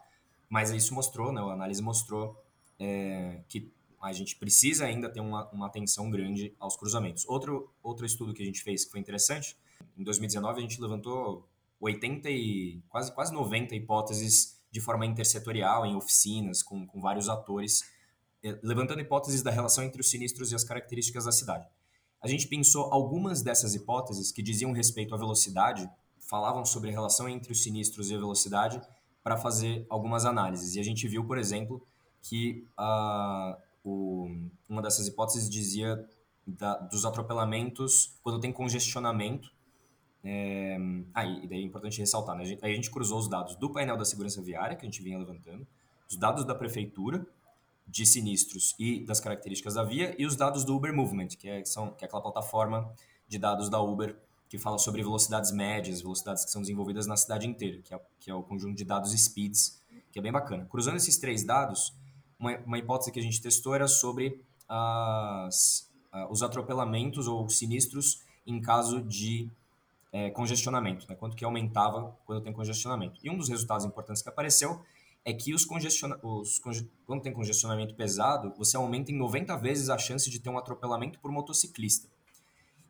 Mas 0.48 0.72
isso 0.72 0.94
mostrou, 0.94 1.34
né, 1.34 1.42
a 1.42 1.52
análise 1.52 1.82
mostrou 1.82 2.42
é, 2.80 3.42
que 3.50 3.70
a 4.02 4.12
gente 4.14 4.36
precisa 4.36 4.86
ainda 4.86 5.10
ter 5.10 5.20
uma, 5.20 5.50
uma 5.50 5.68
atenção 5.68 6.10
grande 6.10 6.54
aos 6.60 6.76
cruzamentos. 6.76 7.26
Outro, 7.28 7.70
outro 7.84 8.06
estudo 8.06 8.34
que 8.34 8.42
a 8.42 8.46
gente 8.46 8.62
fez 8.64 8.86
que 8.86 8.92
foi 8.92 9.00
interessante, 9.00 9.58
em 9.98 10.04
2019 10.04 10.60
a 10.60 10.62
gente 10.62 10.82
levantou 10.82 11.48
80 11.80 12.30
e 12.30 12.82
quase, 12.90 13.14
quase 13.14 13.34
90 13.34 13.76
hipóteses 13.76 14.58
de 14.72 14.80
forma 14.80 15.06
intersetorial 15.06 15.86
em 15.86 15.96
oficinas 15.96 16.62
com, 16.62 16.86
com 16.86 17.02
vários 17.02 17.28
atores, 17.28 17.84
é, 18.44 18.58
levantando 18.62 19.02
hipóteses 19.02 19.42
da 19.42 19.52
relação 19.52 19.84
entre 19.84 20.00
os 20.00 20.10
sinistros 20.10 20.52
e 20.52 20.56
as 20.56 20.64
características 20.64 21.26
da 21.26 21.32
cidade. 21.32 21.68
A 22.22 22.28
gente 22.28 22.48
pensou 22.48 22.92
algumas 22.94 23.42
dessas 23.42 23.76
hipóteses 23.76 24.32
que 24.32 24.42
diziam 24.42 24.72
respeito 24.72 25.16
à 25.16 25.18
velocidade 25.18 25.90
falavam 26.20 26.64
sobre 26.64 26.90
a 26.90 26.94
relação 26.94 27.28
entre 27.28 27.52
os 27.52 27.64
sinistros 27.64 28.12
e 28.12 28.16
a 28.16 28.18
velocidade 28.18 28.80
para 29.24 29.36
fazer 29.36 29.86
algumas 29.90 30.26
análises. 30.26 30.76
E 30.76 30.80
a 30.80 30.84
gente 30.84 31.08
viu, 31.08 31.26
por 31.26 31.38
exemplo, 31.38 31.82
que 32.22 32.68
uh, 32.78 33.58
o, 33.84 34.30
uma 34.68 34.82
dessas 34.82 35.08
hipóteses 35.08 35.50
dizia 35.50 36.08
da, 36.46 36.78
dos 36.78 37.06
atropelamentos 37.06 38.18
quando 38.24 38.40
tem 38.40 38.52
congestionamento. 38.52 39.52
É, 40.24 40.78
ah, 41.14 41.24
daí 41.24 41.62
é 41.62 41.62
importante 41.62 42.00
ressaltar, 42.00 42.36
né? 42.36 42.44
a 42.44 42.46
gente, 42.46 42.66
aí 42.66 42.74
a 42.74 42.76
gente 42.76 42.92
cruzou 42.92 43.20
os 43.20 43.30
dados 43.30 43.56
do 43.56 43.70
painel 43.70 43.96
da 43.96 44.04
segurança 44.04 44.42
viária, 44.42 44.76
que 44.76 44.86
a 44.86 44.90
gente 44.90 45.02
vinha 45.02 45.18
levantando, 45.18 45.66
os 46.10 46.18
dados 46.18 46.44
da 46.44 46.54
prefeitura, 46.54 47.26
de 47.88 48.06
sinistros 48.06 48.76
e 48.78 49.04
das 49.06 49.20
características 49.20 49.74
da 49.74 49.84
via, 49.84 50.16
e 50.20 50.26
os 50.26 50.36
dados 50.36 50.64
do 50.64 50.76
Uber 50.76 50.94
Movement, 50.94 51.30
que 51.30 51.50
é, 51.50 51.64
são, 51.66 51.92
que 51.92 52.04
é 52.04 52.08
aquela 52.08 52.22
plataforma 52.22 52.94
de 53.28 53.40
dados 53.40 53.70
da 53.70 53.82
Uber 53.82 54.16
que 54.50 54.58
fala 54.58 54.80
sobre 54.80 55.04
velocidades 55.04 55.52
médias, 55.52 56.02
velocidades 56.02 56.44
que 56.44 56.50
são 56.50 56.62
desenvolvidas 56.62 57.06
na 57.06 57.16
cidade 57.16 57.48
inteira, 57.48 57.82
que 57.84 57.94
é, 57.94 58.02
que 58.20 58.32
é 58.32 58.34
o 58.34 58.42
conjunto 58.42 58.76
de 58.76 58.84
dados 58.84 59.12
speeds, 59.12 59.80
que 60.12 60.18
é 60.18 60.22
bem 60.22 60.32
bacana. 60.32 60.66
Cruzando 60.66 60.98
esses 60.98 61.20
três 61.20 61.44
dados, 61.44 61.94
uma, 62.40 62.58
uma 62.60 62.78
hipótese 62.78 63.12
que 63.12 63.20
a 63.20 63.24
gente 63.24 63.42
testou 63.42 63.76
era 63.76 63.88
sobre 63.88 64.42
as, 64.68 65.90
os 66.30 66.42
atropelamentos 66.42 67.28
ou 67.28 67.50
sinistros 67.50 68.22
em 68.48 68.62
caso 68.62 69.02
de 69.02 69.50
é, 70.12 70.30
congestionamento, 70.32 71.06
né? 71.08 71.16
quanto 71.16 71.36
que 71.36 71.46
aumentava 71.46 72.18
quando 72.26 72.42
tem 72.42 72.54
congestionamento. 72.54 73.20
E 73.24 73.30
um 73.30 73.38
dos 73.38 73.50
resultados 73.50 73.86
importantes 73.86 74.22
que 74.22 74.30
apareceu 74.30 74.82
é 75.24 75.34
que 75.34 75.54
os 75.54 75.66
congestiona 75.66 76.18
os 76.24 76.58
conge 76.60 76.90
quando 77.06 77.22
tem 77.22 77.34
congestionamento 77.34 77.94
pesado, 77.94 78.54
você 78.58 78.78
aumenta 78.78 79.12
em 79.12 79.18
90 79.18 79.56
vezes 79.58 79.90
a 79.90 79.98
chance 79.98 80.30
de 80.30 80.40
ter 80.40 80.50
um 80.50 80.58
atropelamento 80.58 81.20
por 81.20 81.32
motociclista. 81.32 82.08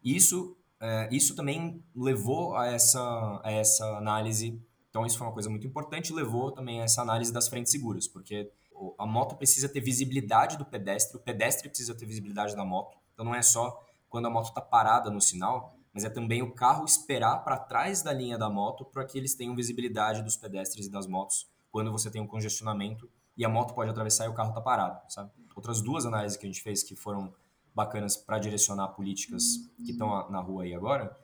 Isso 0.04 0.56
é, 0.80 1.10
isso 1.12 1.36
também 1.36 1.84
levou 1.96 2.56
a 2.56 2.68
essa, 2.68 3.42
a 3.44 3.52
essa 3.52 3.86
análise. 3.98 4.60
Então, 4.90 5.06
isso 5.06 5.18
foi 5.18 5.28
uma 5.28 5.34
coisa 5.34 5.50
muito 5.50 5.68
importante, 5.68 6.14
levou 6.14 6.52
também 6.52 6.80
a 6.82 6.86
essa 6.86 7.02
análise 7.02 7.34
das 7.34 7.48
frentes 7.48 7.72
seguras, 7.72 8.08
porque 8.08 8.50
a 8.98 9.06
moto 9.06 9.36
precisa 9.36 9.68
ter 9.68 9.82
visibilidade 9.82 10.58
do 10.58 10.66
pedestre, 10.66 11.18
o 11.18 11.20
pedestre 11.20 11.70
precisa 11.70 11.96
ter 11.96 12.06
visibilidade 12.06 12.56
da 12.56 12.64
moto. 12.64 12.98
Então, 13.14 13.26
não 13.26 13.36
é 13.36 13.42
só 13.42 13.84
quando 14.10 14.28
a 14.28 14.30
moto 14.30 14.50
está 14.50 14.62
parada 14.62 15.10
no 15.10 15.22
sinal, 15.22 15.74
mas 15.94 16.04
é 16.04 16.10
também 16.10 16.42
o 16.42 16.54
carro 16.54 16.86
esperar 16.86 17.44
para 17.44 17.58
trás 17.58 18.02
da 18.02 18.14
linha 18.14 18.38
da 18.38 18.50
moto 18.50 18.86
para 18.86 19.06
que 19.06 19.18
eles 19.18 19.36
tenham 19.36 19.56
visibilidade 19.56 20.24
dos 20.24 20.38
pedestres 20.38 20.88
e 20.88 20.92
das 20.92 21.08
motos 21.08 21.48
quando 21.72 21.92
você 21.92 22.10
tem 22.10 22.22
um 22.22 22.28
congestionamento 22.28 23.10
e 23.38 23.46
a 23.46 23.50
moto 23.50 23.74
pode 23.74 23.90
atravessar 23.90 24.26
e 24.26 24.30
o 24.30 24.34
carro 24.34 24.50
está 24.50 24.62
parado, 24.62 25.00
sabe? 25.08 25.32
Outras 25.56 25.82
duas 25.82 26.06
análises 26.06 26.38
que 26.38 26.46
a 26.46 26.50
gente 26.50 26.62
fez 26.62 26.84
que 26.84 26.96
foram 26.96 27.34
bacanas 27.74 28.18
para 28.18 28.40
direcionar 28.40 28.90
políticas 28.90 29.70
que 29.86 29.92
estão 29.92 30.30
na 30.30 30.40
rua 30.40 30.64
aí 30.64 30.74
agora, 30.74 31.16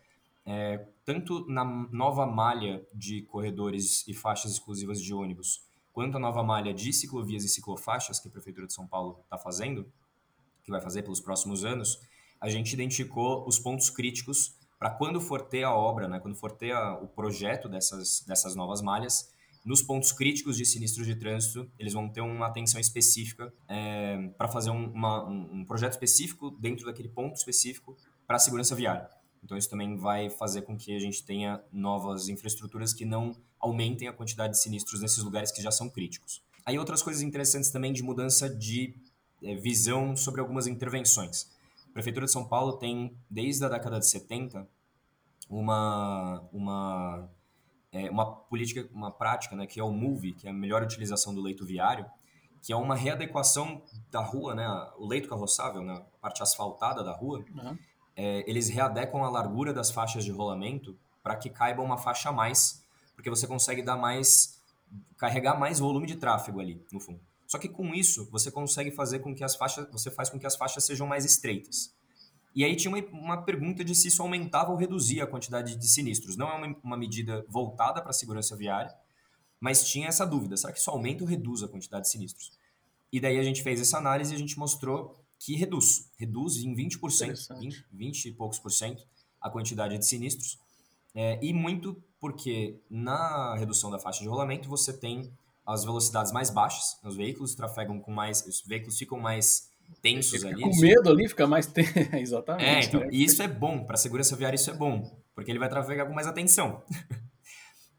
é, 0.46 0.86
tanto 1.04 1.46
na 1.50 1.66
nova 1.66 2.26
malha 2.26 2.86
de 2.94 3.24
corredores 3.24 4.08
e 4.08 4.14
faixas 4.14 4.52
exclusivas 4.52 5.02
de 5.02 5.14
ônibus, 5.14 5.65
quanto 5.96 6.18
a 6.18 6.20
nova 6.20 6.44
malha 6.44 6.74
de 6.74 6.92
ciclovias 6.92 7.46
e 7.46 7.48
ciclofaixas 7.48 8.20
que 8.20 8.28
a 8.28 8.32
Prefeitura 8.32 8.68
de 8.68 8.74
São 8.74 8.86
Paulo 8.86 9.22
está 9.24 9.38
fazendo, 9.38 9.90
que 10.62 10.70
vai 10.70 10.82
fazer 10.82 11.04
pelos 11.04 11.22
próximos 11.22 11.64
anos, 11.64 12.02
a 12.42 12.50
gente 12.50 12.74
identificou 12.74 13.48
os 13.48 13.58
pontos 13.58 13.90
críticos 13.90 14.58
para 14.78 14.90
quando 14.90 15.22
for 15.22 15.42
ter 15.42 15.64
a 15.64 15.74
obra, 15.74 16.10
né, 16.10 16.20
quando 16.20 16.36
for 16.36 16.52
ter 16.52 16.74
a, 16.74 16.96
o 16.96 17.08
projeto 17.08 17.70
dessas, 17.70 18.26
dessas 18.28 18.58
novas 18.58 18.82
malhas, 18.82 19.32
nos 19.64 19.82
pontos 19.82 20.12
críticos 20.12 20.58
de 20.58 20.66
sinistros 20.66 21.08
de 21.08 21.16
trânsito, 21.16 21.72
eles 21.80 21.94
vão 21.94 22.10
ter 22.10 22.20
uma 22.20 22.48
atenção 22.48 22.80
específica 22.80 23.54
é, 23.70 24.18
para 24.38 24.50
fazer 24.50 24.72
um, 24.72 24.92
uma, 24.92 25.24
um, 25.24 25.64
projeto 25.64 25.94
específico 25.94 26.52
dentro 26.60 26.86
daquele 26.86 27.08
ponto 27.08 27.38
específico 27.38 27.98
para 28.28 28.36
a 28.36 28.40
segurança 28.40 28.76
viária. 28.76 29.10
Então, 29.46 29.56
isso 29.56 29.70
também 29.70 29.96
vai 29.96 30.28
fazer 30.28 30.64
com 30.64 30.76
que 30.76 30.96
a 30.96 31.00
gente 31.00 31.24
tenha 31.24 31.64
novas 31.72 32.28
infraestruturas 32.28 32.94
que 32.94 33.06
não 33.06 33.38
aumentem 33.60 34.08
a 34.08 34.14
quantidade 34.14 34.54
de 34.54 34.60
sinistros 34.60 35.02
nesses 35.02 35.24
lugares 35.24 35.52
que 35.52 35.62
já 35.62 35.70
são 35.70 35.88
críticos. 35.88 36.42
Aí, 36.66 36.80
outras 36.80 37.04
coisas 37.04 37.22
interessantes 37.22 37.70
também 37.70 37.94
de 37.94 38.02
mudança 38.02 38.50
de 38.50 38.96
é, 39.44 39.54
visão 39.54 40.18
sobre 40.18 40.42
algumas 40.42 40.66
intervenções. 40.66 41.48
A 41.88 41.94
Prefeitura 41.94 42.26
de 42.26 42.32
São 42.32 42.44
Paulo 42.44 42.74
tem, 42.74 43.16
desde 43.30 43.64
a 43.64 43.70
década 43.70 44.00
de 44.00 44.08
70, 44.08 44.68
uma, 45.48 46.44
uma 46.52 47.30
é, 47.92 48.10
uma 48.10 48.26
política, 48.26 48.90
uma 48.92 49.12
prática, 49.12 49.56
né, 49.56 49.68
que 49.68 49.80
é 49.80 49.84
o 49.84 49.92
MOVE, 49.92 50.34
que 50.34 50.48
é 50.48 50.50
a 50.50 50.54
melhor 50.54 50.82
utilização 50.82 51.36
do 51.36 51.42
leito 51.42 51.64
viário, 51.66 52.06
que 52.64 52.74
é 52.74 52.76
uma 52.76 52.96
readequação 52.96 53.84
da 54.10 54.22
rua, 54.22 54.56
né, 54.56 54.68
o 54.98 55.08
leito 55.08 55.30
carroçável, 55.30 55.84
né, 55.84 55.94
a 55.94 56.18
parte 56.20 56.42
asfaltada 56.42 57.04
da 57.04 57.14
rua, 57.14 57.46
uhum. 57.56 57.78
É, 58.16 58.50
eles 58.50 58.70
readequam 58.70 59.24
a 59.24 59.30
largura 59.30 59.74
das 59.74 59.92
faixas 59.92 60.24
de 60.24 60.32
rolamento 60.32 60.98
para 61.22 61.36
que 61.36 61.50
caiba 61.50 61.82
uma 61.82 61.98
faixa 61.98 62.30
a 62.30 62.32
mais, 62.32 62.84
porque 63.16 63.30
você 63.30 63.48
consegue 63.48 63.82
dar 63.82 63.98
mais, 63.98 64.62
carregar 65.18 65.60
mais 65.60 65.80
volume 65.80 66.08
de 66.08 66.16
tráfego 66.16 66.60
ali, 66.60 66.82
no 66.92 67.00
fundo. 67.00 67.20
Só 67.48 67.58
que 67.58 67.70
com 67.70 67.94
isso, 67.94 68.30
você 68.32 68.50
consegue 68.52 68.92
fazer 68.92 69.20
com 69.20 69.34
que 69.34 69.44
as 69.44 69.56
faixas, 69.56 69.88
você 69.92 70.10
faz 70.10 70.30
com 70.30 70.40
que 70.40 70.48
as 70.48 70.56
faixas 70.56 70.84
sejam 70.84 71.08
mais 71.08 71.26
estreitas. 71.26 71.94
E 72.56 72.64
aí 72.64 72.76
tinha 72.76 72.94
uma, 72.94 73.04
uma, 73.12 73.42
pergunta 73.42 73.84
de 73.84 73.94
se 73.94 74.08
isso 74.08 74.22
aumentava 74.22 74.72
ou 74.72 74.78
reduzia 74.78 75.26
a 75.26 75.28
quantidade 75.28 75.76
de 75.76 75.88
sinistros. 75.88 76.38
Não 76.38 76.48
é 76.50 76.54
uma, 76.54 76.78
uma 76.84 76.98
medida 76.98 77.46
voltada 77.50 78.02
para 78.02 78.12
a 78.12 78.14
segurança 78.14 78.56
viária, 78.56 78.96
mas 79.60 79.88
tinha 79.88 80.08
essa 80.08 80.26
dúvida: 80.26 80.56
será 80.56 80.72
que 80.72 80.80
isso 80.80 80.90
aumenta 80.90 81.24
ou 81.24 81.30
reduz 81.30 81.62
a 81.64 81.68
quantidade 81.68 82.04
de 82.04 82.12
sinistros? 82.12 82.52
E 83.12 83.20
daí 83.20 83.38
a 83.38 83.44
gente 83.44 83.62
fez 83.62 83.82
essa 83.82 83.98
análise 83.98 84.32
e 84.34 84.36
a 84.36 84.40
gente 84.40 84.58
mostrou 84.58 85.25
que 85.40 85.56
reduz. 85.56 86.10
Reduz 86.18 86.58
em 86.58 86.76
20%, 86.76 87.60
20, 87.60 87.86
20 87.92 88.26
e 88.26 88.32
poucos 88.32 88.60
por 88.60 88.72
cento 88.72 89.06
a 89.42 89.50
quantidade 89.50 89.98
de 89.98 90.06
sinistros. 90.06 90.60
É, 91.14 91.40
e 91.42 91.54
muito 91.54 92.02
porque 92.20 92.80
na 92.90 93.56
redução 93.56 93.90
da 93.90 94.00
faixa 94.00 94.22
de 94.22 94.28
rolamento 94.28 94.68
você 94.68 94.92
tem 94.92 95.32
as 95.66 95.84
velocidades 95.84 96.32
mais 96.32 96.50
baixas, 96.50 96.98
os 97.04 97.16
veículos 97.16 97.56
trafegam 97.56 98.00
com 98.00 98.12
mais, 98.12 98.46
os 98.46 98.62
veículos 98.62 98.98
ficam 98.98 99.20
mais 99.20 99.70
tensos 100.02 100.44
ali. 100.44 100.62
Com 100.62 100.76
medo 100.80 101.10
ali, 101.10 101.28
fica 101.28 101.48
mais 101.48 101.66
tenso. 101.66 101.92
Exatamente. 102.16 102.66
É, 102.66 102.84
então, 102.84 103.00
né? 103.02 103.10
e 103.12 103.24
isso 103.24 103.42
é 103.42 103.48
bom, 103.48 103.84
para 103.84 103.96
a 103.96 103.98
segurança 103.98 104.36
viária 104.36 104.56
isso 104.56 104.70
é 104.70 104.74
bom, 104.74 105.20
porque 105.34 105.52
ele 105.52 105.60
vai 105.60 105.70
trafegar 105.70 106.08
com 106.08 106.14
mais 106.14 106.28
atenção. 106.28 106.84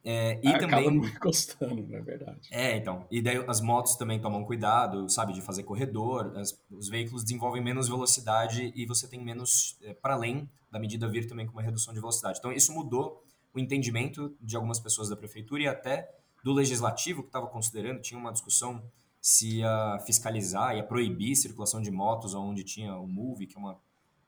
É, 0.08 0.38
e 0.40 0.48
Acaba 0.48 0.76
também. 0.76 0.98
Encostando, 1.10 1.82
não 1.82 1.98
é 1.98 2.00
verdade. 2.00 2.48
É, 2.52 2.76
então. 2.76 3.04
E 3.10 3.20
daí 3.20 3.44
as 3.48 3.60
motos 3.60 3.96
também 3.96 4.20
tomam 4.20 4.44
cuidado, 4.44 5.08
sabe, 5.10 5.32
de 5.32 5.42
fazer 5.42 5.64
corredor. 5.64 6.32
As, 6.36 6.56
os 6.70 6.88
veículos 6.88 7.24
desenvolvem 7.24 7.60
menos 7.60 7.88
velocidade 7.88 8.72
e 8.76 8.86
você 8.86 9.08
tem 9.08 9.20
menos, 9.20 9.76
é, 9.82 9.94
para 9.94 10.14
além 10.14 10.48
da 10.70 10.78
medida 10.78 11.08
vir 11.08 11.26
também 11.26 11.44
com 11.44 11.54
uma 11.54 11.62
redução 11.62 11.92
de 11.92 11.98
velocidade. 11.98 12.38
Então, 12.38 12.52
isso 12.52 12.72
mudou 12.72 13.20
o 13.52 13.58
entendimento 13.58 14.32
de 14.40 14.54
algumas 14.54 14.78
pessoas 14.78 15.08
da 15.08 15.16
prefeitura 15.16 15.62
e 15.62 15.66
até 15.66 16.08
do 16.44 16.52
legislativo 16.52 17.22
que 17.22 17.28
estava 17.28 17.48
considerando. 17.48 18.00
Tinha 18.00 18.20
uma 18.20 18.30
discussão 18.30 18.84
se 19.20 19.56
ia 19.56 19.98
fiscalizar, 20.06 20.76
ia 20.76 20.84
proibir 20.84 21.34
circulação 21.34 21.82
de 21.82 21.90
motos 21.90 22.32
onde 22.32 22.62
tinha 22.62 22.96
o 22.96 23.08
MOVE, 23.08 23.48
que 23.48 23.56
é 23.56 23.58
uma, 23.58 23.76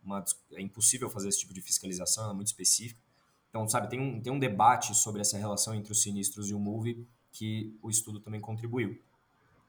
uma 0.03 0.25
é 0.55 0.61
impossível 0.61 1.09
fazer 1.09 1.29
esse 1.29 1.39
tipo 1.39 1.55
de 1.55 1.61
fiscalização, 1.61 2.25
ela 2.25 2.33
é 2.33 2.35
muito 2.35 2.49
específica. 2.49 3.01
Então, 3.49 3.67
sabe, 3.69 3.89
tem 3.89 4.01
um, 4.01 4.21
tem 4.21 4.33
um 4.33 4.39
debate 4.39 4.95
sobre 4.95 5.21
essa 5.21 5.39
relação 5.39 5.75
entre 5.75 5.93
os 5.93 6.03
sinistros 6.03 6.51
e 6.51 6.55
o 6.55 6.59
MOVE 6.59 7.07
que 7.33 7.77
o 7.83 7.89
estudo 7.89 8.21
também 8.21 8.41
contribuiu. 8.41 9.01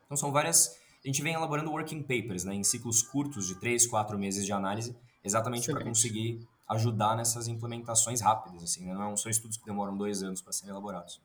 Então, 0.06 0.18
são 0.18 0.32
várias... 0.32 0.78
A 1.04 1.08
gente 1.08 1.22
vem 1.22 1.34
elaborando 1.34 1.72
working 1.72 2.02
papers, 2.02 2.44
né, 2.44 2.54
em 2.54 2.64
ciclos 2.64 3.02
curtos 3.02 3.48
de 3.48 3.56
três, 3.56 3.88
quatro 3.88 4.20
meses 4.20 4.46
de 4.46 4.52
análise, 4.52 4.96
exatamente 5.24 5.72
para 5.72 5.84
conseguir 5.84 6.46
ajudar 6.68 7.16
nessas 7.16 7.48
implementações 7.48 8.22
rápidas. 8.22 8.62
Assim, 8.64 8.86
né? 8.86 8.94
Não 8.94 9.16
são 9.16 9.32
estudos 9.32 9.58
que 9.58 9.66
demoram 9.66 9.98
dois 9.98 10.22
anos 10.22 10.42
para 10.42 10.52
serem 10.52 10.72
elaborados. 10.72 11.22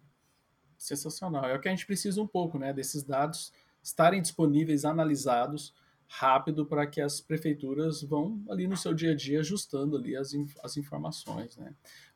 Sensacional. 0.79 1.45
É 1.47 1.57
o 1.57 1.61
que 1.61 1.69
a 1.69 1.71
gente 1.73 1.87
precisa 1.87 2.23
um 2.23 2.27
pouco, 2.27 2.59
né, 2.59 2.73
desses 2.73 3.03
dados 3.03 3.53
estarem 3.83 4.23
disponíveis, 4.23 4.85
analisados 4.85 5.75
rápido 6.07 6.65
para 6.65 6.87
que 6.87 7.01
as 7.01 7.21
prefeituras 7.21 8.03
vão 8.03 8.43
ali 8.49 8.67
no 8.67 8.77
seu 8.77 8.95
dia 8.95 9.13
a 9.13 9.17
dia 9.17 9.41
ajustando 9.41 9.97
ali 9.97 10.17
as, 10.17 10.33
as 10.63 10.77
informações, 10.77 11.57
né? 11.57 11.75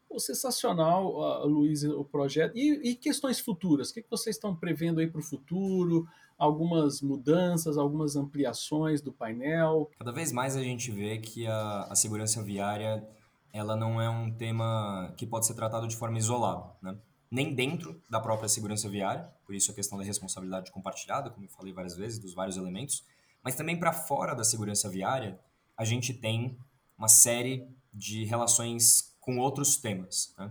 Pô, 0.09 0.19
sensacional, 0.19 1.15
uh, 1.17 1.47
Luiz, 1.47 1.85
o 1.85 2.05
projeto. 2.05 2.57
E, 2.57 2.91
e, 2.91 2.95
questões 2.95 3.39
futuras? 3.39 3.91
O 3.91 3.95
que, 3.95 4.03
que 4.03 4.11
vocês 4.11 4.37
estão 4.37 4.57
prevendo 4.57 5.01
aí 5.01 5.07
para 5.07 5.21
o 5.21 5.25
futuro? 5.25 6.09
Algumas 6.39 7.03
mudanças, 7.03 7.77
algumas 7.77 8.17
ampliações 8.17 9.03
do 9.03 9.13
painel? 9.13 9.91
Cada 9.99 10.13
vez 10.13 10.33
mais 10.33 10.57
a 10.57 10.63
gente 10.63 10.91
vê 10.91 11.19
que 11.19 11.47
a, 11.47 11.89
a 11.91 11.95
segurança 11.95 12.43
viária 12.43 13.07
ela 13.53 13.77
não 13.77 14.01
é 14.01 14.09
um 14.09 14.31
tema 14.31 15.13
que 15.17 15.27
pode 15.27 15.47
ser 15.47 15.55
tratado 15.55 15.87
de 15.87 15.97
forma 15.97 16.19
isolada, 16.19 16.71
né? 16.81 16.97
nem 17.31 17.55
dentro 17.55 18.01
da 18.09 18.21
própria 18.21 18.49
segurança 18.49 18.89
viária, 18.89 19.31
por 19.45 19.55
isso 19.55 19.71
a 19.71 19.75
questão 19.75 19.99
da 19.99 20.05
responsabilidade 20.05 20.71
compartilhada, 20.71 21.31
como 21.31 21.45
eu 21.45 21.51
falei 21.51 21.73
várias 21.73 21.97
vezes, 21.97 22.19
dos 22.19 22.35
vários 22.35 22.57
elementos, 22.57 23.05
mas 23.43 23.55
também 23.55 23.79
para 23.79 23.93
fora 23.93 24.35
da 24.35 24.45
segurança 24.45 24.89
viária, 24.89 25.39
a 25.77 25.85
gente 25.85 26.15
tem 26.15 26.59
uma 26.97 27.09
série 27.09 27.67
de 27.93 28.25
relações 28.25 29.15
com 29.29 29.37
outros 29.37 29.77
temas, 29.77 30.35
né? 30.39 30.51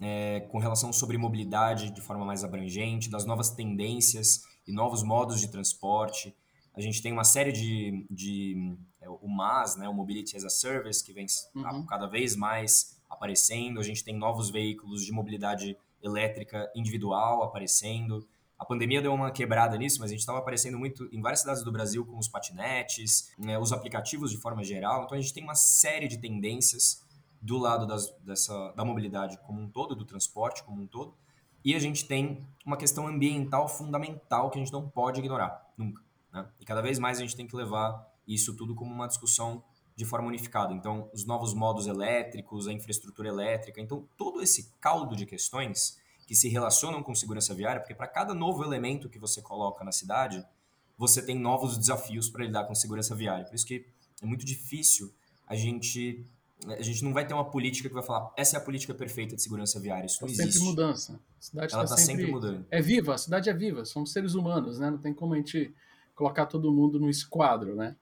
é, 0.00 0.40
com 0.50 0.56
relação 0.56 0.90
sobre 0.94 1.18
mobilidade 1.18 1.90
de 1.90 2.00
forma 2.00 2.24
mais 2.24 2.42
abrangente, 2.42 3.10
das 3.10 3.26
novas 3.26 3.50
tendências 3.50 4.44
e 4.66 4.72
novos 4.72 5.02
modos 5.02 5.38
de 5.38 5.48
transporte. 5.48 6.34
A 6.74 6.80
gente 6.80 7.02
tem 7.02 7.12
uma 7.12 7.22
série 7.22 7.52
de, 7.52 8.06
de 8.10 8.74
é, 8.98 9.10
o 9.10 9.28
MAS, 9.28 9.76
né, 9.76 9.86
o 9.90 9.92
Mobility 9.92 10.38
as 10.38 10.44
a 10.46 10.48
Service, 10.48 11.04
que 11.04 11.12
vem 11.12 11.26
uhum. 11.54 11.84
cada 11.84 12.06
vez 12.06 12.34
mais 12.34 12.98
aparecendo, 13.10 13.78
a 13.78 13.82
gente 13.82 14.02
tem 14.02 14.16
novos 14.16 14.48
veículos 14.48 15.04
de 15.04 15.12
mobilidade 15.12 15.76
elétrica 16.02 16.72
individual 16.74 17.42
aparecendo. 17.42 18.26
A 18.58 18.64
pandemia 18.64 19.02
deu 19.02 19.12
uma 19.12 19.30
quebrada 19.30 19.76
nisso, 19.76 20.00
mas 20.00 20.08
a 20.08 20.14
gente 20.14 20.20
estava 20.20 20.38
aparecendo 20.38 20.78
muito 20.78 21.06
em 21.12 21.20
várias 21.20 21.40
cidades 21.40 21.62
do 21.62 21.70
Brasil 21.70 22.06
com 22.06 22.16
os 22.16 22.26
patinetes, 22.26 23.34
né, 23.36 23.58
os 23.58 23.70
aplicativos 23.70 24.30
de 24.30 24.38
forma 24.38 24.64
geral. 24.64 25.04
Então 25.04 25.18
a 25.18 25.20
gente 25.20 25.34
tem 25.34 25.44
uma 25.44 25.54
série 25.54 26.08
de 26.08 26.16
tendências 26.16 27.02
do 27.42 27.58
lado 27.58 27.86
das, 27.86 28.08
dessa, 28.20 28.72
da 28.72 28.84
mobilidade 28.84 29.36
como 29.44 29.60
um 29.60 29.68
todo, 29.68 29.96
do 29.96 30.04
transporte 30.04 30.62
como 30.62 30.80
um 30.80 30.86
todo. 30.86 31.12
E 31.64 31.74
a 31.74 31.78
gente 31.78 32.06
tem 32.06 32.46
uma 32.64 32.76
questão 32.76 33.06
ambiental 33.06 33.68
fundamental 33.68 34.48
que 34.48 34.58
a 34.58 34.62
gente 34.62 34.72
não 34.72 34.88
pode 34.88 35.18
ignorar, 35.18 35.72
nunca. 35.76 36.02
Né? 36.32 36.48
E 36.60 36.64
cada 36.64 36.80
vez 36.80 36.98
mais 36.98 37.18
a 37.18 37.20
gente 37.20 37.36
tem 37.36 37.46
que 37.46 37.56
levar 37.56 38.08
isso 38.26 38.56
tudo 38.56 38.74
como 38.74 38.92
uma 38.92 39.08
discussão 39.08 39.62
de 39.94 40.04
forma 40.04 40.28
unificada. 40.28 40.72
Então, 40.72 41.10
os 41.12 41.26
novos 41.26 41.52
modos 41.52 41.86
elétricos, 41.86 42.66
a 42.66 42.72
infraestrutura 42.72 43.28
elétrica. 43.28 43.80
Então, 43.80 44.08
todo 44.16 44.40
esse 44.40 44.72
caldo 44.80 45.14
de 45.14 45.26
questões 45.26 46.00
que 46.26 46.34
se 46.34 46.48
relacionam 46.48 47.02
com 47.02 47.14
segurança 47.14 47.52
viária, 47.52 47.80
porque 47.80 47.94
para 47.94 48.06
cada 48.06 48.32
novo 48.32 48.64
elemento 48.64 49.08
que 49.08 49.18
você 49.18 49.42
coloca 49.42 49.84
na 49.84 49.92
cidade, 49.92 50.44
você 50.96 51.20
tem 51.20 51.38
novos 51.38 51.76
desafios 51.76 52.30
para 52.30 52.44
lidar 52.44 52.64
com 52.64 52.74
segurança 52.74 53.14
viária. 53.14 53.44
Por 53.44 53.54
isso 53.54 53.66
que 53.66 53.84
é 54.22 54.26
muito 54.26 54.44
difícil 54.44 55.12
a 55.46 55.54
gente 55.54 56.24
a 56.68 56.82
gente 56.82 57.02
não 57.02 57.12
vai 57.12 57.26
ter 57.26 57.34
uma 57.34 57.50
política 57.50 57.88
que 57.88 57.94
vai 57.94 58.02
falar 58.02 58.32
essa 58.36 58.56
é 58.56 58.58
a 58.58 58.62
política 58.62 58.94
perfeita 58.94 59.34
de 59.34 59.42
segurança 59.42 59.80
viária. 59.80 60.06
Isso 60.06 60.20
tá 60.20 60.26
não 60.26 60.32
existe. 60.32 60.52
sempre 60.52 60.68
mudança. 60.68 61.12
A 61.12 61.42
cidade 61.42 61.74
Ela 61.74 61.84
está 61.84 61.96
tá 61.96 62.00
sempre, 62.00 62.22
sempre, 62.24 62.32
mudando. 62.32 62.66
É 62.70 62.80
viva, 62.80 63.14
a 63.14 63.18
cidade 63.18 63.50
é 63.50 63.52
viva. 63.52 63.84
Somos 63.84 64.12
seres 64.12 64.34
humanos, 64.34 64.78
né? 64.78 64.90
Não 64.90 64.98
tem 64.98 65.12
como 65.12 65.34
a 65.34 65.36
gente 65.36 65.74
colocar 66.14 66.46
todo 66.46 66.72
mundo 66.72 67.00
no 67.00 67.10
esquadro, 67.10 67.74
né? 67.74 67.96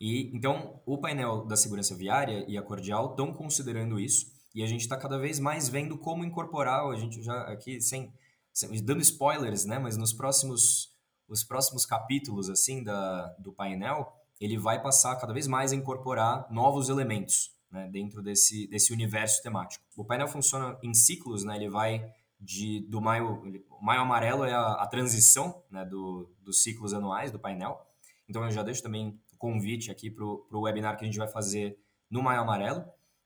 E 0.00 0.30
então 0.34 0.80
o 0.86 0.96
painel 0.98 1.44
da 1.44 1.56
segurança 1.56 1.94
viária 1.94 2.44
e 2.48 2.56
a 2.56 2.62
Cordial 2.62 3.10
estão 3.10 3.32
considerando 3.32 3.98
isso 3.98 4.32
e 4.54 4.62
a 4.62 4.66
gente 4.66 4.80
está 4.80 4.96
cada 4.96 5.18
vez 5.18 5.38
mais 5.38 5.68
vendo 5.68 5.98
como 5.98 6.24
incorporar. 6.24 6.86
A 6.86 6.96
gente 6.96 7.22
já 7.22 7.42
aqui 7.42 7.80
sem, 7.80 8.12
sem, 8.52 8.82
dando 8.82 9.00
spoilers, 9.02 9.64
né? 9.64 9.78
Mas 9.78 9.96
nos 9.96 10.12
próximos 10.12 10.92
os 11.28 11.44
próximos 11.44 11.84
capítulos 11.84 12.48
assim 12.48 12.82
da, 12.82 13.26
do 13.38 13.52
painel 13.52 14.14
ele 14.40 14.56
vai 14.56 14.80
passar 14.80 15.16
cada 15.16 15.32
vez 15.32 15.46
mais 15.46 15.72
a 15.72 15.76
incorporar 15.76 16.46
novos 16.50 16.88
elementos 16.88 17.57
né, 17.70 17.88
dentro 17.90 18.22
desse, 18.22 18.66
desse 18.68 18.92
universo 18.92 19.42
temático. 19.42 19.84
O 19.96 20.04
painel 20.04 20.28
funciona 20.28 20.78
em 20.82 20.94
ciclos, 20.94 21.44
né? 21.44 21.56
Ele 21.56 21.68
vai 21.68 22.10
de 22.40 22.80
do 22.88 23.00
maio, 23.00 23.42
o 23.70 23.84
maio 23.84 24.00
amarelo 24.00 24.44
é 24.44 24.52
a, 24.52 24.74
a 24.74 24.86
transição 24.86 25.62
né, 25.70 25.84
do, 25.84 26.30
dos 26.40 26.62
ciclos 26.62 26.94
anuais 26.94 27.32
do 27.32 27.38
painel. 27.38 27.84
Então 28.28 28.44
eu 28.44 28.50
já 28.50 28.62
deixo 28.62 28.82
também 28.82 29.18
convite 29.38 29.90
aqui 29.90 30.10
para 30.10 30.24
o 30.24 30.60
webinar 30.60 30.96
que 30.96 31.04
a 31.04 31.06
gente 31.06 31.18
vai 31.18 31.28
fazer 31.28 31.78
no 32.10 32.22
Maio 32.22 32.40
Amarelo. 32.40 32.84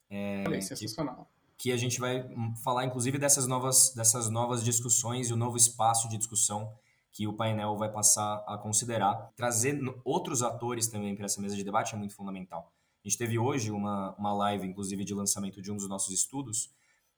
É, 0.09 0.45
é 0.45 0.61
sensacional. 0.61 1.29
Que, 1.57 1.71
que, 1.71 1.73
a 1.73 1.77
gente 1.77 1.99
vai 1.99 2.29
falar, 2.63 2.85
inclusive, 2.85 3.19
dessas 3.19 3.47
novas, 3.47 3.93
dessas 3.95 4.29
novas 4.29 4.63
discussões 4.63 5.31
e 5.31 5.33
o 5.33 5.37
novo 5.37 5.57
espaço 5.57 6.09
de 6.09 6.19
discussão 6.19 6.73
que 7.11 7.27
o 7.27 7.33
painel 7.33 7.77
vai 7.77 7.91
passar 7.91 8.45
a 8.47 8.57
considerar. 8.59 9.33
Trazer 9.35 9.81
outros 10.05 10.43
atores 10.43 10.87
também 10.87 11.15
para 11.15 11.25
essa 11.25 11.41
mesa 11.41 11.57
de 11.57 11.65
debate 11.65 11.95
é 11.95 11.99
muito 11.99 12.15
fundamental. 12.15 12.73
A 13.05 13.09
gente 13.09 13.19
teve 13.19 13.39
hoje 13.39 13.71
uma, 13.71 14.15
uma 14.17 14.33
live, 14.33 14.67
inclusive, 14.67 15.05
de 15.05 15.13
lançamento 15.13 15.61
de 15.61 15.73
um 15.73 15.77
dos 15.77 15.89
nossos 15.89 16.15
estudos, 16.15 16.71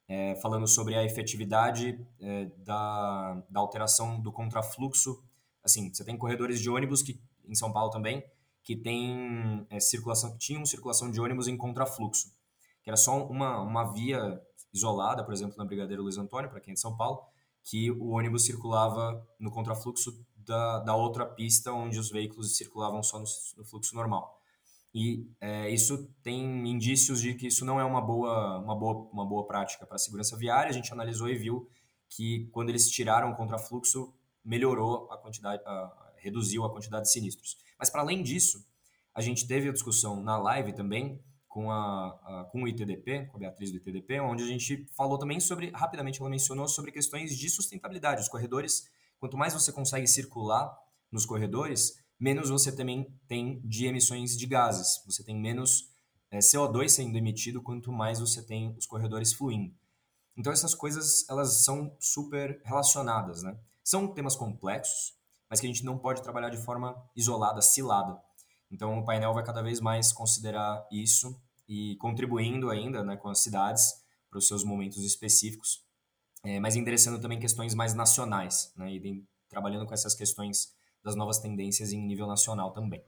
é, 0.08 0.34
falando 0.36 0.66
sobre 0.66 0.94
a 0.94 1.04
efetividade 1.04 1.98
é, 2.20 2.46
da, 2.58 3.42
da 3.50 3.60
alteração 3.60 4.18
do 4.20 4.32
contrafluxo. 4.32 5.22
Assim, 5.62 5.92
você 5.92 6.04
tem 6.04 6.16
corredores 6.16 6.60
de 6.60 6.70
ônibus 6.70 7.02
que 7.02 7.20
em 7.46 7.54
São 7.54 7.72
Paulo 7.72 7.90
também 7.90 8.24
que 8.64 8.74
tem 8.74 9.66
é, 9.68 9.78
circulação, 9.78 10.32
que 10.32 10.38
tinham 10.38 10.64
circulação 10.64 11.10
de 11.10 11.20
ônibus 11.20 11.46
em 11.46 11.56
contrafluxo, 11.56 12.32
que 12.82 12.88
era 12.88 12.96
só 12.96 13.22
uma, 13.26 13.60
uma 13.60 13.92
via 13.92 14.40
isolada, 14.72 15.22
por 15.22 15.34
exemplo, 15.34 15.54
na 15.58 15.66
Brigadeiro 15.66 16.02
Luiz 16.02 16.16
Antônio, 16.16 16.48
para 16.48 16.60
quem 16.60 16.72
é 16.72 16.74
de 16.74 16.80
São 16.80 16.96
Paulo, 16.96 17.22
que 17.62 17.90
o 17.90 18.08
ônibus 18.08 18.46
circulava 18.46 19.22
no 19.38 19.50
contrafluxo 19.50 20.18
da, 20.34 20.80
da 20.80 20.96
outra 20.96 21.26
pista 21.26 21.72
onde 21.72 21.98
os 21.98 22.10
veículos 22.10 22.56
circulavam 22.56 23.02
só 23.02 23.18
no, 23.18 23.26
no 23.58 23.64
fluxo 23.64 23.94
normal. 23.94 24.40
E 24.94 25.28
é, 25.40 25.68
isso 25.70 26.08
tem 26.22 26.68
indícios 26.68 27.20
de 27.20 27.34
que 27.34 27.48
isso 27.48 27.64
não 27.64 27.80
é 27.80 27.84
uma 27.84 28.00
boa, 28.00 28.60
uma 28.60 28.76
boa, 28.76 29.08
uma 29.12 29.26
boa 29.26 29.44
prática 29.44 29.84
para 29.84 29.96
a 29.96 29.98
segurança 29.98 30.36
viária. 30.36 30.70
A 30.70 30.72
gente 30.72 30.92
analisou 30.92 31.28
e 31.28 31.34
viu 31.34 31.68
que 32.08 32.48
quando 32.52 32.68
eles 32.68 32.88
tiraram 32.88 33.32
o 33.32 33.34
contrafluxo, 33.34 34.14
melhorou 34.44 35.10
a 35.10 35.18
quantidade, 35.18 35.60
a, 35.66 36.12
reduziu 36.18 36.64
a 36.64 36.70
quantidade 36.70 37.04
de 37.04 37.10
sinistros. 37.10 37.56
Mas 37.76 37.90
para 37.90 38.02
além 38.02 38.22
disso, 38.22 38.64
a 39.12 39.20
gente 39.20 39.46
teve 39.48 39.68
a 39.68 39.72
discussão 39.72 40.22
na 40.22 40.38
live 40.38 40.72
também 40.72 41.20
com, 41.48 41.72
a, 41.72 42.06
a, 42.06 42.48
com 42.52 42.62
o 42.62 42.68
ITDP, 42.68 43.26
com 43.26 43.36
a 43.36 43.40
Beatriz 43.40 43.72
do 43.72 43.78
ITDP, 43.78 44.20
onde 44.20 44.44
a 44.44 44.46
gente 44.46 44.86
falou 44.96 45.18
também 45.18 45.40
sobre, 45.40 45.70
rapidamente 45.70 46.20
ela 46.20 46.30
mencionou 46.30 46.68
sobre 46.68 46.92
questões 46.92 47.36
de 47.36 47.50
sustentabilidade. 47.50 48.20
Os 48.20 48.28
corredores, 48.28 48.88
quanto 49.18 49.36
mais 49.36 49.54
você 49.54 49.72
consegue 49.72 50.06
circular 50.06 50.72
nos 51.10 51.26
corredores, 51.26 52.03
menos 52.18 52.48
você 52.48 52.70
também 52.74 53.12
tem 53.26 53.60
de 53.64 53.86
emissões 53.86 54.36
de 54.36 54.46
gases. 54.46 55.02
Você 55.06 55.22
tem 55.22 55.38
menos 55.38 55.90
é, 56.30 56.38
CO2 56.38 56.88
sendo 56.88 57.16
emitido, 57.16 57.62
quanto 57.62 57.92
mais 57.92 58.20
você 58.20 58.42
tem 58.42 58.74
os 58.76 58.86
corredores 58.86 59.32
fluindo. 59.32 59.74
Então 60.36 60.52
essas 60.52 60.74
coisas 60.74 61.28
elas 61.28 61.64
são 61.64 61.96
super 62.00 62.60
relacionadas, 62.64 63.42
né? 63.42 63.56
São 63.82 64.08
temas 64.08 64.34
complexos, 64.34 65.14
mas 65.48 65.60
que 65.60 65.66
a 65.66 65.70
gente 65.70 65.84
não 65.84 65.98
pode 65.98 66.22
trabalhar 66.22 66.50
de 66.50 66.56
forma 66.56 66.96
isolada, 67.14 67.60
cilada. 67.60 68.20
Então 68.70 68.98
o 68.98 69.04
painel 69.04 69.32
vai 69.32 69.44
cada 69.44 69.62
vez 69.62 69.80
mais 69.80 70.12
considerar 70.12 70.86
isso 70.90 71.40
e 71.68 71.96
contribuindo 71.96 72.70
ainda 72.70 73.04
né, 73.04 73.16
com 73.16 73.28
as 73.28 73.40
cidades 73.40 74.02
para 74.28 74.38
os 74.38 74.48
seus 74.48 74.64
momentos 74.64 74.98
específicos, 74.98 75.84
é, 76.42 76.58
mas 76.58 76.76
endereçando 76.76 77.20
também 77.20 77.38
questões 77.38 77.74
mais 77.74 77.94
nacionais, 77.94 78.72
né, 78.76 78.92
e 78.92 79.24
trabalhando 79.48 79.86
com 79.86 79.94
essas 79.94 80.14
questões 80.14 80.74
das 81.04 81.14
novas 81.14 81.38
tendências 81.38 81.92
em 81.92 82.00
nível 82.00 82.26
nacional 82.26 82.72
também. 82.72 83.04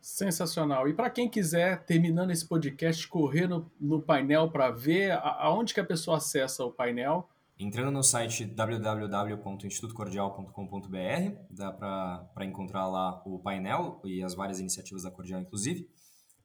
Sensacional. 0.00 0.88
E 0.88 0.94
para 0.94 1.10
quem 1.10 1.28
quiser, 1.28 1.84
terminando 1.84 2.30
esse 2.30 2.48
podcast, 2.48 3.06
correr 3.06 3.46
no, 3.46 3.70
no 3.78 4.02
painel 4.02 4.50
para 4.50 4.70
ver 4.70 5.12
aonde 5.12 5.74
que 5.74 5.80
a 5.80 5.84
pessoa 5.84 6.16
acessa 6.16 6.64
o 6.64 6.72
painel. 6.72 7.28
Entrando 7.58 7.90
no 7.90 8.02
site 8.02 8.46
www.institutocordial.com.br, 8.46 11.36
dá 11.50 11.70
para 11.70 12.46
encontrar 12.46 12.88
lá 12.88 13.20
o 13.26 13.38
painel 13.38 14.00
e 14.02 14.22
as 14.22 14.34
várias 14.34 14.58
iniciativas 14.58 15.02
da 15.02 15.10
Cordial, 15.10 15.42
inclusive. 15.42 15.86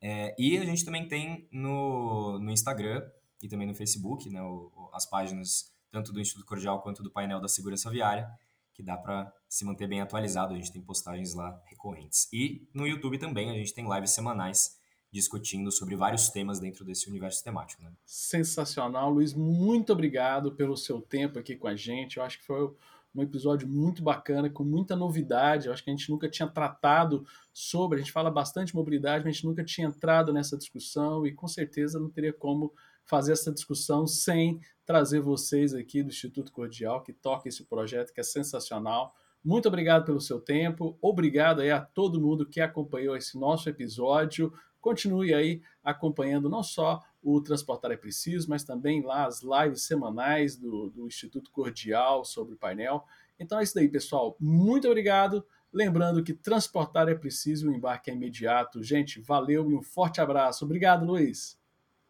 É, 0.01 0.36
e 0.38 0.57
a 0.57 0.65
gente 0.65 0.83
também 0.83 1.07
tem 1.07 1.47
no, 1.49 2.38
no 2.39 2.51
Instagram 2.51 3.01
e 3.41 3.47
também 3.47 3.65
no 3.65 3.73
Facebook, 3.73 4.29
né, 4.29 4.41
o, 4.41 4.89
as 4.93 5.05
páginas 5.05 5.73
tanto 5.89 6.11
do 6.11 6.19
Instituto 6.19 6.45
Cordial 6.45 6.81
quanto 6.81 7.01
do 7.01 7.09
painel 7.09 7.39
da 7.39 7.47
Segurança 7.47 7.89
Viária, 7.89 8.29
que 8.76 8.84
dá 8.84 8.97
para 8.97 9.32
se 9.47 9.63
manter 9.63 9.88
bem 9.88 10.01
atualizado. 10.01 10.53
A 10.53 10.57
gente 10.57 10.71
tem 10.71 10.82
postagens 10.82 11.34
lá 11.34 11.59
recorrentes. 11.65 12.28
E 12.32 12.67
no 12.73 12.86
YouTube 12.86 13.17
também 13.17 13.49
a 13.49 13.53
gente 13.53 13.73
tem 13.73 13.89
lives 13.89 14.11
semanais 14.11 14.78
discutindo 15.11 15.71
sobre 15.71 15.95
vários 15.95 16.28
temas 16.28 16.59
dentro 16.59 16.84
desse 16.84 17.09
universo 17.09 17.41
temático. 17.41 17.82
Né? 17.82 17.91
Sensacional, 18.05 19.09
Luiz. 19.09 19.34
Muito 19.34 19.93
obrigado 19.93 20.51
pelo 20.51 20.76
seu 20.76 21.01
tempo 21.01 21.39
aqui 21.39 21.55
com 21.55 21.67
a 21.67 21.76
gente. 21.76 22.17
Eu 22.17 22.23
acho 22.23 22.39
que 22.39 22.45
foi 22.45 22.69
um 23.15 23.21
episódio 23.21 23.65
muito 23.65 24.03
bacana, 24.03 24.49
com 24.49 24.65
muita 24.65 24.93
novidade. 24.93 25.67
Eu 25.67 25.73
acho 25.73 25.82
que 25.82 25.89
a 25.89 25.93
gente 25.95 26.09
nunca 26.09 26.30
tinha 26.30 26.49
tratado 26.49 27.26
sobre, 27.53 27.97
a 27.97 28.01
gente 28.01 28.11
fala 28.11 28.30
bastante 28.30 28.76
mobilidade, 28.76 29.23
mas 29.23 29.30
a 29.30 29.32
gente 29.32 29.45
nunca 29.45 29.63
tinha 29.63 29.88
entrado 29.88 30.34
nessa 30.34 30.57
discussão 30.57 31.26
e 31.26 31.34
com 31.34 31.47
certeza 31.47 31.97
não 31.97 32.09
teria 32.09 32.34
como 32.34 32.73
fazer 33.05 33.33
essa 33.33 33.51
discussão 33.51 34.05
sem 34.05 34.59
trazer 34.85 35.19
vocês 35.19 35.73
aqui 35.73 36.03
do 36.03 36.09
Instituto 36.09 36.51
Cordial, 36.51 37.01
que 37.01 37.13
toca 37.13 37.47
esse 37.47 37.63
projeto 37.63 38.13
que 38.13 38.19
é 38.19 38.23
sensacional. 38.23 39.15
Muito 39.43 39.67
obrigado 39.67 40.05
pelo 40.05 40.19
seu 40.19 40.39
tempo, 40.39 40.97
obrigado 41.01 41.61
aí 41.61 41.71
a 41.71 41.81
todo 41.81 42.19
mundo 42.19 42.47
que 42.47 42.59
acompanhou 42.59 43.15
esse 43.15 43.37
nosso 43.37 43.69
episódio. 43.69 44.51
Continue 44.81 45.33
aí 45.33 45.61
acompanhando 45.83 46.49
não 46.49 46.63
só 46.63 47.01
o 47.21 47.41
Transportar 47.41 47.91
é 47.91 47.97
Preciso, 47.97 48.47
mas 48.49 48.63
também 48.63 49.01
lá 49.03 49.25
as 49.25 49.41
lives 49.41 49.83
semanais 49.83 50.55
do, 50.55 50.89
do 50.91 51.07
Instituto 51.07 51.51
Cordial 51.51 52.23
sobre 52.23 52.53
o 52.53 52.57
painel. 52.57 53.03
Então 53.39 53.59
é 53.59 53.63
isso 53.63 53.73
daí, 53.73 53.89
pessoal. 53.89 54.35
Muito 54.39 54.87
obrigado. 54.87 55.43
Lembrando 55.73 56.23
que 56.23 56.33
transportar 56.33 57.09
é 57.09 57.15
preciso, 57.15 57.69
o 57.69 57.73
embarque 57.73 58.09
é 58.09 58.13
imediato. 58.13 58.81
Gente, 58.83 59.19
valeu 59.19 59.69
e 59.69 59.75
um 59.75 59.81
forte 59.81 60.21
abraço. 60.21 60.63
Obrigado, 60.63 61.05
Luiz. 61.05 61.59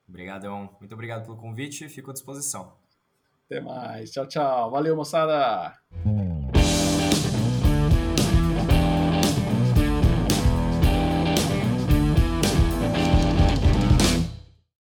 Obrigadão. 0.08 0.76
Muito 0.80 0.93
obrigado 0.93 1.24
pelo 1.24 1.38
convite. 1.38 1.89
Fico 1.89 2.12
à 2.12 2.14
disposição. 2.14 2.74
Até 3.45 3.62
mais. 3.62 4.12
Tchau, 4.12 4.28
tchau. 4.28 4.72
Valeu, 4.72 4.95
moçada. 4.95 5.74